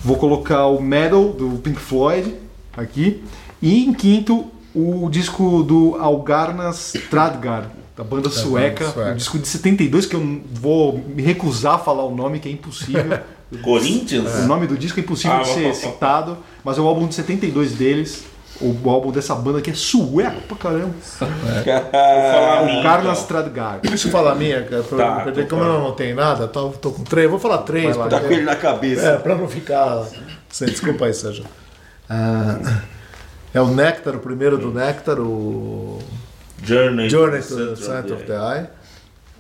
Vou 0.03 0.17
colocar 0.17 0.65
o 0.65 0.81
Metal 0.81 1.29
do 1.29 1.59
Pink 1.59 1.79
Floyd 1.79 2.35
aqui. 2.75 3.23
E 3.61 3.85
em 3.85 3.93
quinto, 3.93 4.47
o 4.75 5.11
disco 5.11 5.63
do 5.63 5.97
Algarnas 6.01 6.95
Stradgar, 6.95 7.71
da 7.95 8.03
banda 8.03 8.31
sueca, 8.31 8.91
sueca. 8.91 9.11
um 9.13 9.17
disco 9.17 9.39
de 9.39 9.47
72 9.47 10.07
que 10.07 10.17
eu 10.17 10.41
vou 10.55 10.97
me 11.15 11.23
recusar 11.23 11.75
a 11.75 11.79
falar 11.79 12.05
o 12.07 12.17
nome, 12.17 12.41
que 12.41 12.49
é 12.49 12.53
impossível. 12.53 13.19
Corinthians? 13.63 14.33
O 14.37 14.47
nome 14.47 14.67
do 14.67 14.79
disco 14.79 14.99
é 15.01 15.03
impossível 15.03 15.37
Ah, 15.37 15.43
de 15.43 15.51
ser 15.51 15.75
citado, 15.75 16.39
mas 16.65 16.79
é 16.79 16.81
o 16.81 16.87
álbum 16.87 17.07
de 17.07 17.15
72 17.15 17.73
deles. 17.73 18.25
O 18.63 18.91
álbum 18.91 19.11
dessa 19.11 19.35
banda 19.35 19.61
que 19.61 19.71
é 19.71 19.75
sueco 19.75 20.41
pra 20.43 20.57
caramba. 20.57 20.95
falar 21.03 22.63
o 22.63 22.69
então. 22.69 23.13
Stradgar. 23.13 23.81
Deixa 23.83 24.09
eu 24.09 24.13
falar 24.13 24.33
a 24.33 24.35
minha, 24.35 24.63
cara, 24.63 24.83
pra 24.83 24.99
Tá, 24.99 25.21
perder. 25.25 25.49
Como 25.49 25.63
eu 25.63 25.81
não 25.81 25.93
tenho 25.93 26.17
nada, 26.17 26.47
tô, 26.49 26.71
tô 26.71 26.91
com 26.93 27.03
três. 27.05 27.29
Vou 27.31 27.39
falar 27.39 27.59
três. 27.59 27.97
lá, 27.97 28.09
Tá 28.09 28.21
com 28.21 28.31
ele 28.33 28.43
na 28.43 28.57
cabeça. 28.57 29.07
É, 29.07 29.17
pra 29.19 29.35
não 29.35 29.49
ficar. 29.49 30.05
Sem, 30.49 30.69
desculpa 30.69 31.07
aí, 31.07 31.15
Sérgio. 31.15 31.45
Ah, 32.09 32.59
é 33.55 33.61
o 33.61 33.69
Nectar, 33.69 34.15
o 34.17 34.19
primeiro 34.19 34.59
do 34.59 34.71
Nectar, 34.73 35.19
o 35.21 35.99
Journey, 36.63 37.09
Journey 37.09 37.41
to 37.41 37.49
to 37.49 37.57
the 37.57 37.67
the 37.71 37.77
Center 37.77 38.13
of 38.15 38.25
the 38.25 38.35
Eye. 38.35 38.67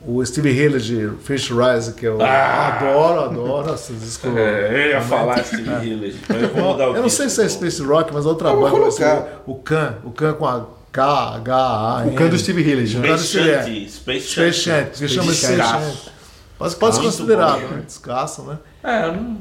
O 0.04 0.24
Steve 0.26 0.50
Hillage, 0.50 1.10
Fish 1.22 1.50
Rise, 1.50 1.92
que 1.92 2.04
eu 2.06 2.20
Ah! 2.20 2.76
adoro, 2.80 3.20
adoro. 3.20 3.74
Esse 3.74 3.92
disco. 3.92 4.26
É, 4.36 4.86
eu 4.86 4.90
ia 4.90 5.00
falar 5.00 5.42
Steve 5.44 5.62
Hillage, 5.86 6.18
mas 6.28 6.42
eu 6.42 6.48
vou 6.48 6.64
mudar 6.72 6.90
o 6.90 6.96
Eu 6.96 7.02
não 7.02 7.08
sei 7.08 7.28
se 7.28 7.42
é. 7.42 7.48
Space 7.48 7.80
Rock, 7.82 8.12
mas 8.12 8.26
outra 8.26 8.52
banda 8.52 8.80
vai 8.80 8.90
ser 8.90 9.24
o 9.46 9.54
Khan, 9.54 9.94
o 10.04 10.10
Khan 10.10 10.32
com 10.34 10.46
a 10.46 10.66
K, 10.90 11.02
H, 11.36 11.54
A. 11.56 12.04
O 12.06 12.14
can 12.14 12.28
do 12.28 12.38
Steve 12.38 12.62
Hillage. 12.62 12.98
né? 12.98 13.06
Space 13.16 13.26
Shanty, 13.28 13.88
Space 13.90 14.28
Space 14.28 14.28
Shanty. 14.28 14.52
Shanty, 14.58 14.98
que 14.98 15.08
chama 15.08 15.32
de 15.32 15.38
Space. 15.38 15.56
Shanty. 15.56 16.10
Mas 16.58 16.74
pode 16.74 16.96
ser 16.96 17.02
considerado, 17.02 17.60
né? 17.60 17.82
Descasso, 17.86 18.42
né? 18.42 18.58
É, 18.84 19.06
eu 19.06 19.12
não, 19.14 19.36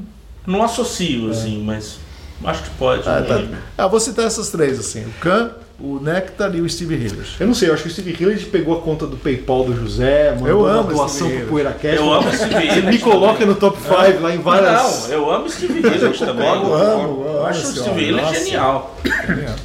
não 0.46 0.62
associo, 0.62 1.30
assim, 1.30 1.62
mas 1.62 1.98
acho 2.44 2.62
que 2.64 2.70
pode. 2.70 3.08
Ah, 3.08 3.22
tá. 3.26 3.42
Ah, 3.78 3.86
vou 3.86 4.00
citar 4.00 4.26
essas 4.26 4.50
três, 4.50 4.78
assim. 4.78 5.04
O 5.04 5.12
Khan, 5.20 5.50
o 5.80 5.98
Nectar 6.00 6.54
e 6.54 6.60
o 6.60 6.68
Steve 6.68 6.94
Hillage. 6.94 7.36
Eu 7.40 7.46
não 7.46 7.54
sei, 7.54 7.68
eu 7.68 7.74
acho 7.74 7.82
que 7.82 7.88
o 7.88 7.92
Steve 7.92 8.16
Hillage 8.20 8.46
pegou 8.46 8.76
a 8.78 8.80
conta 8.80 9.06
do 9.06 9.16
PayPal 9.16 9.64
do 9.64 9.74
José, 9.74 10.30
mandou 10.32 10.48
Eu 10.48 10.60
uma 10.60 10.70
amo 10.70 10.92
doação 10.92 11.26
Steve 11.26 11.38
pro. 11.42 11.48
PoeiraCast. 11.50 11.96
Eu 11.96 12.12
amo 12.12 12.32
Steve 12.32 12.50
Você 12.54 12.60
Hillage. 12.64 12.82
me 12.86 12.98
coloca 12.98 13.46
no 13.46 13.54
top 13.54 13.78
5 13.80 14.20
lá 14.22 14.34
em 14.34 14.38
várias. 14.38 14.72
Não, 15.08 15.08
eu 15.14 15.30
amo 15.30 15.50
Steve 15.50 15.80
Hillage 15.80 16.18
também. 16.18 16.46
Eu 16.46 16.54
amo, 16.74 16.74
amo, 16.74 17.24
Eu 17.26 17.46
acho 17.46 17.66
o 17.66 17.70
Steve 17.72 18.00
Hillage 18.04 18.26
nossa. 18.26 18.44
genial. 18.44 18.96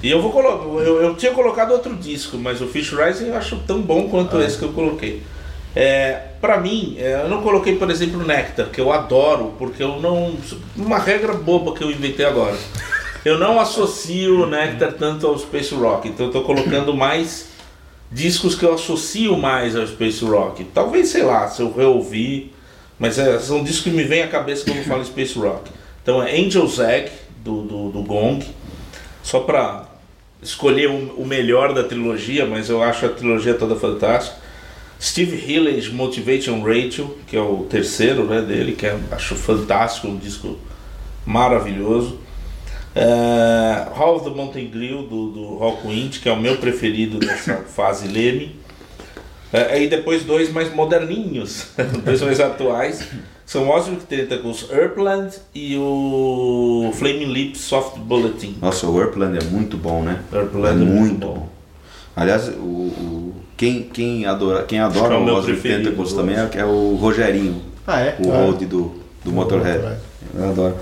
E 0.01 0.09
eu 0.09 0.21
vou 0.21 0.31
colocar. 0.31 0.63
Eu, 0.65 1.01
eu 1.01 1.15
tinha 1.15 1.31
colocado 1.33 1.71
outro 1.71 1.95
disco, 1.95 2.37
mas 2.37 2.61
o 2.61 2.67
Fish 2.67 2.91
Rising 2.93 3.27
eu 3.27 3.37
acho 3.37 3.55
tão 3.67 3.81
bom 3.81 4.09
quanto 4.09 4.39
esse 4.41 4.57
que 4.57 4.63
eu 4.65 4.73
coloquei. 4.73 5.21
É, 5.79 6.29
pra 6.41 6.59
mim, 6.59 6.95
é, 6.97 7.21
eu 7.23 7.29
não 7.29 7.43
coloquei, 7.43 7.75
por 7.75 7.91
exemplo, 7.91 8.19
o 8.19 8.25
Nectar, 8.25 8.65
que 8.69 8.81
eu 8.81 8.91
adoro, 8.91 9.53
porque 9.59 9.83
eu 9.83 10.01
não. 10.01 10.35
Uma 10.75 10.97
regra 10.97 11.33
boba 11.33 11.75
que 11.75 11.83
eu 11.83 11.91
inventei 11.91 12.25
agora. 12.25 12.57
Eu 13.23 13.37
não 13.37 13.59
associo 13.59 14.41
o 14.41 14.47
Nectar 14.47 14.93
tanto 14.93 15.27
ao 15.27 15.37
Space 15.37 15.75
Rock, 15.75 16.07
então 16.07 16.25
eu 16.25 16.31
tô 16.31 16.41
colocando 16.41 16.95
mais 16.95 17.49
discos 18.11 18.55
que 18.55 18.65
eu 18.65 18.73
associo 18.73 19.37
mais 19.37 19.75
ao 19.75 19.85
Space 19.85 20.25
Rock. 20.25 20.63
Talvez, 20.63 21.09
sei 21.09 21.21
lá, 21.21 21.47
se 21.47 21.61
eu 21.61 21.71
reouvir, 21.71 22.51
mas 22.97 23.19
é, 23.19 23.37
são 23.37 23.63
discos 23.63 23.83
que 23.83 23.91
me 23.91 24.03
vêm 24.03 24.23
à 24.23 24.27
cabeça 24.27 24.65
quando 24.65 24.77
eu 24.77 24.83
falo 24.83 25.05
Space 25.05 25.37
Rock. 25.37 25.69
Então 26.01 26.23
é 26.23 26.39
Angel's 26.39 26.79
Egg, 26.79 27.11
do, 27.43 27.61
do, 27.61 27.89
do 27.91 28.01
Gong, 28.01 28.43
só 29.21 29.41
pra 29.41 29.85
escolher 30.41 30.89
o, 30.89 31.21
o 31.21 31.23
melhor 31.23 31.71
da 31.71 31.83
trilogia, 31.83 32.47
mas 32.47 32.67
eu 32.67 32.81
acho 32.81 33.05
a 33.05 33.09
trilogia 33.09 33.53
toda 33.53 33.75
fantástica. 33.75 34.46
Steve 34.99 35.35
Hillage, 35.35 35.91
Motivation 35.91 36.61
Rachel, 36.61 37.17
que 37.27 37.37
é 37.37 37.41
o 37.41 37.65
terceiro 37.69 38.23
né, 38.25 38.41
dele, 38.41 38.73
que 38.73 38.85
é, 38.85 38.97
acho 39.11 39.35
fantástico, 39.35 40.07
um 40.07 40.17
disco 40.17 40.57
maravilhoso. 41.25 42.19
É, 42.95 43.87
Hall 43.93 44.15
of 44.15 44.25
the 44.27 44.35
Mountain 44.35 44.69
Grill, 44.69 45.03
do, 45.03 45.29
do 45.29 45.43
Rockwind, 45.57 46.19
que 46.19 46.27
é 46.27 46.31
o 46.31 46.39
meu 46.39 46.57
preferido 46.57 47.19
dessa 47.19 47.57
fase 47.75 48.07
Leme. 48.07 48.55
É, 49.53 49.73
aí 49.73 49.87
depois 49.87 50.23
dois 50.23 50.51
mais 50.51 50.73
moderninhos, 50.73 51.67
dois 52.03 52.21
mais 52.21 52.39
atuais. 52.39 53.07
São 53.45 53.69
Osric 53.69 54.05
Tentacles 54.05 54.67
Earthland 54.69 55.33
e 55.55 55.77
o 55.77 56.91
Flaming 56.95 57.31
Lips 57.31 57.61
Soft 57.61 57.97
Bulletin. 57.97 58.57
Nossa, 58.61 58.87
o 58.87 58.99
Earthland 58.99 59.37
é 59.37 59.43
muito 59.45 59.77
bom, 59.77 60.01
né? 60.03 60.21
Earthland 60.33 60.67
é 60.67 60.81
é 60.81 60.85
muito 60.85 60.99
muito 60.99 61.19
bom. 61.19 61.33
bom. 61.33 61.56
Aliás, 62.17 62.47
o, 62.49 62.51
o- 62.61 63.33
quem, 63.55 63.83
quem 63.83 64.25
adora, 64.25 64.63
quem 64.63 64.79
adora 64.79 65.13
é 65.13 65.17
o 65.17 65.21
o 65.21 66.01
o 66.01 66.15
também 66.15 66.35
é, 66.35 66.49
é 66.55 66.65
o 66.65 66.95
Rogerinho, 66.95 67.61
Ah, 67.85 68.01
é? 68.01 68.15
o 68.19 68.31
É. 68.33 68.37
road 68.45 68.65
do, 68.65 68.95
do 69.23 69.31
Motorhead. 69.31 69.97
Eu 70.35 70.49
adoro. 70.49 70.75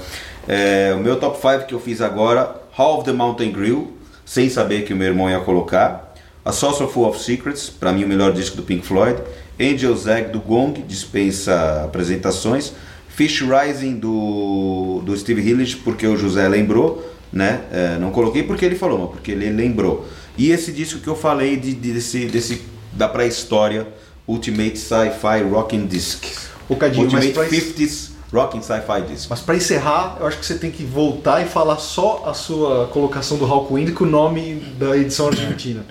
É, 0.47 0.93
o 0.97 0.99
meu 1.01 1.17
top 1.17 1.37
5 1.39 1.65
que 1.67 1.73
eu 1.73 1.79
fiz 1.79 2.01
agora, 2.01 2.55
Hall 2.71 2.95
of 2.97 3.05
the 3.05 3.11
Mountain 3.11 3.51
Grill, 3.51 3.93
sem 4.25 4.49
saber 4.49 4.83
que 4.85 4.93
o 4.93 4.95
meu 4.95 5.07
irmão 5.07 5.29
ia 5.29 5.39
colocar. 5.39 6.13
A 6.43 6.51
Saucer 6.51 6.87
Full 6.87 7.07
of 7.07 7.19
Secrets, 7.21 7.69
para 7.69 7.91
mim 7.91 8.03
o 8.03 8.07
melhor 8.07 8.31
disco 8.31 8.55
do 8.57 8.63
Pink 8.63 8.85
Floyd. 8.85 9.19
Angel's 9.59 10.05
Egg 10.07 10.29
do 10.29 10.39
Gong, 10.39 10.81
dispensa 10.87 11.83
apresentações. 11.85 12.73
Fish 13.09 13.41
Rising 13.41 13.95
do, 13.95 15.01
do 15.05 15.15
Steve 15.17 15.41
Hillage, 15.41 15.77
porque 15.77 16.05
o 16.05 16.17
José 16.17 16.47
lembrou, 16.47 17.09
né? 17.31 17.61
É, 17.71 17.97
não 17.97 18.11
coloquei 18.11 18.43
porque 18.43 18.65
ele 18.65 18.75
falou, 18.75 18.99
mas 18.99 19.09
porque 19.11 19.31
ele 19.31 19.49
lembrou. 19.49 20.05
E 20.37 20.51
esse 20.51 20.71
disco 20.71 20.99
que 20.99 21.07
eu 21.07 21.15
falei 21.15 21.55
de, 21.57 21.73
de- 21.73 21.93
desse, 21.93 22.25
desse, 22.25 22.61
da 22.93 23.07
pré-história, 23.07 23.87
Ultimate 24.27 24.77
Sci-Fi 24.77 25.43
Rocking 25.49 25.85
Disc. 25.85 26.25
Ô, 26.67 26.75
Cadinho, 26.75 27.09
mas 27.11 27.13
Ultimate 27.25 27.33
pra- 27.33 27.57
50s 27.59 28.09
Rocking 28.33 28.61
Sci-Fi 28.61 29.01
Disc. 29.07 29.27
Mas 29.29 29.39
pra 29.41 29.55
encerrar, 29.55 30.17
eu 30.19 30.27
acho 30.27 30.37
que 30.39 30.45
você 30.45 30.55
tem 30.55 30.71
que 30.71 30.83
voltar 30.83 31.41
e 31.41 31.45
falar 31.45 31.77
só 31.77 32.23
a 32.27 32.33
sua 32.33 32.87
colocação 32.87 33.37
do 33.37 33.45
Hawkwind 33.45 33.91
com 33.93 34.03
o 34.03 34.07
nome 34.07 34.55
da 34.77 34.97
edição 34.97 35.27
argentina. 35.27 35.85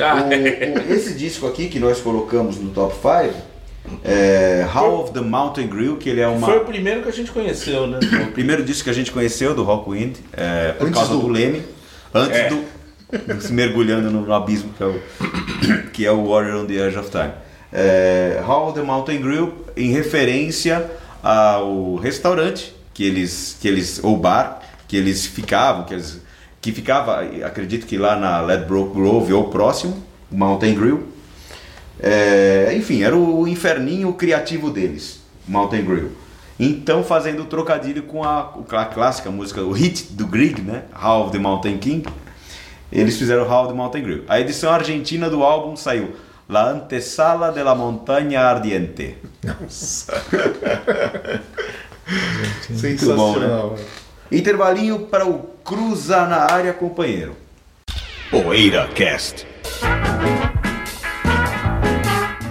Ah, 0.00 0.22
O- 0.24 0.28
o- 0.28 0.92
esse 0.94 1.14
disco 1.14 1.46
aqui 1.46 1.68
que 1.68 1.78
nós 1.78 2.00
colocamos 2.00 2.56
no 2.56 2.70
top 2.70 2.94
5 2.94 3.34
é 4.04 4.66
How 4.74 5.02
of 5.02 5.12
the 5.12 5.20
Mountain 5.20 5.66
Grill, 5.66 5.96
que 5.96 6.08
ele 6.08 6.20
é 6.20 6.28
uma. 6.28 6.46
Foi 6.46 6.58
o 6.58 6.64
primeiro 6.64 7.02
que 7.02 7.08
a 7.08 7.12
gente 7.12 7.30
conheceu, 7.32 7.86
né? 7.86 7.98
o 8.28 8.32
primeiro 8.32 8.62
disco 8.64 8.84
que 8.84 8.90
a 8.90 8.94
gente 8.94 9.10
conheceu 9.10 9.54
do 9.54 9.62
Rockwind, 9.62 10.16
é, 10.32 10.72
por 10.72 10.86
Antes 10.86 10.96
causa 10.98 11.12
do, 11.14 11.20
do- 11.20 11.28
Leme, 11.28 11.62
antes 12.14 12.38
É. 12.38 12.48
do 12.48 12.62
se 13.40 13.52
mergulhando 13.52 14.10
no, 14.10 14.22
no 14.22 14.32
abismo 14.32 14.72
que 14.72 14.82
é, 14.82 14.86
o, 14.86 15.00
que 15.92 16.06
é 16.06 16.12
o 16.12 16.28
Warrior 16.28 16.62
on 16.62 16.66
the 16.66 16.74
Edge 16.74 16.98
of 16.98 17.10
Time. 17.10 17.32
É, 17.72 18.42
of 18.46 18.78
the 18.78 18.84
Mountain 18.84 19.20
Grill, 19.20 19.54
em 19.76 19.90
referência 19.92 20.90
ao 21.22 21.96
restaurante 21.96 22.74
que 22.92 23.04
eles, 23.04 23.56
que 23.60 23.68
eles 23.68 24.00
ou 24.02 24.16
bar 24.16 24.60
que 24.88 24.96
eles 24.96 25.24
ficavam, 25.24 25.84
que 25.84 25.94
eles 25.94 26.20
que 26.60 26.72
ficava, 26.72 27.22
acredito 27.46 27.86
que 27.86 27.96
lá 27.96 28.16
na 28.16 28.40
Ledbroke 28.40 28.94
Grove 28.94 29.32
ou 29.32 29.48
próximo, 29.48 30.02
Mountain 30.30 30.74
Grill. 30.74 31.08
É, 31.98 32.74
enfim, 32.76 33.02
era 33.02 33.16
o 33.16 33.46
inferninho 33.46 34.12
criativo 34.12 34.70
deles, 34.70 35.20
Mountain 35.46 35.84
Grill. 35.84 36.10
Então, 36.58 37.02
fazendo 37.02 37.42
o 37.42 37.46
trocadilho 37.46 38.02
com 38.02 38.22
a, 38.22 38.52
a 38.72 38.84
clássica 38.84 39.30
música, 39.30 39.62
o 39.62 39.72
hit 39.72 40.12
do 40.12 40.26
Grieg, 40.26 40.60
né? 40.60 40.82
How 40.94 41.24
of 41.24 41.32
the 41.32 41.38
Mountain 41.38 41.78
King, 41.78 42.06
eles 42.92 43.16
fizeram 43.18 43.42
How 43.44 43.64
of 43.64 43.68
the 43.68 43.74
Mountain 43.76 44.02
Grill. 44.02 44.24
A 44.28 44.40
edição 44.40 44.72
argentina 44.72 45.28
do 45.30 45.42
álbum 45.42 45.76
saiu 45.76 46.14
La 46.48 46.68
Antesala 46.70 47.52
de 47.52 47.62
la 47.62 47.74
Montaña 47.74 48.42
Ardiente. 48.42 49.16
Sensacional. 52.76 53.76
né? 53.76 53.84
Intervalinho 54.32 55.00
para 55.06 55.26
o 55.26 55.50
Cruza 55.64 56.26
na 56.26 56.50
área, 56.52 56.72
companheiro. 56.72 57.36
Poeira 58.30 58.88
Cast. 58.94 59.46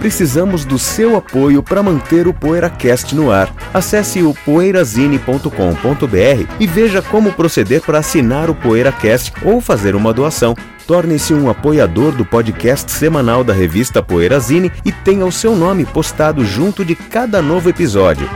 Precisamos 0.00 0.64
do 0.64 0.78
seu 0.78 1.14
apoio 1.14 1.62
para 1.62 1.82
manter 1.82 2.26
o 2.26 2.32
PoeiraCast 2.32 3.14
no 3.14 3.30
ar. 3.30 3.54
Acesse 3.72 4.22
o 4.22 4.32
poeirazine.com.br 4.32 6.54
e 6.58 6.66
veja 6.66 7.02
como 7.02 7.32
proceder 7.32 7.82
para 7.82 7.98
assinar 7.98 8.48
o 8.48 8.54
PoeiraCast 8.54 9.34
ou 9.44 9.60
fazer 9.60 9.94
uma 9.94 10.14
doação. 10.14 10.56
Torne-se 10.86 11.34
um 11.34 11.50
apoiador 11.50 12.12
do 12.12 12.24
podcast 12.24 12.90
semanal 12.90 13.44
da 13.44 13.52
revista 13.52 14.02
Poeirazine 14.02 14.72
e 14.86 14.90
tenha 14.90 15.26
o 15.26 15.30
seu 15.30 15.54
nome 15.54 15.84
postado 15.84 16.46
junto 16.46 16.82
de 16.82 16.96
cada 16.96 17.42
novo 17.42 17.68
episódio. 17.68 18.26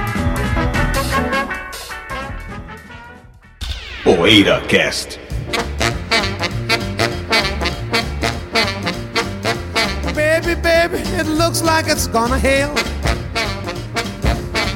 PoeiraCast. 4.04 5.18
Looks 11.44 11.62
like 11.62 11.88
it's 11.88 12.06
gonna 12.06 12.38
hail. 12.38 12.72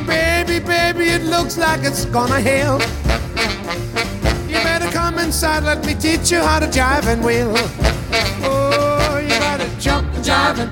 Baby, 0.07 0.59
baby, 0.61 1.07
it 1.17 1.23
looks 1.23 1.57
like 1.57 1.83
it's 1.83 2.05
gonna 2.05 2.41
hail. 2.41 2.79
You 4.47 4.59
better 4.69 4.91
come 4.93 5.19
inside, 5.19 5.63
let 5.65 5.83
me 5.87 5.95
teach 5.95 6.31
you 6.31 6.41
how 6.43 6.59
to 6.61 6.67
jive 6.67 7.07
and 7.07 7.25
wheel. 7.25 7.55
Oh, 8.45 9.19
you 9.19 9.37
gotta 9.41 9.67
jump 9.81 10.13
and 10.15 10.23
jive 10.23 10.59
and 10.61 10.71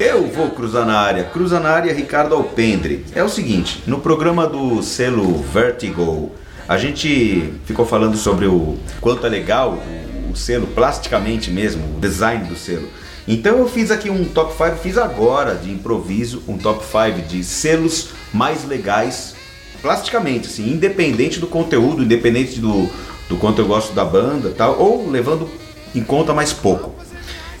Eu 0.00 0.28
vou 0.28 0.50
cruzar 0.50 0.86
na 0.86 0.98
área. 0.98 1.24
Cruza 1.24 1.60
na 1.60 1.70
área 1.72 1.92
Ricardo 1.92 2.34
Alpendre. 2.34 3.04
É 3.14 3.22
o 3.22 3.28
seguinte, 3.28 3.82
no 3.86 4.00
programa 4.00 4.46
do 4.46 4.82
selo 4.82 5.42
Vertigo, 5.42 6.32
a 6.66 6.78
gente 6.78 7.52
ficou 7.66 7.84
falando 7.84 8.16
sobre 8.16 8.46
o 8.46 8.78
quanto 8.98 9.26
é 9.26 9.28
legal 9.28 9.74
o, 9.74 10.32
o 10.32 10.36
selo, 10.36 10.66
plasticamente 10.68 11.50
mesmo, 11.50 11.96
o 11.96 12.00
design 12.00 12.46
do 12.46 12.56
selo. 12.56 12.88
Então 13.28 13.58
eu 13.58 13.68
fiz 13.68 13.90
aqui 13.90 14.08
um 14.08 14.24
top 14.24 14.52
5, 14.56 14.76
fiz 14.82 14.96
agora 14.96 15.54
de 15.54 15.70
improviso, 15.70 16.42
um 16.48 16.56
top 16.56 16.82
5 16.84 17.28
de 17.28 17.44
selos 17.44 18.08
mais 18.32 18.64
legais, 18.66 19.34
plasticamente, 19.82 20.48
assim, 20.48 20.72
independente 20.72 21.38
do 21.38 21.46
conteúdo, 21.46 22.02
independente 22.02 22.58
do 22.58 22.88
do 23.28 23.36
quanto 23.36 23.60
eu 23.60 23.66
gosto 23.66 23.92
da 23.92 24.04
banda 24.06 24.54
tal, 24.56 24.80
ou 24.80 25.08
levando 25.10 25.48
em 25.94 26.02
conta 26.02 26.32
mais 26.32 26.50
pouco. 26.52 26.94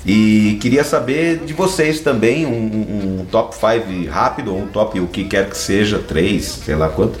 E 0.06 0.56
queria 0.62 0.82
saber 0.82 1.40
de 1.44 1.52
vocês 1.52 2.00
também 2.00 2.46
um, 2.46 3.20
um- 3.20 3.26
top 3.30 3.54
5 3.54 4.10
rápido, 4.10 4.54
ou 4.54 4.62
um 4.62 4.68
top 4.68 4.98
o 4.98 5.06
que 5.06 5.24
quer 5.24 5.50
que 5.50 5.58
seja, 5.58 5.98
3, 5.98 6.42
sei 6.64 6.74
lá 6.74 6.88
quanto, 6.88 7.18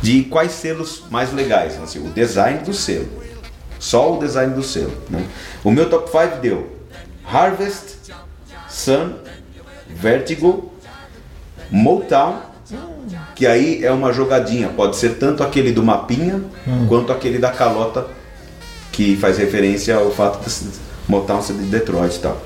de 0.00 0.22
quais 0.24 0.52
selos 0.52 1.04
mais 1.10 1.32
legais, 1.34 1.78
assim, 1.82 1.98
o 1.98 2.10
design 2.10 2.60
do 2.60 2.72
selo. 2.72 3.08
Só 3.78 4.14
o 4.16 4.18
design 4.18 4.54
do 4.54 4.62
selo. 4.62 4.94
Né? 5.10 5.22
O 5.62 5.70
meu 5.70 5.90
top 5.90 6.10
5 6.10 6.40
deu 6.40 6.75
Harvest, 7.30 7.96
Sun, 8.68 9.14
Vertigo, 9.88 10.72
Motown, 11.70 12.40
que 13.34 13.46
aí 13.46 13.84
é 13.84 13.90
uma 13.90 14.12
jogadinha, 14.12 14.68
pode 14.68 14.96
ser 14.96 15.18
tanto 15.18 15.42
aquele 15.42 15.72
do 15.72 15.82
mapinha 15.82 16.42
quanto 16.88 17.12
aquele 17.12 17.38
da 17.38 17.50
calota, 17.50 18.06
que 18.92 19.16
faz 19.16 19.38
referência 19.38 19.96
ao 19.96 20.10
fato 20.10 20.42
de 20.48 20.68
Motown 21.08 21.42
ser 21.42 21.54
de 21.54 21.64
Detroit 21.64 22.16
e 22.16 22.18
tal. 22.18 22.40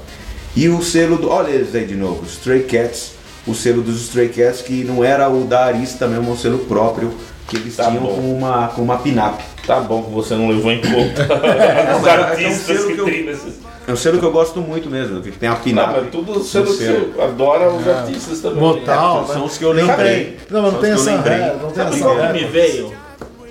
E 0.57 0.69
o 0.69 0.83
selo 0.83 1.17
do. 1.17 1.29
Olha 1.31 1.51
eles 1.51 1.75
aí 1.75 1.87
de 1.87 1.95
novo, 1.95 2.27
Stray 2.27 2.65
Cats, 2.65 3.13
o 3.47 3.55
selo 3.55 3.83
dos 3.83 4.03
Stray 4.03 4.29
Cats, 4.29 4.63
que 4.63 4.83
não 4.83 5.05
era 5.05 5.29
o 5.29 5.45
da 5.45 5.67
Arista 5.67 6.09
mesmo, 6.09 6.33
um 6.33 6.37
selo 6.37 6.59
próprio 6.61 7.15
que 7.51 7.57
eles 7.57 7.77
Tá 7.77 7.87
tinham 7.87 8.03
bom. 8.05 8.15
com 8.15 8.35
uma, 8.39 8.69
com 8.69 8.83
uma 8.83 8.97
pinap. 8.99 9.41
Tá 9.67 9.81
bom 9.81 10.03
que 10.05 10.11
você 10.11 10.35
não 10.35 10.49
levou 10.49 10.71
em 10.73 10.81
conta 10.81 11.23
os 12.01 12.07
é 12.07 12.19
um 12.19 12.23
artistas 12.23 12.85
que 12.85 12.93
que 12.95 12.99
eu- 13.01 13.05
tem 13.05 13.25
nesses. 13.25 13.55
É 13.89 13.93
um 13.93 13.97
selo 13.97 14.19
que 14.21 14.25
eu 14.25 14.31
gosto 14.31 14.61
muito 14.61 14.89
mesmo, 14.89 15.21
que 15.21 15.33
tem 15.33 15.49
a 15.49 15.53
Não, 15.53 15.59
pinap. 15.61 15.93
mas 15.97 16.11
tudo 16.13 16.43
selo 16.45 16.67
que 16.67 16.73
você 16.75 17.11
adora 17.21 17.71
os 17.73 17.87
artistas 17.89 18.41
também. 18.41 18.61
Motal, 18.61 19.27
São 19.27 19.45
os 19.45 19.59
que 19.59 19.65
eu 19.65 19.75
Não 19.75 19.87
lembrei. 19.87 20.25
tem- 20.25 20.37
Não, 20.51 20.63
mas 20.63 20.73
não 20.75 20.81
tem 20.81 20.91
essa 20.93 21.11
eu 21.11 21.17
lembrei. 21.17 21.39
ré, 21.39 21.57
não 21.61 21.71
tem 21.71 21.85
essa 21.85 21.99
qual 21.99 22.33
me 22.33 22.45
veio? 22.45 22.93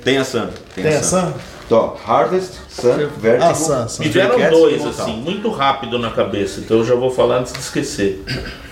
Tem 0.04 0.18
a 0.18 0.24
Sun. 0.24 0.47
Tem 0.74 0.86
essa? 0.88 1.34
Então, 1.66 1.95
Harvest, 2.08 2.54
Sun, 2.70 2.93
Vertigo. 3.20 3.43
Ah, 3.43 3.54
Sun, 3.54 3.88
Sun. 3.89 4.04
Me 4.04 4.10
vieram 4.10 4.38
Cats 4.39 4.58
dois, 4.58 4.86
assim, 4.88 5.18
muito 5.18 5.50
rápido 5.52 6.00
na 6.00 6.10
cabeça, 6.10 6.62
então 6.62 6.78
eu 6.78 6.86
já 6.86 6.95
vou 6.95 7.12
falar 7.12 7.39
antes 7.39 7.54
de 7.54 7.60
esquecer. 7.60 8.24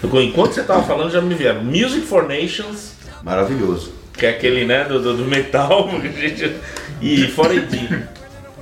Enquanto 0.03 0.53
você 0.53 0.63
tava 0.63 0.82
falando, 0.84 1.11
já 1.11 1.21
me 1.21 1.36
vieram 1.36 1.63
Music 1.63 2.01
for 2.07 2.23
Nations, 2.28 2.93
Maravilhoso. 3.23 3.91
Que 4.18 4.26
é 4.26 4.30
aquele, 4.30 4.65
né, 4.65 4.84
do, 4.86 4.99
do, 5.15 5.26
metal, 5.26 5.89
e 7.01 7.28
For 7.28 7.47
AD. 7.51 8.05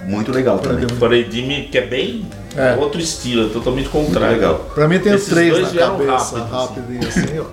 Muito 0.05 0.31
legal 0.31 0.59
também. 0.59 0.87
For 0.89 1.11
AD, 1.13 1.41
me- 1.41 1.63
que 1.71 1.77
é 1.77 1.85
bem 1.87 2.25
É. 2.55 2.75
outro 2.75 2.99
estilo, 3.01 3.47
é 3.47 3.49
totalmente 3.49 3.89
Muito 3.91 4.07
contrário. 4.11 4.35
legal. 4.35 4.69
Pra 4.75 4.87
mim 4.87 4.99
tem 4.99 5.13
os 5.13 5.21
Esses 5.21 5.33
três 5.33 5.51
dois 5.51 5.63
na 5.65 5.69
vieram 5.71 5.97
cabeça, 5.97 6.37
rápido, 6.39 6.51
rapidinho 6.51 7.07
assim, 7.07 7.39
ó. 7.39 7.45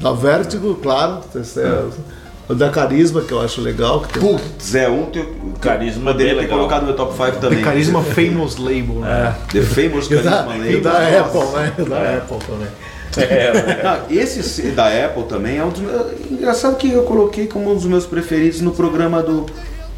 Da 0.00 0.12
Vértigo, 0.12 0.74
claro. 0.76 1.20
é 1.34 1.82
O 2.48 2.54
da 2.54 2.70
Carisma, 2.70 3.20
que 3.20 3.32
eu 3.32 3.40
acho 3.42 3.60
legal. 3.60 4.00
Que 4.00 4.18
tem 4.20 4.22
Putz, 4.22 4.74
é 4.74 4.88
um 4.88 5.06
que 5.06 5.18
eu 5.18 5.52
Carisma 5.60 6.12
poderia 6.12 6.34
bem 6.34 6.36
ter 6.36 6.40
legal. 6.42 6.58
colocado 6.58 6.80
no 6.82 6.86
meu 6.86 6.96
top 6.96 7.12
5 7.14 7.38
também. 7.40 7.62
Carisma 7.62 8.02
Famous 8.02 8.56
Label, 8.56 9.00
né? 9.00 9.34
The 9.52 9.60
Famous 9.62 10.08
E 10.10 10.14
o 10.14 10.22
da, 10.22 10.30
Carisma 10.44 10.66
e 10.66 10.76
o 10.76 10.80
da 10.80 10.92
Label. 10.92 11.20
Apple, 11.20 11.40
né? 11.60 11.72
E 11.78 11.82
o 11.82 11.84
da 11.86 11.98
Apple 12.16 12.38
também. 12.46 12.68
É, 13.22 13.52
né? 13.52 13.80
Não, 14.08 14.16
esse 14.16 14.42
se- 14.42 14.70
da 14.70 14.86
Apple 14.88 15.24
também 15.24 15.58
é 15.58 15.64
um 15.64 15.70
dos 15.70 15.80
meus. 15.80 16.06
Engraçado 16.30 16.76
que 16.76 16.90
eu 16.92 17.02
coloquei 17.02 17.46
como 17.46 17.70
um 17.70 17.74
dos 17.74 17.84
meus 17.86 18.06
preferidos 18.06 18.60
no 18.60 18.72
programa 18.72 19.22
do, 19.22 19.46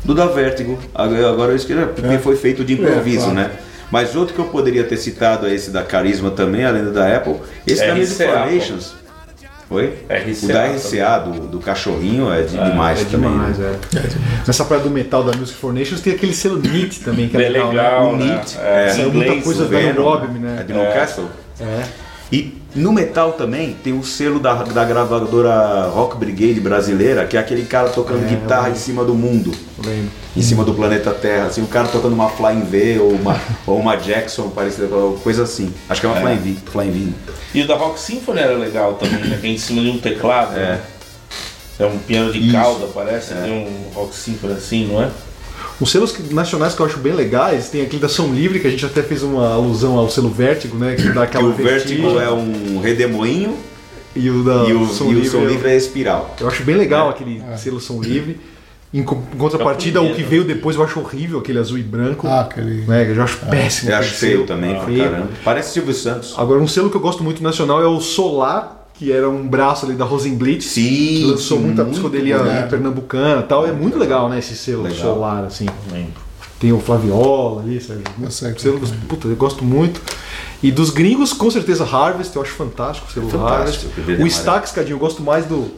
do 0.04 0.14
da 0.14 0.26
Vertigo. 0.26 0.78
Agora 0.94 1.28
agora 1.30 1.52
eu 1.52 1.56
esqueci, 1.56 1.80
porque 1.94 2.18
foi 2.18 2.36
feito 2.36 2.64
de 2.64 2.74
improviso, 2.74 3.30
É, 3.30 3.32
claro. 3.32 3.34
né? 3.34 3.50
Mas 3.90 4.14
outro 4.14 4.34
que 4.34 4.40
eu 4.40 4.44
poderia 4.46 4.84
ter 4.84 4.96
citado 4.96 5.46
é 5.48 5.54
esse 5.54 5.70
da 5.70 5.82
Carisma 5.82 6.30
também, 6.30 6.64
além 6.64 6.84
do 6.84 6.92
da 6.92 7.08
Apple. 7.16 7.36
Esse 7.66 7.84
da 7.86 7.94
Music 7.94 8.22
Formations. 8.24 8.94
Foi? 9.68 9.98
RCA 10.08 10.44
o 10.44 10.48
da 10.48 10.66
RCA, 10.66 11.18
do, 11.20 11.46
do 11.46 11.58
cachorrinho, 11.60 12.32
é 12.32 12.42
de- 12.42 12.56
demais 12.56 13.02
É 13.02 13.04
também. 13.04 13.30
demais, 13.30 13.56
né? 13.58 13.76
é. 13.94 14.00
Nessa 14.44 14.64
praia 14.64 14.82
do 14.82 14.90
metal 14.90 15.22
da 15.22 15.36
Music 15.36 15.56
for 15.56 15.72
Nations 15.72 16.00
tem 16.00 16.12
aquele 16.12 16.34
selo 16.34 16.58
NIT 16.60 17.00
também, 17.04 17.28
que 17.28 17.36
é 17.36 17.48
legal, 17.48 17.70
legal, 17.70 18.16
né? 18.16 18.24
O 18.24 18.26
né? 18.26 18.34
NIT. 18.36 18.58
É, 18.60 18.88
Saiu 18.90 19.08
em 19.08 19.12
muita 19.12 19.42
coisa 19.42 19.62
O 19.62 19.68
da 19.68 19.78
Venom, 19.78 20.02
Robin, 20.02 20.36
É 20.38 20.40
né? 20.40 20.64
de 20.66 20.72
Newcastle. 20.72 21.26
É. 21.60 21.82
E 22.32 22.59
no 22.74 22.92
metal 22.92 23.32
também 23.32 23.76
tem 23.82 23.92
o 23.92 24.04
selo 24.04 24.38
da, 24.38 24.54
da 24.62 24.84
gravadora 24.84 25.88
Rock 25.88 26.16
Brigade 26.16 26.60
brasileira, 26.60 27.26
que 27.26 27.36
é 27.36 27.40
aquele 27.40 27.64
cara 27.64 27.88
tocando 27.88 28.26
guitarra 28.28 28.70
em 28.70 28.76
cima 28.76 29.04
do 29.04 29.14
mundo, 29.14 29.50
Lembro. 29.84 30.10
em 30.36 30.42
cima 30.42 30.64
do 30.64 30.72
planeta 30.72 31.10
Terra, 31.10 31.46
assim, 31.46 31.62
o 31.62 31.66
cara 31.66 31.88
tocando 31.88 32.12
uma 32.12 32.28
Flying 32.28 32.62
V 32.62 32.98
ou 33.00 33.10
uma, 33.12 33.40
ou 33.66 33.78
uma 33.78 33.96
Jackson 33.96 34.50
parecida 34.50 34.86
com 34.86 35.18
coisa 35.22 35.42
assim. 35.42 35.72
Acho 35.88 36.00
que 36.00 36.06
é 36.06 36.10
uma 36.10 36.20
Flying 36.20 36.36
V. 36.36 36.56
Flying 36.70 36.90
V. 36.92 37.12
E 37.54 37.62
o 37.62 37.66
da 37.66 37.74
Rock 37.74 37.98
Symphony 37.98 38.38
era 38.40 38.56
legal 38.56 38.94
também, 38.94 39.24
né? 39.24 39.38
Que 39.40 39.48
é 39.48 39.50
em 39.50 39.58
cima 39.58 39.82
de 39.82 39.90
um 39.90 39.98
teclado. 39.98 40.56
É. 40.56 40.60
né? 40.60 40.80
É 41.80 41.86
um 41.86 41.98
piano 41.98 42.30
de 42.30 42.38
Isso. 42.38 42.52
cauda, 42.52 42.86
parece, 42.94 43.34
tem 43.34 43.50
um 43.50 43.94
Rock 43.94 44.14
Symphony 44.14 44.52
assim, 44.52 44.86
não 44.86 45.02
é? 45.02 45.10
Os 45.80 45.90
selos 45.90 46.14
nacionais 46.30 46.74
que 46.74 46.80
eu 46.82 46.86
acho 46.86 46.98
bem 46.98 47.14
legais, 47.14 47.70
tem 47.70 47.80
aquele 47.82 48.02
da 48.02 48.08
Som 48.08 48.28
Livre, 48.34 48.60
que 48.60 48.66
a 48.66 48.70
gente 48.70 48.84
até 48.84 49.02
fez 49.02 49.22
uma 49.22 49.54
alusão 49.54 49.96
ao 49.96 50.10
selo 50.10 50.28
Vértigo, 50.28 50.76
né? 50.76 50.94
Que 50.94 51.04
dá 51.08 51.26
Que 51.26 51.36
aquela 51.38 51.44
o 51.48 51.52
Vertigo 51.52 52.02
vertigem. 52.10 52.22
é 52.22 52.30
um 52.30 52.80
redemoinho 52.80 53.56
E 54.14 54.28
o 54.28 54.42
da 54.44 54.64
e 54.68 54.72
o, 54.74 54.86
Som 54.86 55.04
e 55.04 55.08
o 55.08 55.12
Livre. 55.14 55.28
Som 55.30 55.38
eu- 55.38 55.48
Livre 55.48 55.70
é 55.70 55.76
espiral. 55.76 56.36
Eu 56.38 56.48
acho 56.48 56.62
bem 56.64 56.76
legal 56.76 57.08
aquele 57.08 57.42
selo 57.56 57.80
Som 57.80 58.00
Livre. 58.02 58.38
Em 58.92 59.04
co- 59.04 59.22
em 59.32 59.38
contrapartida, 59.38 60.00
É 60.00 60.02
o 60.02 60.10
o 60.10 60.14
que 60.16 60.22
veio 60.24 60.42
depois 60.44 60.74
eu 60.74 60.82
acho 60.82 60.98
horrível, 60.98 61.38
aquele 61.38 61.60
azul 61.60 61.78
e 61.78 61.82
branco. 61.82 62.26
Ah, 62.26 62.40
aquele. 62.40 62.82
né, 62.86 63.04
que 63.04 63.12
eu 63.12 63.14
já 63.14 63.22
acho 63.24 63.36
péssimo. 63.46 63.90
Eu 63.92 63.96
acho 63.96 64.14
feio 64.14 64.44
também, 64.44 64.74
pra 64.74 64.84
Feio. 64.84 65.04
caramba. 65.04 65.28
Parece 65.44 65.72
Silvio 65.72 65.94
Santos. 65.94 66.34
Agora, 66.36 66.60
um 66.60 66.66
selo 66.66 66.90
que 66.90 66.96
eu 66.96 67.00
gosto 67.00 67.22
muito 67.22 67.40
nacional 67.40 67.80
é 67.80 67.86
o 67.86 68.00
Solar, 68.00 68.79
que 69.00 69.10
era 69.10 69.26
um 69.30 69.48
braço 69.48 69.86
ali 69.86 69.94
da 69.94 70.04
Rosenblit. 70.04 70.62
Sim, 70.62 70.82
que 70.82 71.24
lançou 71.24 71.56
sim, 71.56 71.64
muita 71.64 71.82
psicodelia 71.86 72.38
bom. 72.38 72.68
pernambucana 72.68 73.40
e 73.40 73.44
tal. 73.44 73.66
É 73.66 73.72
muito 73.72 73.98
legal, 73.98 74.28
né, 74.28 74.38
esse 74.38 74.54
selo 74.54 74.82
Legal. 74.82 74.98
Solar, 74.98 75.42
assim. 75.44 75.64
Tem 76.58 76.70
o 76.70 76.78
Flaviola 76.78 77.62
ali, 77.62 77.80
sabe? 77.80 78.02
Eu 78.22 78.30
sei. 78.30 78.52
Selo 78.58 78.78
dos- 78.78 78.90
puta, 79.08 79.26
eu 79.26 79.34
gosto 79.36 79.64
muito. 79.64 80.02
E 80.62 80.70
dos 80.70 80.90
gringos, 80.90 81.32
com 81.32 81.50
certeza, 81.50 81.82
Harvest, 81.84 82.36
eu 82.36 82.42
acho 82.42 82.52
fantástico 82.52 83.06
o 83.08 83.10
selo 83.10 83.30
Fantástico, 83.30 83.86
Harvest. 83.98 84.22
o. 84.22 84.26
Stax, 84.26 84.70
Cadinho, 84.72 84.96
eu 84.96 84.98
gosto 84.98 85.22
mais 85.22 85.46
do. 85.46 85.70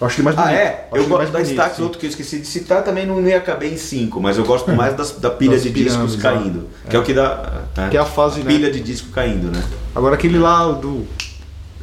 Eu 0.00 0.06
acho 0.06 0.16
ele 0.20 0.22
mais 0.26 0.38
Ah, 0.38 0.42
bonito. 0.42 0.56
é? 0.56 0.66
acho 0.68 0.78
Eu 0.92 1.00
ele 1.00 1.08
gosto 1.08 1.18
mais 1.18 1.30
da 1.32 1.40
Stax, 1.42 1.76
sim. 1.76 1.82
outro 1.82 1.98
que 1.98 2.06
eu 2.06 2.10
esqueci 2.10 2.38
de 2.38 2.46
citar, 2.46 2.84
também 2.84 3.04
não 3.04 3.20
ia 3.26 3.40
caber 3.40 3.72
em 3.72 3.76
5, 3.76 4.20
mas 4.20 4.38
eu 4.38 4.44
gosto 4.44 4.70
mais 4.70 4.94
das- 4.94 5.10
da 5.18 5.30
pilha 5.30 5.52
Das 5.54 5.64
de 5.64 5.70
discos 5.70 6.14
caindo. 6.14 6.68
Que 6.88 6.94
é 6.94 6.98
o 7.00 7.02
que 7.02 7.12
dá. 7.12 7.64
é, 7.78 7.88
Que 7.88 7.96
é 7.96 8.00
a 8.00 8.04
fase, 8.04 8.40
né? 8.40 8.46
pilha 8.46 8.70
de 8.70 8.78
disco 8.78 9.08
caindo, 9.08 9.50
né? 9.50 9.60
Agora 9.92 10.14
aquele 10.14 10.38
lá 10.38 10.70
do. 10.70 11.04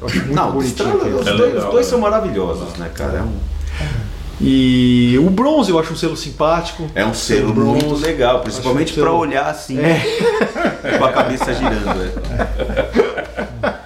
Eu 0.02 0.08
acho 0.08 0.18
muito 0.18 0.34
Não, 0.34 0.52
bonitinho. 0.52 0.88
Estrela, 0.98 1.16
os, 1.22 1.28
É 1.28 1.34
dois, 1.34 1.54
legal, 1.54 1.66
os 1.68 1.72
dois 1.74 1.86
né? 1.86 1.90
são 1.92 2.00
maravilhosos, 2.00 2.74
né, 2.78 2.90
cara? 2.94 3.20
É 3.20 3.22
um, 3.22 3.34
E 4.42 5.16
o 5.20 5.30
bronze 5.30 5.70
eu 5.70 5.78
acho 5.80 5.94
um 5.94 5.96
selo 5.96 6.18
simpático. 6.18 6.90
é 6.96 7.06
um 7.06 7.14
selo 7.14 7.54
bronze. 7.54 7.86
muito 7.86 8.02
legal, 8.04 8.40
principalmente 8.42 8.92
um 8.94 8.96
pra 8.96 9.04
selo- 9.06 9.18
olhar 9.20 9.46
assim, 9.48 9.78
com 10.98 11.06
a 11.06 11.12
cabeça 11.12 11.54
girando. 11.54 12.02
é. 12.02 13.82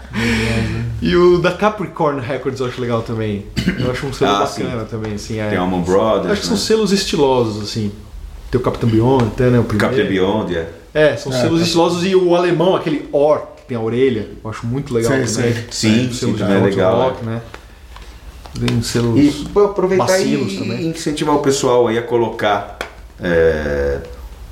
E 1.02 1.16
o 1.16 1.38
da 1.38 1.52
Capricorn 1.52 2.20
Records 2.22 2.60
eu 2.60 2.68
acho 2.68 2.82
legal 2.82 3.02
também. 3.02 3.46
Eu 3.80 3.92
acho 3.92 4.06
um 4.08 4.14
selo 4.14 4.32
Ah, 4.32 4.40
bacana 4.40 4.86
também, 4.86 5.14
assim. 5.16 5.40
É. 5.40 5.50
Tem 5.50 5.58
Almond 5.58 5.86
Brothers, 5.86 6.32
Acho 6.32 6.42
que 6.42 6.48
são 6.48 6.56
né? 6.56 6.62
selos 6.62 6.92
estilosos, 6.92 7.62
assim. 7.62 7.92
Tem 8.50 8.60
o 8.60 8.64
Capitão 8.64 8.90
Beyond, 8.90 9.26
até, 9.26 9.50
né? 9.50 9.60
O 9.60 9.64
primeiro. 9.66 9.94
Captain 9.94 10.08
Beyond, 10.08 10.56
é. 10.58 10.70
É, 10.94 11.18
são 11.18 11.32
É, 11.34 11.42
selos 11.42 11.60
tá. 11.60 11.66
estilosos 11.66 12.06
e 12.06 12.16
o 12.16 12.34
alemão, 12.36 12.76
aquele 12.76 13.08
Or, 13.12 13.44
que 13.66 13.70
tem 13.70 13.78
a 13.78 13.82
orelha, 13.82 14.30
eu 14.44 14.50
acho 14.50 14.66
muito 14.66 14.94
legal 14.94 15.12
Sei, 15.26 15.26
também. 15.26 15.66
Sim, 15.72 16.08
o 16.08 16.14
sim, 16.14 16.34
também 16.34 16.58
é 16.58 16.62
legal, 16.62 16.96
rock, 16.98 17.26
né? 17.26 17.42
Vem 18.54 18.82
selos. 18.82 19.20
E 19.20 19.30
vou 19.52 19.66
aproveitar 19.66 20.20
e 20.22 20.58
também. 20.58 20.88
incentivar 20.88 21.36
o 21.36 21.40
pessoal 21.40 21.88
aí 21.88 21.98
a 21.98 22.04
colocar 22.04 22.78
é, 23.20 24.00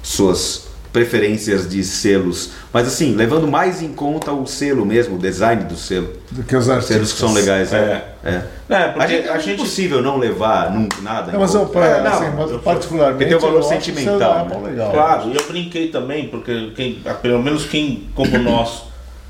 suas 0.01 0.67
preferências 0.91 1.67
de 1.67 1.83
selos, 1.83 2.51
mas 2.71 2.87
assim, 2.87 3.15
levando 3.15 3.47
mais 3.47 3.81
em 3.81 3.91
conta 3.93 4.31
o 4.31 4.45
selo 4.45 4.85
mesmo, 4.85 5.15
o 5.15 5.19
design 5.19 5.63
do 5.63 5.75
selo. 5.75 6.09
Do 6.29 6.43
que 6.43 6.55
os 6.55 6.69
artistas. 6.69 6.95
Selos 6.95 7.13
que 7.13 7.19
são 7.19 7.33
legais, 7.33 7.73
é. 7.73 8.05
é. 8.23 8.43
É, 8.69 8.87
porque 8.89 9.03
A 9.03 9.07
gente, 9.07 9.29
a 9.29 9.35
é 9.35 9.39
gente 9.39 9.61
impossível 9.61 10.01
não 10.01 10.17
levar 10.17 10.71
nunca 10.71 11.01
nada. 11.01 11.31
Não, 11.31 11.39
mas 11.39 11.53
eu, 11.53 11.69
É, 11.75 12.01
não, 12.03 12.11
assim, 12.11 12.25
mas 12.37 12.61
particularmente. 12.61 13.17
Porque 13.17 13.25
tem 13.25 13.35
o 13.35 13.39
valor 13.39 13.63
sentimental, 13.63 14.47
né? 14.47 14.69
Legal. 14.69 14.91
Claro, 14.91 15.29
e 15.29 15.35
eu 15.35 15.43
brinquei 15.47 15.87
também, 15.87 16.27
porque 16.27 16.71
quem, 16.75 17.01
pelo 17.21 17.41
menos 17.41 17.65
quem, 17.65 18.07
como 18.13 18.37
nós, 18.37 18.83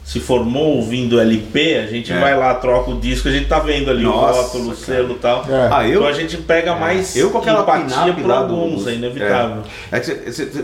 se 0.03 0.19
formou 0.19 0.75
ouvindo 0.77 1.19
LP, 1.19 1.77
a 1.77 1.85
gente 1.87 2.11
É. 2.11 2.19
vai 2.19 2.37
lá, 2.37 2.53
troca 2.55 2.91
o 2.91 2.99
disco, 2.99 3.27
a 3.29 3.31
gente 3.31 3.47
tá 3.47 3.59
vendo 3.59 3.89
ali 3.89 4.03
Nossa, 4.03 4.39
o 4.39 4.41
rótulo, 4.43 4.71
o 4.71 4.75
selo 4.75 5.13
e 5.15 5.19
tal. 5.19 5.45
É. 5.49 5.69
Ah, 5.71 5.87
eu, 5.87 5.95
Então 6.01 6.07
a 6.07 6.11
gente 6.13 6.37
pega 6.37 6.75
mais 6.75 7.15
eu 7.15 7.29
com 7.29 7.37
aquela 7.37 7.61
empatia 7.61 8.13
pinap 8.13 8.21
por 8.21 8.31
alguns, 8.31 8.85
é 8.87 8.93
inevitável. 8.95 9.63
É, 9.91 9.97
é 9.97 9.99
que 10.01 10.11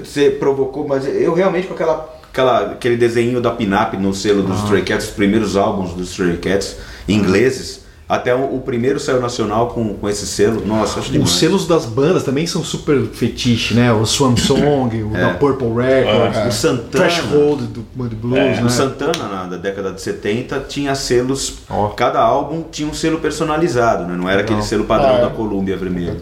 você- 0.04 0.30
provocou, 0.32 0.88
mas 0.88 1.06
eu 1.08 1.34
realmente 1.34 1.68
com 1.68 1.74
aquela, 1.74 2.14
aquela, 2.32 2.60
aquele 2.74 2.98
desenho 2.98 3.40
da 3.40 3.52
Pinap 3.52 3.94
no 3.96 4.14
selo 4.14 4.44
Ah. 4.46 4.52
dos 4.52 4.64
Stray 4.64 4.82
Cats, 4.84 5.06
os 5.08 5.12
primeiros 5.14 5.56
álbuns 5.56 5.94
dos 5.94 6.10
Stray 6.12 6.38
Cats, 6.38 6.76
ingleses, 7.08 7.86
até 8.10 8.34
o, 8.36 8.56
o 8.56 8.62
primeiro 8.62 9.00
saiu 9.00 9.22
nacional 9.22 9.68
com, 9.68 9.94
com 9.94 10.10
esse 10.10 10.26
selo. 10.26 10.66
Nossa, 10.66 11.00
acho 11.00 11.12
demais. 11.12 11.30
Os 11.30 11.38
selos 11.38 11.68
das 11.68 11.86
bandas 11.86 12.24
também 12.24 12.48
são 12.48 12.64
super 12.64 13.00
fetiche, 13.14 13.76
né? 13.76 13.94
O 13.94 14.04
Swan 14.04 14.36
Song, 14.36 15.04
o 15.04 15.12
É. 15.16 15.22
da 15.22 15.34
Purple 15.36 15.68
Records, 15.76 16.48
O 16.48 16.52
Santana, 16.52 16.90
Threshold 17.08 17.68
do 17.68 17.86
Mud 17.96 18.16
Blues, 18.16 18.40
É, 18.40 18.56
né? 18.56 18.64
o 18.64 18.70
Santana 18.70 19.28
na 19.28 19.46
da 19.46 19.58
década 19.58 19.92
de 19.92 20.02
70 20.02 20.60
tinha 20.68 20.96
selos, 20.96 21.60
Ó. 21.70 21.90
cada 21.90 22.20
álbum 22.20 22.64
tinha 22.72 22.88
um 22.90 22.94
selo 22.96 23.20
personalizado, 23.20 24.06
né? 24.08 24.16
não 24.18 24.28
era 24.28 24.40
aquele 24.42 24.56
Legal. 24.56 24.68
selo 24.68 24.86
padrão 24.86 25.16
Ah, 25.16 25.20
é. 25.20 25.22
da 25.22 25.30
Columbia 25.30 25.78
vermelho. 25.78 26.18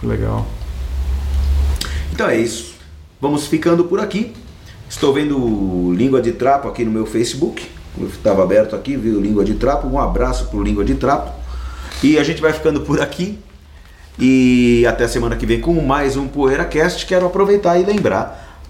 Que 0.00 0.06
legal. 0.06 0.46
Então 2.12 2.26
é 2.28 2.36
isso. 2.38 2.74
Vamos 3.20 3.46
ficando 3.46 3.84
por 3.84 4.00
aqui. 4.00 4.32
Estou 4.88 5.12
vendo 5.12 5.92
Língua 5.94 6.22
de 6.22 6.32
Trapo 6.32 6.68
aqui 6.68 6.84
no 6.84 6.90
meu 6.90 7.04
Facebook. 7.04 7.68
Estava 8.06 8.42
aberto 8.42 8.76
aqui, 8.76 8.96
viu 8.96 9.20
Língua 9.20 9.44
de 9.44 9.54
Trapo. 9.54 9.88
Um 9.88 9.98
abraço 9.98 10.46
pro 10.46 10.62
Língua 10.62 10.84
de 10.84 10.94
Trapo. 10.94 11.32
E 12.02 12.18
a 12.18 12.24
gente 12.24 12.40
vai 12.40 12.52
ficando 12.52 12.80
por 12.82 13.00
aqui. 13.00 13.38
E 14.18 14.84
até 14.86 15.06
semana 15.06 15.36
que 15.36 15.46
vem 15.46 15.60
com 15.60 15.74
mais 15.80 16.16
um 16.16 16.26
PoeiraCast. 16.26 17.06
Quero 17.06 17.26
aproveitar 17.26 17.78
e 17.78 17.84
lembrar 17.84 18.60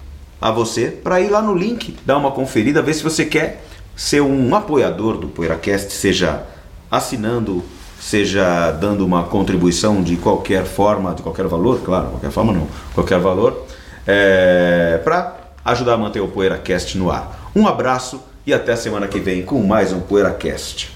a 0.41 0.51
você 0.51 0.87
para 0.87 1.19
ir 1.19 1.29
lá 1.29 1.41
no 1.41 1.53
link, 1.53 1.97
dar 2.05 2.17
uma 2.17 2.31
conferida, 2.31 2.81
ver 2.81 2.93
se 2.93 3.03
você 3.03 3.25
quer 3.25 3.63
ser 3.95 4.21
um 4.21 4.55
apoiador 4.55 5.17
do 5.17 5.27
PoeiraCast, 5.27 5.91
seja 5.91 6.43
assinando, 6.89 7.63
seja 7.99 8.71
dando 8.71 9.05
uma 9.05 9.23
contribuição 9.23 10.01
de 10.01 10.15
qualquer 10.15 10.65
forma, 10.65 11.13
de 11.13 11.21
qualquer 11.21 11.47
valor, 11.47 11.81
claro, 11.81 12.07
qualquer 12.07 12.31
forma 12.31 12.53
não, 12.53 12.67
qualquer 12.93 13.19
valor, 13.19 13.65
é, 14.07 15.01
para 15.03 15.35
ajudar 15.65 15.95
a 15.95 15.97
manter 15.97 16.21
o 16.21 16.27
PoeiraCast 16.29 16.97
no 16.97 17.11
ar. 17.11 17.51
Um 17.53 17.67
abraço 17.67 18.21
e 18.45 18.53
até 18.53 18.75
semana 18.75 19.07
que 19.07 19.19
vem 19.19 19.43
com 19.43 19.61
mais 19.63 19.91
um 19.91 19.99
PoeiraCast. 19.99 20.91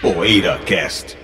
PoeiraCast. 0.00 1.23